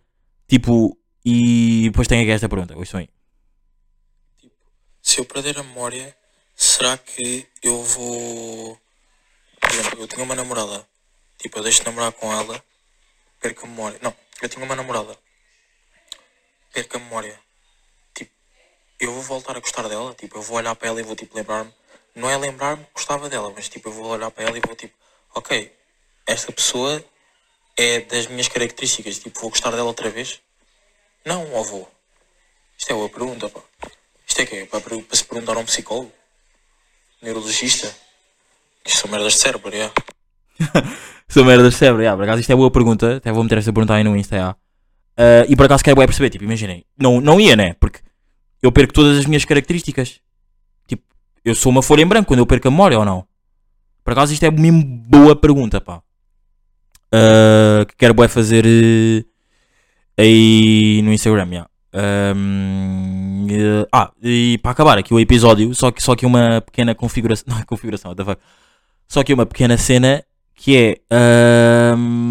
Tipo, 0.48 0.96
e 1.24 1.88
depois 1.90 2.08
tem 2.08 2.20
aqui 2.20 2.30
esta 2.30 2.48
pergunta. 2.48 2.76
Ouçam 2.76 3.00
aí. 3.00 3.08
se 5.02 5.18
eu 5.18 5.24
perder 5.24 5.58
a 5.58 5.62
memória, 5.62 6.16
será 6.54 6.96
que 6.98 7.46
eu 7.62 7.82
vou. 7.82 8.80
Por 9.60 9.70
exemplo, 9.70 10.00
eu 10.00 10.08
tinha 10.08 10.24
uma 10.24 10.34
namorada. 10.34 10.86
Tipo, 11.38 11.58
eu 11.58 11.62
deixo 11.64 11.80
de 11.80 11.86
namorar 11.86 12.12
com 12.12 12.32
ela, 12.32 12.62
perco 13.40 13.66
a 13.66 13.68
memória. 13.68 13.98
Não, 14.02 14.14
eu 14.40 14.48
tinha 14.48 14.64
uma 14.64 14.76
namorada. 14.76 15.16
Perco 16.72 16.96
a 16.96 17.00
memória. 17.00 17.38
Tipo, 18.14 18.32
eu 19.00 19.12
vou 19.12 19.22
voltar 19.22 19.56
a 19.56 19.60
gostar 19.60 19.88
dela. 19.88 20.14
Tipo, 20.14 20.38
eu 20.38 20.42
vou 20.42 20.56
olhar 20.58 20.74
para 20.74 20.88
ela 20.88 21.00
e 21.00 21.04
vou 21.04 21.16
tipo 21.16 21.36
lembrar-me. 21.36 21.72
Não 22.14 22.30
é 22.30 22.36
lembrar-me 22.36 22.84
que 22.84 22.92
gostava 22.94 23.28
dela, 23.28 23.52
mas 23.54 23.68
tipo, 23.68 23.88
eu 23.88 23.92
vou 23.92 24.06
olhar 24.06 24.30
para 24.30 24.44
ela 24.44 24.56
e 24.56 24.60
vou 24.64 24.74
tipo, 24.74 24.94
ok, 25.34 25.72
esta 26.26 26.52
pessoa 26.52 27.04
é 27.76 28.00
das 28.00 28.26
minhas 28.26 28.48
características. 28.48 29.18
Tipo, 29.18 29.40
vou 29.40 29.50
gostar 29.50 29.70
dela 29.70 29.84
outra 29.84 30.10
vez? 30.10 30.40
Não, 31.24 31.52
ou 31.52 31.64
vou? 31.64 31.90
Isto 32.78 32.90
é 32.92 32.94
boa 32.94 33.08
pergunta, 33.08 33.48
pá. 33.48 33.60
Isto 34.26 34.40
é 34.40 34.46
que 34.46 34.56
é? 34.56 34.66
Para, 34.66 34.80
para 34.80 35.16
se 35.16 35.24
perguntar 35.24 35.56
a 35.56 35.60
um 35.60 35.64
psicólogo? 35.64 36.12
Neurologista? 37.22 37.94
Isto 38.84 39.00
são 39.00 39.10
merdas 39.10 39.34
de 39.34 39.38
cérebro, 39.40 39.74
é. 39.74 39.90
Sou 41.28 41.44
merda 41.44 41.68
de 41.68 41.74
cérebro, 41.74 42.02
yeah, 42.02 42.16
por 42.16 42.22
acaso 42.24 42.40
isto 42.40 42.52
é 42.52 42.56
boa 42.56 42.70
pergunta. 42.70 43.16
Até 43.16 43.32
vou 43.32 43.42
meter 43.42 43.58
esta 43.58 43.72
pergunta 43.72 43.94
aí 43.94 44.04
no 44.04 44.16
Insta, 44.16 44.36
yeah. 44.36 44.56
Uh, 45.18 45.44
e 45.48 45.56
por 45.56 45.66
acaso 45.66 45.82
quero 45.82 45.96
bué 45.96 46.06
perceber, 46.06 46.30
tipo, 46.30 46.44
imaginem. 46.44 46.84
Não, 46.96 47.20
não 47.20 47.40
ia, 47.40 47.56
né? 47.56 47.74
Porque 47.74 48.00
eu 48.62 48.70
perco 48.70 48.92
todas 48.92 49.18
as 49.18 49.26
minhas 49.26 49.44
características. 49.44 50.20
Tipo, 50.86 51.02
eu 51.44 51.54
sou 51.54 51.72
uma 51.72 51.82
folha 51.82 52.02
em 52.02 52.06
branco 52.06 52.28
quando 52.28 52.40
eu 52.40 52.46
perco 52.46 52.68
a 52.68 52.70
memória 52.70 52.98
ou 52.98 53.04
não? 53.04 53.26
Por 54.04 54.12
acaso 54.12 54.32
isto 54.32 54.44
é 54.44 54.50
mesmo 54.50 54.84
boa 54.84 55.34
pergunta, 55.34 55.80
pá. 55.80 56.02
Uh, 57.12 57.86
que 57.86 57.96
quero 57.96 58.14
bué 58.14 58.28
fazer 58.28 58.64
uh, 58.66 59.24
aí 60.18 61.00
no 61.02 61.12
Instagram, 61.12 61.48
yeah. 61.48 61.68
Um, 61.94 63.46
uh, 63.46 63.86
ah, 63.92 64.12
e 64.22 64.58
para 64.58 64.72
acabar 64.72 64.98
aqui 64.98 65.14
o 65.14 65.20
episódio, 65.20 65.74
só 65.74 65.90
que, 65.90 66.02
só 66.02 66.14
que 66.14 66.26
uma 66.26 66.60
pequena 66.60 66.94
configuração. 66.94 67.44
Não 67.52 67.58
é 67.58 67.64
configuração, 67.64 68.10
what 68.10 68.22
the 68.22 68.24
fuck? 68.24 68.42
Só 69.08 69.22
que 69.22 69.32
uma 69.32 69.46
pequena 69.46 69.78
cena 69.78 70.24
que 70.54 70.76
é. 70.76 70.96
ahm, 71.94 72.26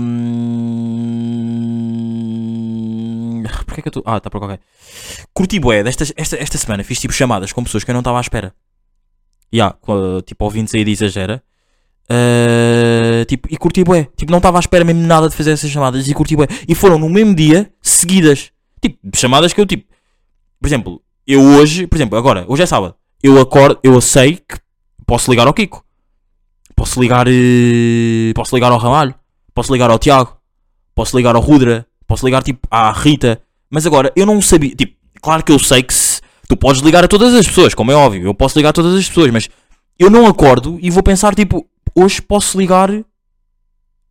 Porquê 3.66 3.82
que 3.82 3.88
eu 3.88 3.90
estou. 3.90 4.04
Ah, 4.06 4.20
tá 4.20 4.30
para 4.30 4.40
qualquer. 4.40 4.60
Curti 5.34 5.60
bué, 5.60 5.84
desta, 5.84 6.04
esta, 6.16 6.38
esta 6.38 6.58
semana 6.58 6.84
fiz 6.84 7.00
tipo 7.00 7.14
chamadas 7.14 7.52
com 7.52 7.64
pessoas 7.64 7.84
que 7.84 7.92
eu 7.92 7.94
não 7.94 8.02
estava 8.02 8.18
à 8.18 8.22
espera. 8.22 8.54
Ya, 9.54 9.72
com, 9.72 10.22
tipo 10.22 10.44
ouvintes 10.44 10.74
aí 10.74 10.84
de 10.84 10.92
exagera. 10.92 11.44
Ah, 12.10 13.26
tipo, 13.28 13.48
e 13.52 13.58
curti 13.58 13.84
bué. 13.84 14.08
Tipo, 14.16 14.32
não 14.32 14.38
estava 14.38 14.58
à 14.58 14.62
espera 14.62 14.84
mesmo 14.84 15.02
nada 15.02 15.30
de 15.30 15.36
fazer 15.36 15.52
essas 15.52 15.70
chamadas 15.70 16.08
e 16.08 16.14
curti 16.14 16.36
bué. 16.36 16.48
E 16.68 16.76
foram 16.76 16.98
no 17.00 17.10
mesmo 17.10 17.36
dia, 17.36 17.72
seguidas. 17.82 18.52
Tipo, 18.82 18.98
chamadas 19.16 19.54
que 19.54 19.62
eu 19.62 19.66
tipo. 19.66 19.86
Por 20.60 20.68
exemplo, 20.68 21.02
eu 21.28 21.42
hoje, 21.42 21.88
por 21.88 21.96
exemplo, 21.98 22.18
agora, 22.18 22.46
hoje 22.48 22.64
é 22.64 22.66
sábado. 22.66 22.96
Eu 23.24 23.40
acordo, 23.40 23.80
eu 23.84 24.00
sei 24.02 24.36
que 24.36 24.58
posso 25.06 25.30
ligar 25.32 25.48
ao 25.48 25.54
Kiko. 25.54 25.84
Posso 26.76 27.00
ligar. 27.02 27.26
eh, 27.28 28.32
Posso 28.36 28.56
ligar 28.56 28.72
ao 28.72 28.78
Ramalho. 28.78 29.16
Posso 29.54 29.72
ligar 29.74 29.90
ao 29.90 29.98
Tiago. 30.00 30.38
Posso 30.94 31.16
ligar 31.18 31.36
ao 31.36 31.42
Rudra. 31.42 31.86
Posso 32.08 32.26
ligar 32.26 32.44
tipo 32.44 32.68
à 32.70 32.92
Rita. 32.92 33.42
Mas 33.70 33.86
agora, 33.86 34.12
eu 34.16 34.26
não 34.26 34.42
sabia. 34.42 34.76
Tipo, 34.76 34.96
claro 35.22 35.44
que 35.44 35.52
eu 35.52 35.58
sei 35.58 35.82
que 35.82 35.94
se, 35.94 36.22
tu 36.48 36.56
podes 36.56 36.82
ligar 36.82 37.04
a 37.04 37.08
todas 37.08 37.34
as 37.34 37.48
pessoas, 37.48 37.74
como 37.74 37.92
é 37.92 37.96
óbvio. 37.96 38.24
Eu 38.26 38.34
posso 38.34 38.58
ligar 38.60 38.70
a 38.70 38.74
todas 38.74 38.94
as 38.94 39.08
pessoas, 39.08 39.32
mas 39.32 39.50
eu 39.98 40.10
não 40.10 40.28
acordo 40.28 40.78
e 40.82 40.92
vou 40.92 41.02
pensar, 41.02 41.34
tipo, 41.34 41.66
hoje 41.94 42.22
posso 42.22 42.58
ligar 42.58 42.90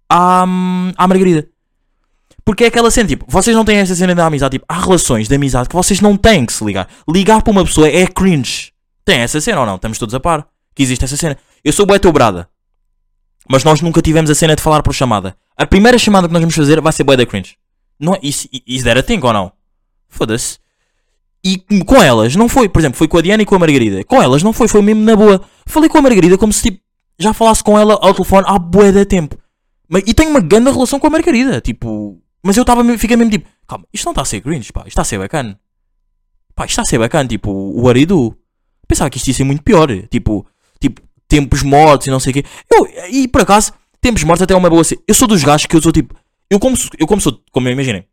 à, 0.09 0.43
à 0.43 1.09
Margarida. 1.09 1.49
Porque 2.45 2.65
é 2.65 2.67
aquela 2.67 2.91
cena, 2.91 3.09
tipo, 3.09 3.25
vocês 3.27 3.57
não 3.57 3.65
têm 3.65 3.79
essa 3.79 3.95
cena 3.95 4.15
da 4.15 4.27
amizade, 4.27 4.53
tipo, 4.59 4.67
há 4.69 4.79
relações 4.79 5.29
de 5.29 5.35
amizade 5.35 5.69
que 5.69 5.75
vocês 5.75 6.01
não 6.01 6.15
têm 6.17 6.45
que 6.45 6.53
se 6.53 6.63
ligar. 6.63 6.89
Ligar 7.09 7.43
para 7.43 7.51
uma 7.51 7.65
pessoa 7.65 7.89
é 7.89 8.07
cringe. 8.07 8.71
Tem 9.05 9.21
essa 9.21 9.41
cena 9.41 9.61
ou 9.61 9.67
não? 9.67 9.77
Estamos 9.77 9.99
todos 9.99 10.15
a 10.15 10.21
par. 10.21 10.47
Que 10.75 10.83
existe 10.83 11.05
essa 11.05 11.17
cena. 11.17 11.39
Eu 11.65 11.73
sou 11.73 11.87
bué 11.87 11.99
teu 11.99 12.13
brada. 12.13 12.49
Mas 13.49 13.65
nós 13.65 13.81
nunca 13.81 14.03
tivemos 14.03 14.31
a 14.31 14.35
cena 14.35 14.55
de 14.57 14.63
falar 14.63 14.83
por 14.83 14.93
chamada. 14.95 15.37
A 15.57 15.67
primeira 15.67 15.99
chamada 15.99 16.27
que 16.27 16.33
nós 16.35 16.41
vamos 16.43 16.55
fazer 16.55 16.81
vai 16.81 16.93
ser 16.93 17.05
bué 17.05 17.17
da 17.17 17.25
cringe. 17.25 17.57
Não, 17.99 18.15
é- 18.15 18.21
isso, 18.23 18.49
isso 18.67 18.89
era 18.89 19.03
thing 19.03 19.21
ou 19.23 19.33
não? 19.33 19.53
Foda-se. 20.09 20.59
E 21.43 21.59
com 21.85 22.03
elas 22.03 22.35
não 22.37 22.49
foi, 22.49 22.69
por 22.69 22.79
exemplo, 22.81 22.97
foi 22.99 23.07
com 23.07 23.19
a 23.19 23.23
Diana 23.23 23.43
e 23.43 23.47
com 23.47 23.55
a 23.55 23.59
Margarida. 23.59 24.03
Com 24.05 24.21
elas 24.21 24.43
não 24.43 24.53
foi, 24.53 24.67
foi 24.67 24.83
mesmo 24.83 25.03
na 25.03 25.15
boa. 25.15 25.43
Falei 25.67 25.89
com 25.89 25.99
a 25.99 26.03
Margarida 26.03 26.37
como 26.39 26.53
se 26.53 26.63
tipo, 26.63 26.81
já 27.19 27.33
falasse 27.33 27.63
com 27.63 27.79
ela 27.79 27.95
ao 28.01 28.15
telefone 28.15 28.45
há 28.47 28.59
bué 28.59 28.93
de 28.93 29.05
tempo. 29.05 29.39
Mas, 29.89 30.03
e 30.07 30.15
tenho 30.15 30.31
uma 30.31 30.41
grande 30.41 30.71
relação 30.71 30.99
com 30.99 31.07
a 31.07 31.11
Margarida, 31.11 31.61
tipo. 31.61 32.21
Mas 32.43 32.57
eu 32.57 32.63
estava 32.63 32.83
fiquei 32.99 33.17
mesmo 33.17 33.31
tipo, 33.31 33.49
calma, 33.67 33.87
isto 33.93 34.05
não 34.05 34.13
está 34.13 34.23
a 34.23 34.27
ser 34.27 34.41
cringe, 34.41 34.73
pá, 34.73 34.81
isto 34.81 34.89
está 34.89 35.03
a 35.03 35.05
ser 35.05 35.19
bacana. 35.19 35.59
Pá, 36.55 36.65
isto 36.65 36.73
está 36.73 36.83
a 36.83 36.85
ser 36.85 36.99
bacana, 36.99 37.29
tipo, 37.29 37.51
o 37.51 37.89
Aridu. 37.89 38.37
Pensava 38.87 39.09
que 39.09 39.17
isto 39.17 39.29
ia 39.29 39.35
ser 39.35 39.45
muito 39.45 39.63
pior, 39.63 39.89
tipo, 40.09 40.47
tipo, 40.79 41.01
tempos 41.27 41.63
mortos 41.63 42.07
e 42.07 42.11
não 42.11 42.21
sei 42.21 42.31
o 42.31 42.35
quê. 42.35 42.45
Eu, 42.71 42.87
e 43.11 43.27
por 43.29 43.41
acaso, 43.41 43.73
tempos 44.01 44.23
mortos 44.25 44.43
até 44.43 44.53
é 44.53 44.57
uma 44.57 44.69
boa. 44.69 44.83
Eu 45.09 45.15
sou 45.15 45.27
dos 45.27 45.43
gajos 45.43 45.67
que 45.67 45.75
eu 45.75 45.81
sou 45.81 45.91
tipo, 45.91 46.15
eu 46.51 46.61
como, 46.61 46.77
eu 46.99 47.07
como 47.07 47.21
sou, 47.21 47.41
como 47.51 47.69
imaginem, 47.69 48.07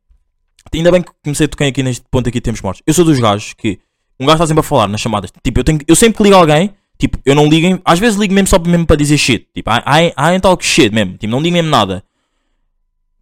ainda 0.73 0.91
bem 0.91 1.01
que 1.01 1.11
comecei 1.23 1.45
a 1.45 1.49
tocar 1.49 1.65
aqui 1.65 1.83
neste 1.83 2.05
ponto 2.09 2.29
aqui 2.29 2.39
de 2.39 2.43
tempos 2.43 2.61
mortos. 2.61 2.81
Eu 2.87 2.93
sou 2.93 3.03
dos 3.03 3.19
gajos 3.19 3.53
que 3.53 3.79
um 4.19 4.25
gajo 4.25 4.37
está 4.37 4.47
sempre 4.47 4.61
a 4.61 4.63
falar 4.63 4.87
nas 4.87 5.01
chamadas. 5.01 5.31
Tipo, 5.43 5.59
eu, 5.59 5.63
tenho, 5.63 5.79
eu 5.87 5.95
sempre 5.95 6.17
que 6.17 6.23
ligo 6.23 6.35
alguém, 6.35 6.73
tipo, 7.01 7.17
eu 7.25 7.33
não 7.33 7.47
ligo, 7.47 7.81
às 7.83 7.97
vezes 7.97 8.19
ligo 8.19 8.31
mesmo 8.33 8.47
só 8.47 8.59
mesmo 8.59 8.85
para 8.85 8.95
dizer 8.95 9.17
shit. 9.17 9.47
Tipo, 9.53 9.71
I, 9.71 10.13
I, 10.15 10.35
I 10.35 10.39
talk 10.39 10.63
shit 10.63 10.93
mesmo. 10.93 11.13
Tipo, 11.13 11.31
não 11.31 11.41
digo 11.41 11.53
mesmo 11.53 11.69
nada. 11.69 12.03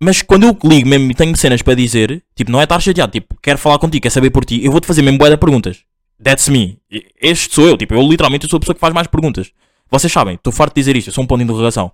Mas 0.01 0.21
quando 0.21 0.43
eu 0.43 0.57
ligo 0.69 0.87
mesmo 0.87 1.09
e 1.11 1.15
tenho 1.15 1.35
cenas 1.37 1.61
para 1.61 1.75
dizer, 1.75 2.21
tipo, 2.35 2.51
não 2.51 2.59
é 2.59 2.63
estar 2.63 2.79
chateado, 2.79 3.11
tipo, 3.11 3.35
quero 3.41 3.57
falar 3.57 3.79
contigo, 3.79 4.01
quero 4.01 4.13
saber 4.13 4.29
por 4.29 4.43
ti, 4.43 4.63
eu 4.63 4.71
vou-te 4.71 4.85
fazer 4.85 5.01
mesmo 5.01 5.17
bué 5.17 5.29
de 5.29 5.37
perguntas. 5.37 5.79
That's 6.21 6.49
me. 6.49 6.77
Este 7.21 7.55
sou 7.55 7.65
eu, 7.65 7.77
tipo, 7.77 7.93
eu 7.93 8.01
literalmente 8.01 8.47
sou 8.49 8.57
a 8.57 8.59
pessoa 8.59 8.75
que 8.75 8.81
faz 8.81 8.93
mais 8.93 9.07
perguntas. 9.07 9.51
Vocês 9.89 10.11
sabem, 10.11 10.35
estou 10.35 10.51
farto 10.51 10.75
de 10.75 10.81
dizer 10.81 10.97
isto, 10.97 11.07
eu 11.07 11.13
sou 11.13 11.23
um 11.23 11.27
ponto 11.27 11.39
de 11.39 11.45
interrogação. 11.45 11.91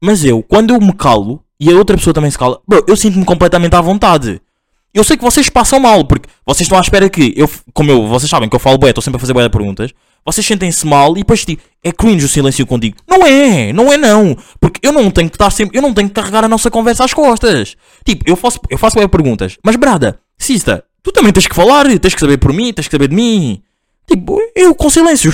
Mas 0.00 0.24
eu, 0.24 0.42
quando 0.42 0.72
eu 0.72 0.80
me 0.80 0.92
calo 0.92 1.44
e 1.60 1.70
a 1.70 1.76
outra 1.76 1.96
pessoa 1.96 2.12
também 2.12 2.30
se 2.30 2.38
cala, 2.38 2.60
bro, 2.66 2.84
eu 2.88 2.96
sinto-me 2.96 3.24
completamente 3.24 3.76
à 3.76 3.80
vontade. 3.80 4.40
Eu 4.94 5.04
sei 5.04 5.16
que 5.16 5.22
vocês 5.22 5.48
passam 5.48 5.80
mal, 5.80 6.04
porque 6.04 6.28
vocês 6.44 6.66
estão 6.66 6.76
à 6.76 6.80
espera 6.80 7.08
que 7.08 7.32
eu, 7.36 7.48
como 7.72 7.90
eu, 7.90 8.06
vocês 8.08 8.28
sabem 8.28 8.48
que 8.48 8.54
eu 8.54 8.60
falo 8.60 8.76
bué, 8.76 8.90
estou 8.90 9.02
sempre 9.02 9.16
a 9.16 9.20
fazer 9.20 9.32
bué 9.32 9.44
de 9.44 9.50
perguntas. 9.50 9.92
Vocês 10.24 10.46
sentem-se 10.46 10.86
mal 10.86 11.12
e 11.12 11.20
depois 11.20 11.44
tipo, 11.44 11.62
é 11.82 11.90
cringe 11.90 12.24
o 12.24 12.28
silêncio 12.28 12.66
contigo. 12.66 12.96
Não 13.08 13.26
é, 13.26 13.72
não 13.72 13.92
é 13.92 13.96
não. 13.96 14.36
Porque 14.60 14.86
eu 14.86 14.92
não 14.92 15.10
tenho 15.10 15.28
que 15.28 15.34
estar 15.34 15.50
sempre, 15.50 15.76
eu 15.76 15.82
não 15.82 15.92
tenho 15.92 16.08
que 16.08 16.14
carregar 16.14 16.44
a 16.44 16.48
nossa 16.48 16.70
conversa 16.70 17.04
às 17.04 17.12
costas. 17.12 17.76
Tipo, 18.04 18.24
eu 18.26 18.36
faço, 18.36 18.60
eu 18.70 18.78
faço 18.78 19.08
perguntas. 19.08 19.56
Mas 19.64 19.76
brada, 19.76 20.18
sista, 20.38 20.84
tu 21.02 21.10
também 21.10 21.32
tens 21.32 21.46
que 21.46 21.54
falar, 21.54 21.86
tens 21.98 22.14
que 22.14 22.20
saber 22.20 22.38
por 22.38 22.52
mim, 22.52 22.72
tens 22.72 22.86
que 22.86 22.92
saber 22.92 23.08
de 23.08 23.16
mim. 23.16 23.62
Tipo, 24.06 24.38
eu 24.54 24.74
com 24.74 24.88
silêncio. 24.90 25.32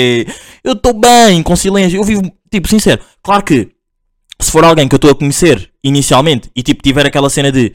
eu 0.64 0.72
estou 0.72 0.94
bem 0.94 1.42
com 1.42 1.54
silêncio. 1.56 1.98
Eu 1.98 2.04
vivo, 2.04 2.22
tipo, 2.50 2.68
sincero. 2.68 3.02
Claro 3.22 3.42
que 3.42 3.70
se 4.42 4.50
for 4.50 4.64
alguém 4.64 4.88
que 4.88 4.94
eu 4.94 4.96
estou 4.96 5.10
a 5.10 5.14
conhecer 5.14 5.70
inicialmente 5.84 6.50
e 6.54 6.62
tipo 6.62 6.82
tiver 6.82 7.06
aquela 7.06 7.30
cena 7.30 7.52
de 7.52 7.74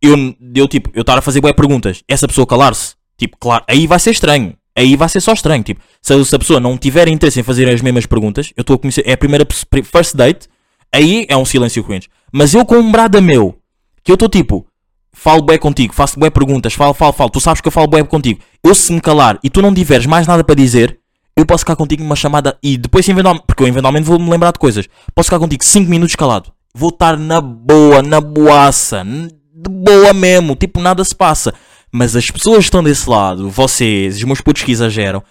eu, 0.00 0.16
eu 0.54 0.68
tipo, 0.68 0.90
eu 0.94 1.02
estar 1.02 1.18
a 1.18 1.22
fazer 1.22 1.40
bué 1.40 1.52
perguntas, 1.52 2.02
essa 2.08 2.26
pessoa 2.26 2.46
calar-se, 2.46 2.94
tipo, 3.18 3.36
claro, 3.38 3.64
aí 3.68 3.86
vai 3.86 3.98
ser 3.98 4.12
estranho. 4.12 4.54
Aí 4.80 4.96
vai 4.96 5.10
ser 5.10 5.20
só 5.20 5.34
estranho, 5.34 5.62
tipo, 5.62 5.82
se, 6.00 6.14
a 6.14 6.38
pessoa 6.38 6.58
não 6.58 6.78
tiver 6.78 7.06
interesse 7.06 7.38
em 7.38 7.42
fazer 7.42 7.68
as 7.68 7.82
mesmas 7.82 8.06
perguntas, 8.06 8.50
eu 8.56 8.62
estou 8.62 8.76
a 8.76 8.78
conhecer, 8.78 9.02
é 9.06 9.12
a 9.12 9.16
primeira 9.16 9.46
first 9.84 10.16
date, 10.16 10.48
aí 10.90 11.26
é 11.28 11.36
um 11.36 11.44
silêncio 11.44 11.84
cringe. 11.84 12.08
Mas 12.32 12.54
eu 12.54 12.64
com 12.64 12.76
um 12.76 12.90
brada 12.90 13.20
meu, 13.20 13.58
que 14.02 14.10
eu 14.10 14.14
estou 14.14 14.26
tipo, 14.26 14.66
falo 15.12 15.42
bué 15.42 15.58
contigo, 15.58 15.94
faço 15.94 16.18
bué 16.18 16.30
perguntas, 16.30 16.72
falo, 16.72 16.94
falo, 16.94 17.12
falo, 17.12 17.28
tu 17.28 17.38
sabes 17.40 17.60
que 17.60 17.68
eu 17.68 17.72
falo 17.72 17.88
bué 17.88 18.02
contigo. 18.04 18.40
Eu 18.64 18.74
se 18.74 18.90
me 18.90 19.02
calar 19.02 19.38
e 19.44 19.50
tu 19.50 19.60
não 19.60 19.74
tiveres 19.74 20.06
mais 20.06 20.26
nada 20.26 20.42
para 20.42 20.54
dizer, 20.54 20.98
eu 21.36 21.44
posso 21.44 21.60
ficar 21.60 21.76
contigo 21.76 22.02
numa 22.02 22.16
chamada 22.16 22.56
e 22.62 22.78
depois 22.78 23.06
eventualmente, 23.06 23.44
porque 23.46 23.62
eu 23.62 23.68
eventualmente 23.68 24.06
vou-me 24.06 24.30
lembrar 24.30 24.50
de 24.50 24.58
coisas, 24.58 24.88
posso 25.14 25.26
ficar 25.26 25.38
contigo 25.38 25.62
5 25.62 25.90
minutos 25.90 26.16
calado. 26.16 26.50
Vou 26.74 26.88
estar 26.88 27.18
na 27.18 27.38
boa, 27.42 28.00
na 28.00 28.18
boaça, 28.18 29.04
de 29.04 29.70
boa 29.70 30.14
mesmo, 30.14 30.56
tipo 30.56 30.80
nada 30.80 31.04
se 31.04 31.14
passa. 31.14 31.52
Mas 31.92 32.14
as 32.14 32.30
pessoas 32.30 32.58
que 32.58 32.64
estão 32.64 32.82
desse 32.82 33.08
lado, 33.08 33.50
vocês, 33.50 34.16
os 34.16 34.24
meus 34.24 34.40
putos 34.40 34.62
que 34.62 34.70
exageram, 34.72 35.22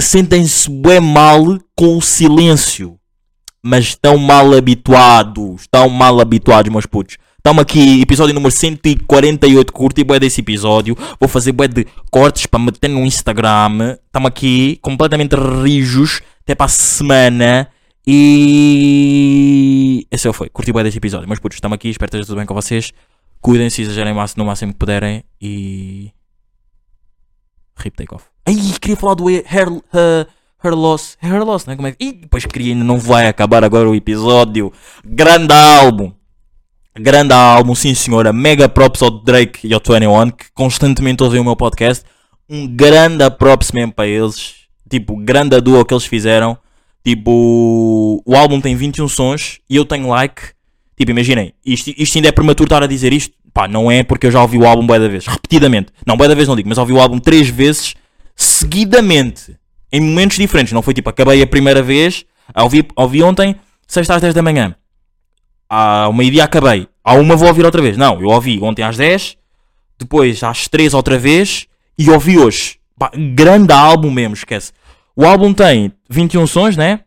sentem-se 0.00 0.70
bem 0.70 1.00
mal 1.00 1.58
com 1.76 1.96
o 1.96 2.02
silêncio. 2.02 2.98
Mas 3.62 3.86
estão 3.86 4.16
mal 4.18 4.52
habituados. 4.54 5.62
Estão 5.62 5.88
mal 5.88 6.20
habituados, 6.20 6.70
meus 6.72 6.86
putos. 6.86 7.16
Estamos 7.38 7.62
aqui, 7.62 8.00
episódio 8.02 8.34
número 8.34 8.50
148. 8.50 9.72
Curti 9.72 10.02
bué 10.02 10.18
desse 10.18 10.40
episódio. 10.40 10.96
Vou 11.20 11.28
fazer 11.28 11.52
bué 11.52 11.68
de 11.68 11.86
cortes 12.10 12.46
para 12.46 12.58
meter 12.58 12.88
no 12.88 13.04
Instagram. 13.04 13.96
Estamos 14.04 14.26
aqui 14.28 14.80
completamente 14.82 15.36
rijos. 15.36 16.20
Até 16.42 16.56
para 16.56 16.66
a 16.66 16.68
semana. 16.68 17.68
E. 18.06 18.96
Esse 20.10 20.26
é 20.26 20.30
o 20.30 20.32
foi. 20.32 20.48
Curti 20.48 20.72
bué 20.72 20.82
desse 20.82 20.98
episódio. 20.98 21.28
Meus 21.28 21.38
putos, 21.38 21.56
estamos 21.56 21.76
aqui. 21.76 21.90
Espero 21.90 22.10
que 22.10 22.16
esteja 22.16 22.26
tudo 22.26 22.38
bem 22.38 22.46
com 22.46 22.54
vocês. 22.54 22.92
Cuidem-se, 23.40 23.82
exagerem 23.82 24.14
no 24.36 24.44
máximo 24.44 24.72
que 24.72 24.78
puderem. 24.78 25.24
E. 25.40 26.12
Rip 27.76 27.96
take 27.96 28.14
off. 28.14 28.26
Ai, 28.46 28.54
queria 28.80 28.96
falar 28.96 29.14
do 29.14 29.26
hair, 29.26 29.68
uh, 29.68 29.82
hair 30.62 30.74
loss. 30.74 31.16
Hair 31.20 31.44
loss, 31.44 31.66
né? 31.66 31.76
Como 31.76 31.88
é 31.88 31.92
que. 31.92 32.04
Ih, 32.04 32.12
depois 32.12 32.46
queria, 32.46 32.74
não 32.74 32.98
vai 32.98 33.28
acabar 33.28 33.64
agora 33.64 33.88
o 33.88 33.94
episódio. 33.94 34.72
Grande 35.04 35.52
álbum. 35.52 36.12
Grande 36.98 37.34
álbum, 37.34 37.74
sim 37.74 37.94
senhora. 37.94 38.32
Mega 38.32 38.68
props 38.68 39.02
ao 39.02 39.10
Drake 39.10 39.66
e 39.66 39.74
ao 39.74 39.80
21 39.80 40.30
que 40.30 40.46
constantemente 40.54 41.22
ouvem 41.22 41.40
o 41.40 41.44
meu 41.44 41.54
podcast. 41.54 42.04
Um 42.48 42.66
grande 42.66 43.28
props 43.30 43.70
mesmo 43.72 43.92
para 43.92 44.06
eles. 44.06 44.54
Tipo, 44.88 45.16
grande 45.16 45.60
duo 45.60 45.84
que 45.84 45.92
eles 45.92 46.06
fizeram. 46.06 46.56
Tipo, 47.04 48.22
o 48.24 48.34
álbum 48.34 48.60
tem 48.60 48.74
21 48.74 49.08
sons 49.08 49.60
e 49.68 49.76
eu 49.76 49.84
tenho 49.84 50.08
like. 50.08 50.55
Tipo, 50.96 51.10
imaginem, 51.10 51.52
isto, 51.64 51.92
isto 51.96 52.16
ainda 52.16 52.28
é 52.28 52.32
prematuro 52.32 52.66
estar 52.66 52.82
a 52.82 52.86
dizer 52.86 53.12
isto. 53.12 53.34
Pá, 53.52 53.68
não 53.68 53.90
é 53.90 54.02
porque 54.02 54.26
eu 54.26 54.30
já 54.30 54.40
ouvi 54.40 54.58
o 54.58 54.66
álbum 54.66 54.86
bué 54.86 54.98
da 54.98 55.08
vez. 55.08 55.26
Repetidamente. 55.26 55.92
Não, 56.06 56.16
bué 56.16 56.28
da 56.28 56.34
vez 56.34 56.48
não 56.48 56.56
digo, 56.56 56.68
mas 56.68 56.78
ouvi 56.78 56.92
o 56.92 57.00
álbum 57.00 57.18
três 57.18 57.48
vezes 57.48 57.94
seguidamente. 58.34 59.56
Em 59.92 60.00
momentos 60.00 60.36
diferentes. 60.36 60.72
Não 60.72 60.82
foi 60.82 60.94
tipo, 60.94 61.08
acabei 61.08 61.42
a 61.42 61.46
primeira 61.46 61.82
vez, 61.82 62.24
ouvi, 62.54 62.86
ouvi 62.96 63.22
ontem, 63.22 63.56
sexta 63.86 64.14
às 64.14 64.22
10 64.22 64.34
da 64.34 64.42
manhã. 64.42 64.74
Ao 65.68 66.12
meio-dia 66.12 66.44
acabei. 66.44 66.88
À 67.04 67.14
uma 67.14 67.36
vou 67.36 67.48
ouvir 67.48 67.64
outra 67.64 67.82
vez. 67.82 67.96
Não, 67.96 68.20
eu 68.20 68.28
ouvi 68.28 68.58
ontem 68.62 68.82
às 68.82 68.96
10, 68.96 69.36
depois 69.98 70.42
às 70.42 70.68
3 70.68 70.94
outra 70.94 71.18
vez 71.18 71.66
e 71.98 72.10
ouvi 72.10 72.38
hoje. 72.38 72.78
Pá, 72.98 73.10
grande 73.34 73.72
álbum 73.72 74.10
mesmo, 74.10 74.34
esquece. 74.34 74.72
O 75.14 75.24
álbum 75.24 75.52
tem 75.52 75.92
21 76.10 76.46
sons, 76.46 76.76
né? 76.76 77.00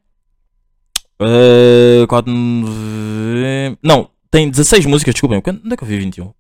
Uh, 1.22 2.08
quatro, 2.08 2.32
nove- 2.32 3.78
não, 3.84 4.10
tem 4.32 4.50
16 4.50 4.86
músicas, 4.86 5.14
desculpem. 5.14 5.42
Onde 5.46 5.74
é 5.74 5.78
que 5.78 5.84
eu 5.84 5.88
vi 5.88 5.98
21? 5.98 6.34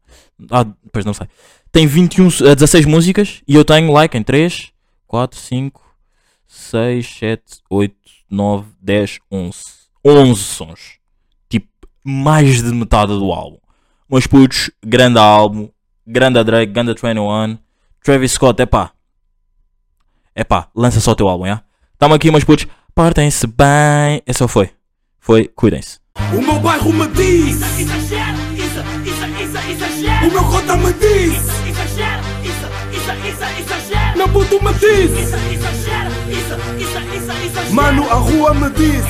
Ah, 0.50 0.64
depois 0.64 1.04
não 1.06 1.14
sei. 1.14 1.28
Tem 1.72 1.86
21, 1.86 2.28
uh, 2.28 2.56
16 2.56 2.86
músicas 2.86 3.42
e 3.48 3.56
eu 3.56 3.66
tenho 3.66 3.92
like 3.92 4.18
em 4.18 4.24
3, 4.24 4.72
4, 5.06 5.38
5, 5.38 5.82
6, 6.48 7.08
7, 7.20 7.44
8, 7.70 7.96
9, 8.30 8.68
10, 8.82 9.20
11. 9.32 9.58
11 10.06 10.42
sons. 10.42 10.80
Tipo, 11.50 11.68
mais 12.04 12.64
de 12.64 12.72
metade 12.74 13.12
do 13.12 13.32
álbum. 13.34 13.58
Meus 14.10 14.26
putos, 14.26 14.72
grande 14.84 15.20
álbum. 15.20 15.70
Grande 16.08 16.44
Drake, 16.44 16.72
grande 16.72 16.94
21. 16.94 17.60
Travis 18.04 18.32
Scott, 18.32 18.60
é 18.62 18.66
pá. 18.66 18.92
É 20.34 20.44
pá, 20.44 20.70
lança 20.74 21.00
só 21.00 21.12
o 21.12 21.16
teu 21.16 21.28
álbum, 21.28 21.46
já? 21.46 21.62
Tamo 21.98 22.14
aqui, 22.16 22.32
meus 22.32 22.44
putos. 22.44 22.66
Portem-se 23.00 23.48
bem. 23.48 24.22
Esse 24.28 24.40
só 24.40 24.48
foi. 24.50 24.72
Foi, 25.22 25.48
cuidem-se. 25.56 26.00
O 26.34 26.42
meu 26.42 26.60
bairro 26.60 26.92
me 26.92 27.08
diz, 27.08 27.56
isso, 27.56 27.80
isso, 27.80 27.94
isso, 29.06 29.58
exagera. 29.72 30.28
o 30.28 30.32
meu 30.34 30.44
cota 30.44 30.76
me 30.76 30.92
diz, 30.92 31.32
isso, 31.32 31.50
isso, 31.64 32.22
isso, 33.26 33.44
exagera. 33.58 34.16
meu 34.18 34.28
puto 34.28 34.62
me 34.62 34.74
diz, 34.74 35.12
Isso, 35.12 35.38
isso, 35.48 35.70
isso, 36.76 37.62
isso, 37.62 37.74
mano, 37.74 38.04
a 38.10 38.16
rua 38.16 38.54
me 38.54 38.70
diz. 38.72 39.06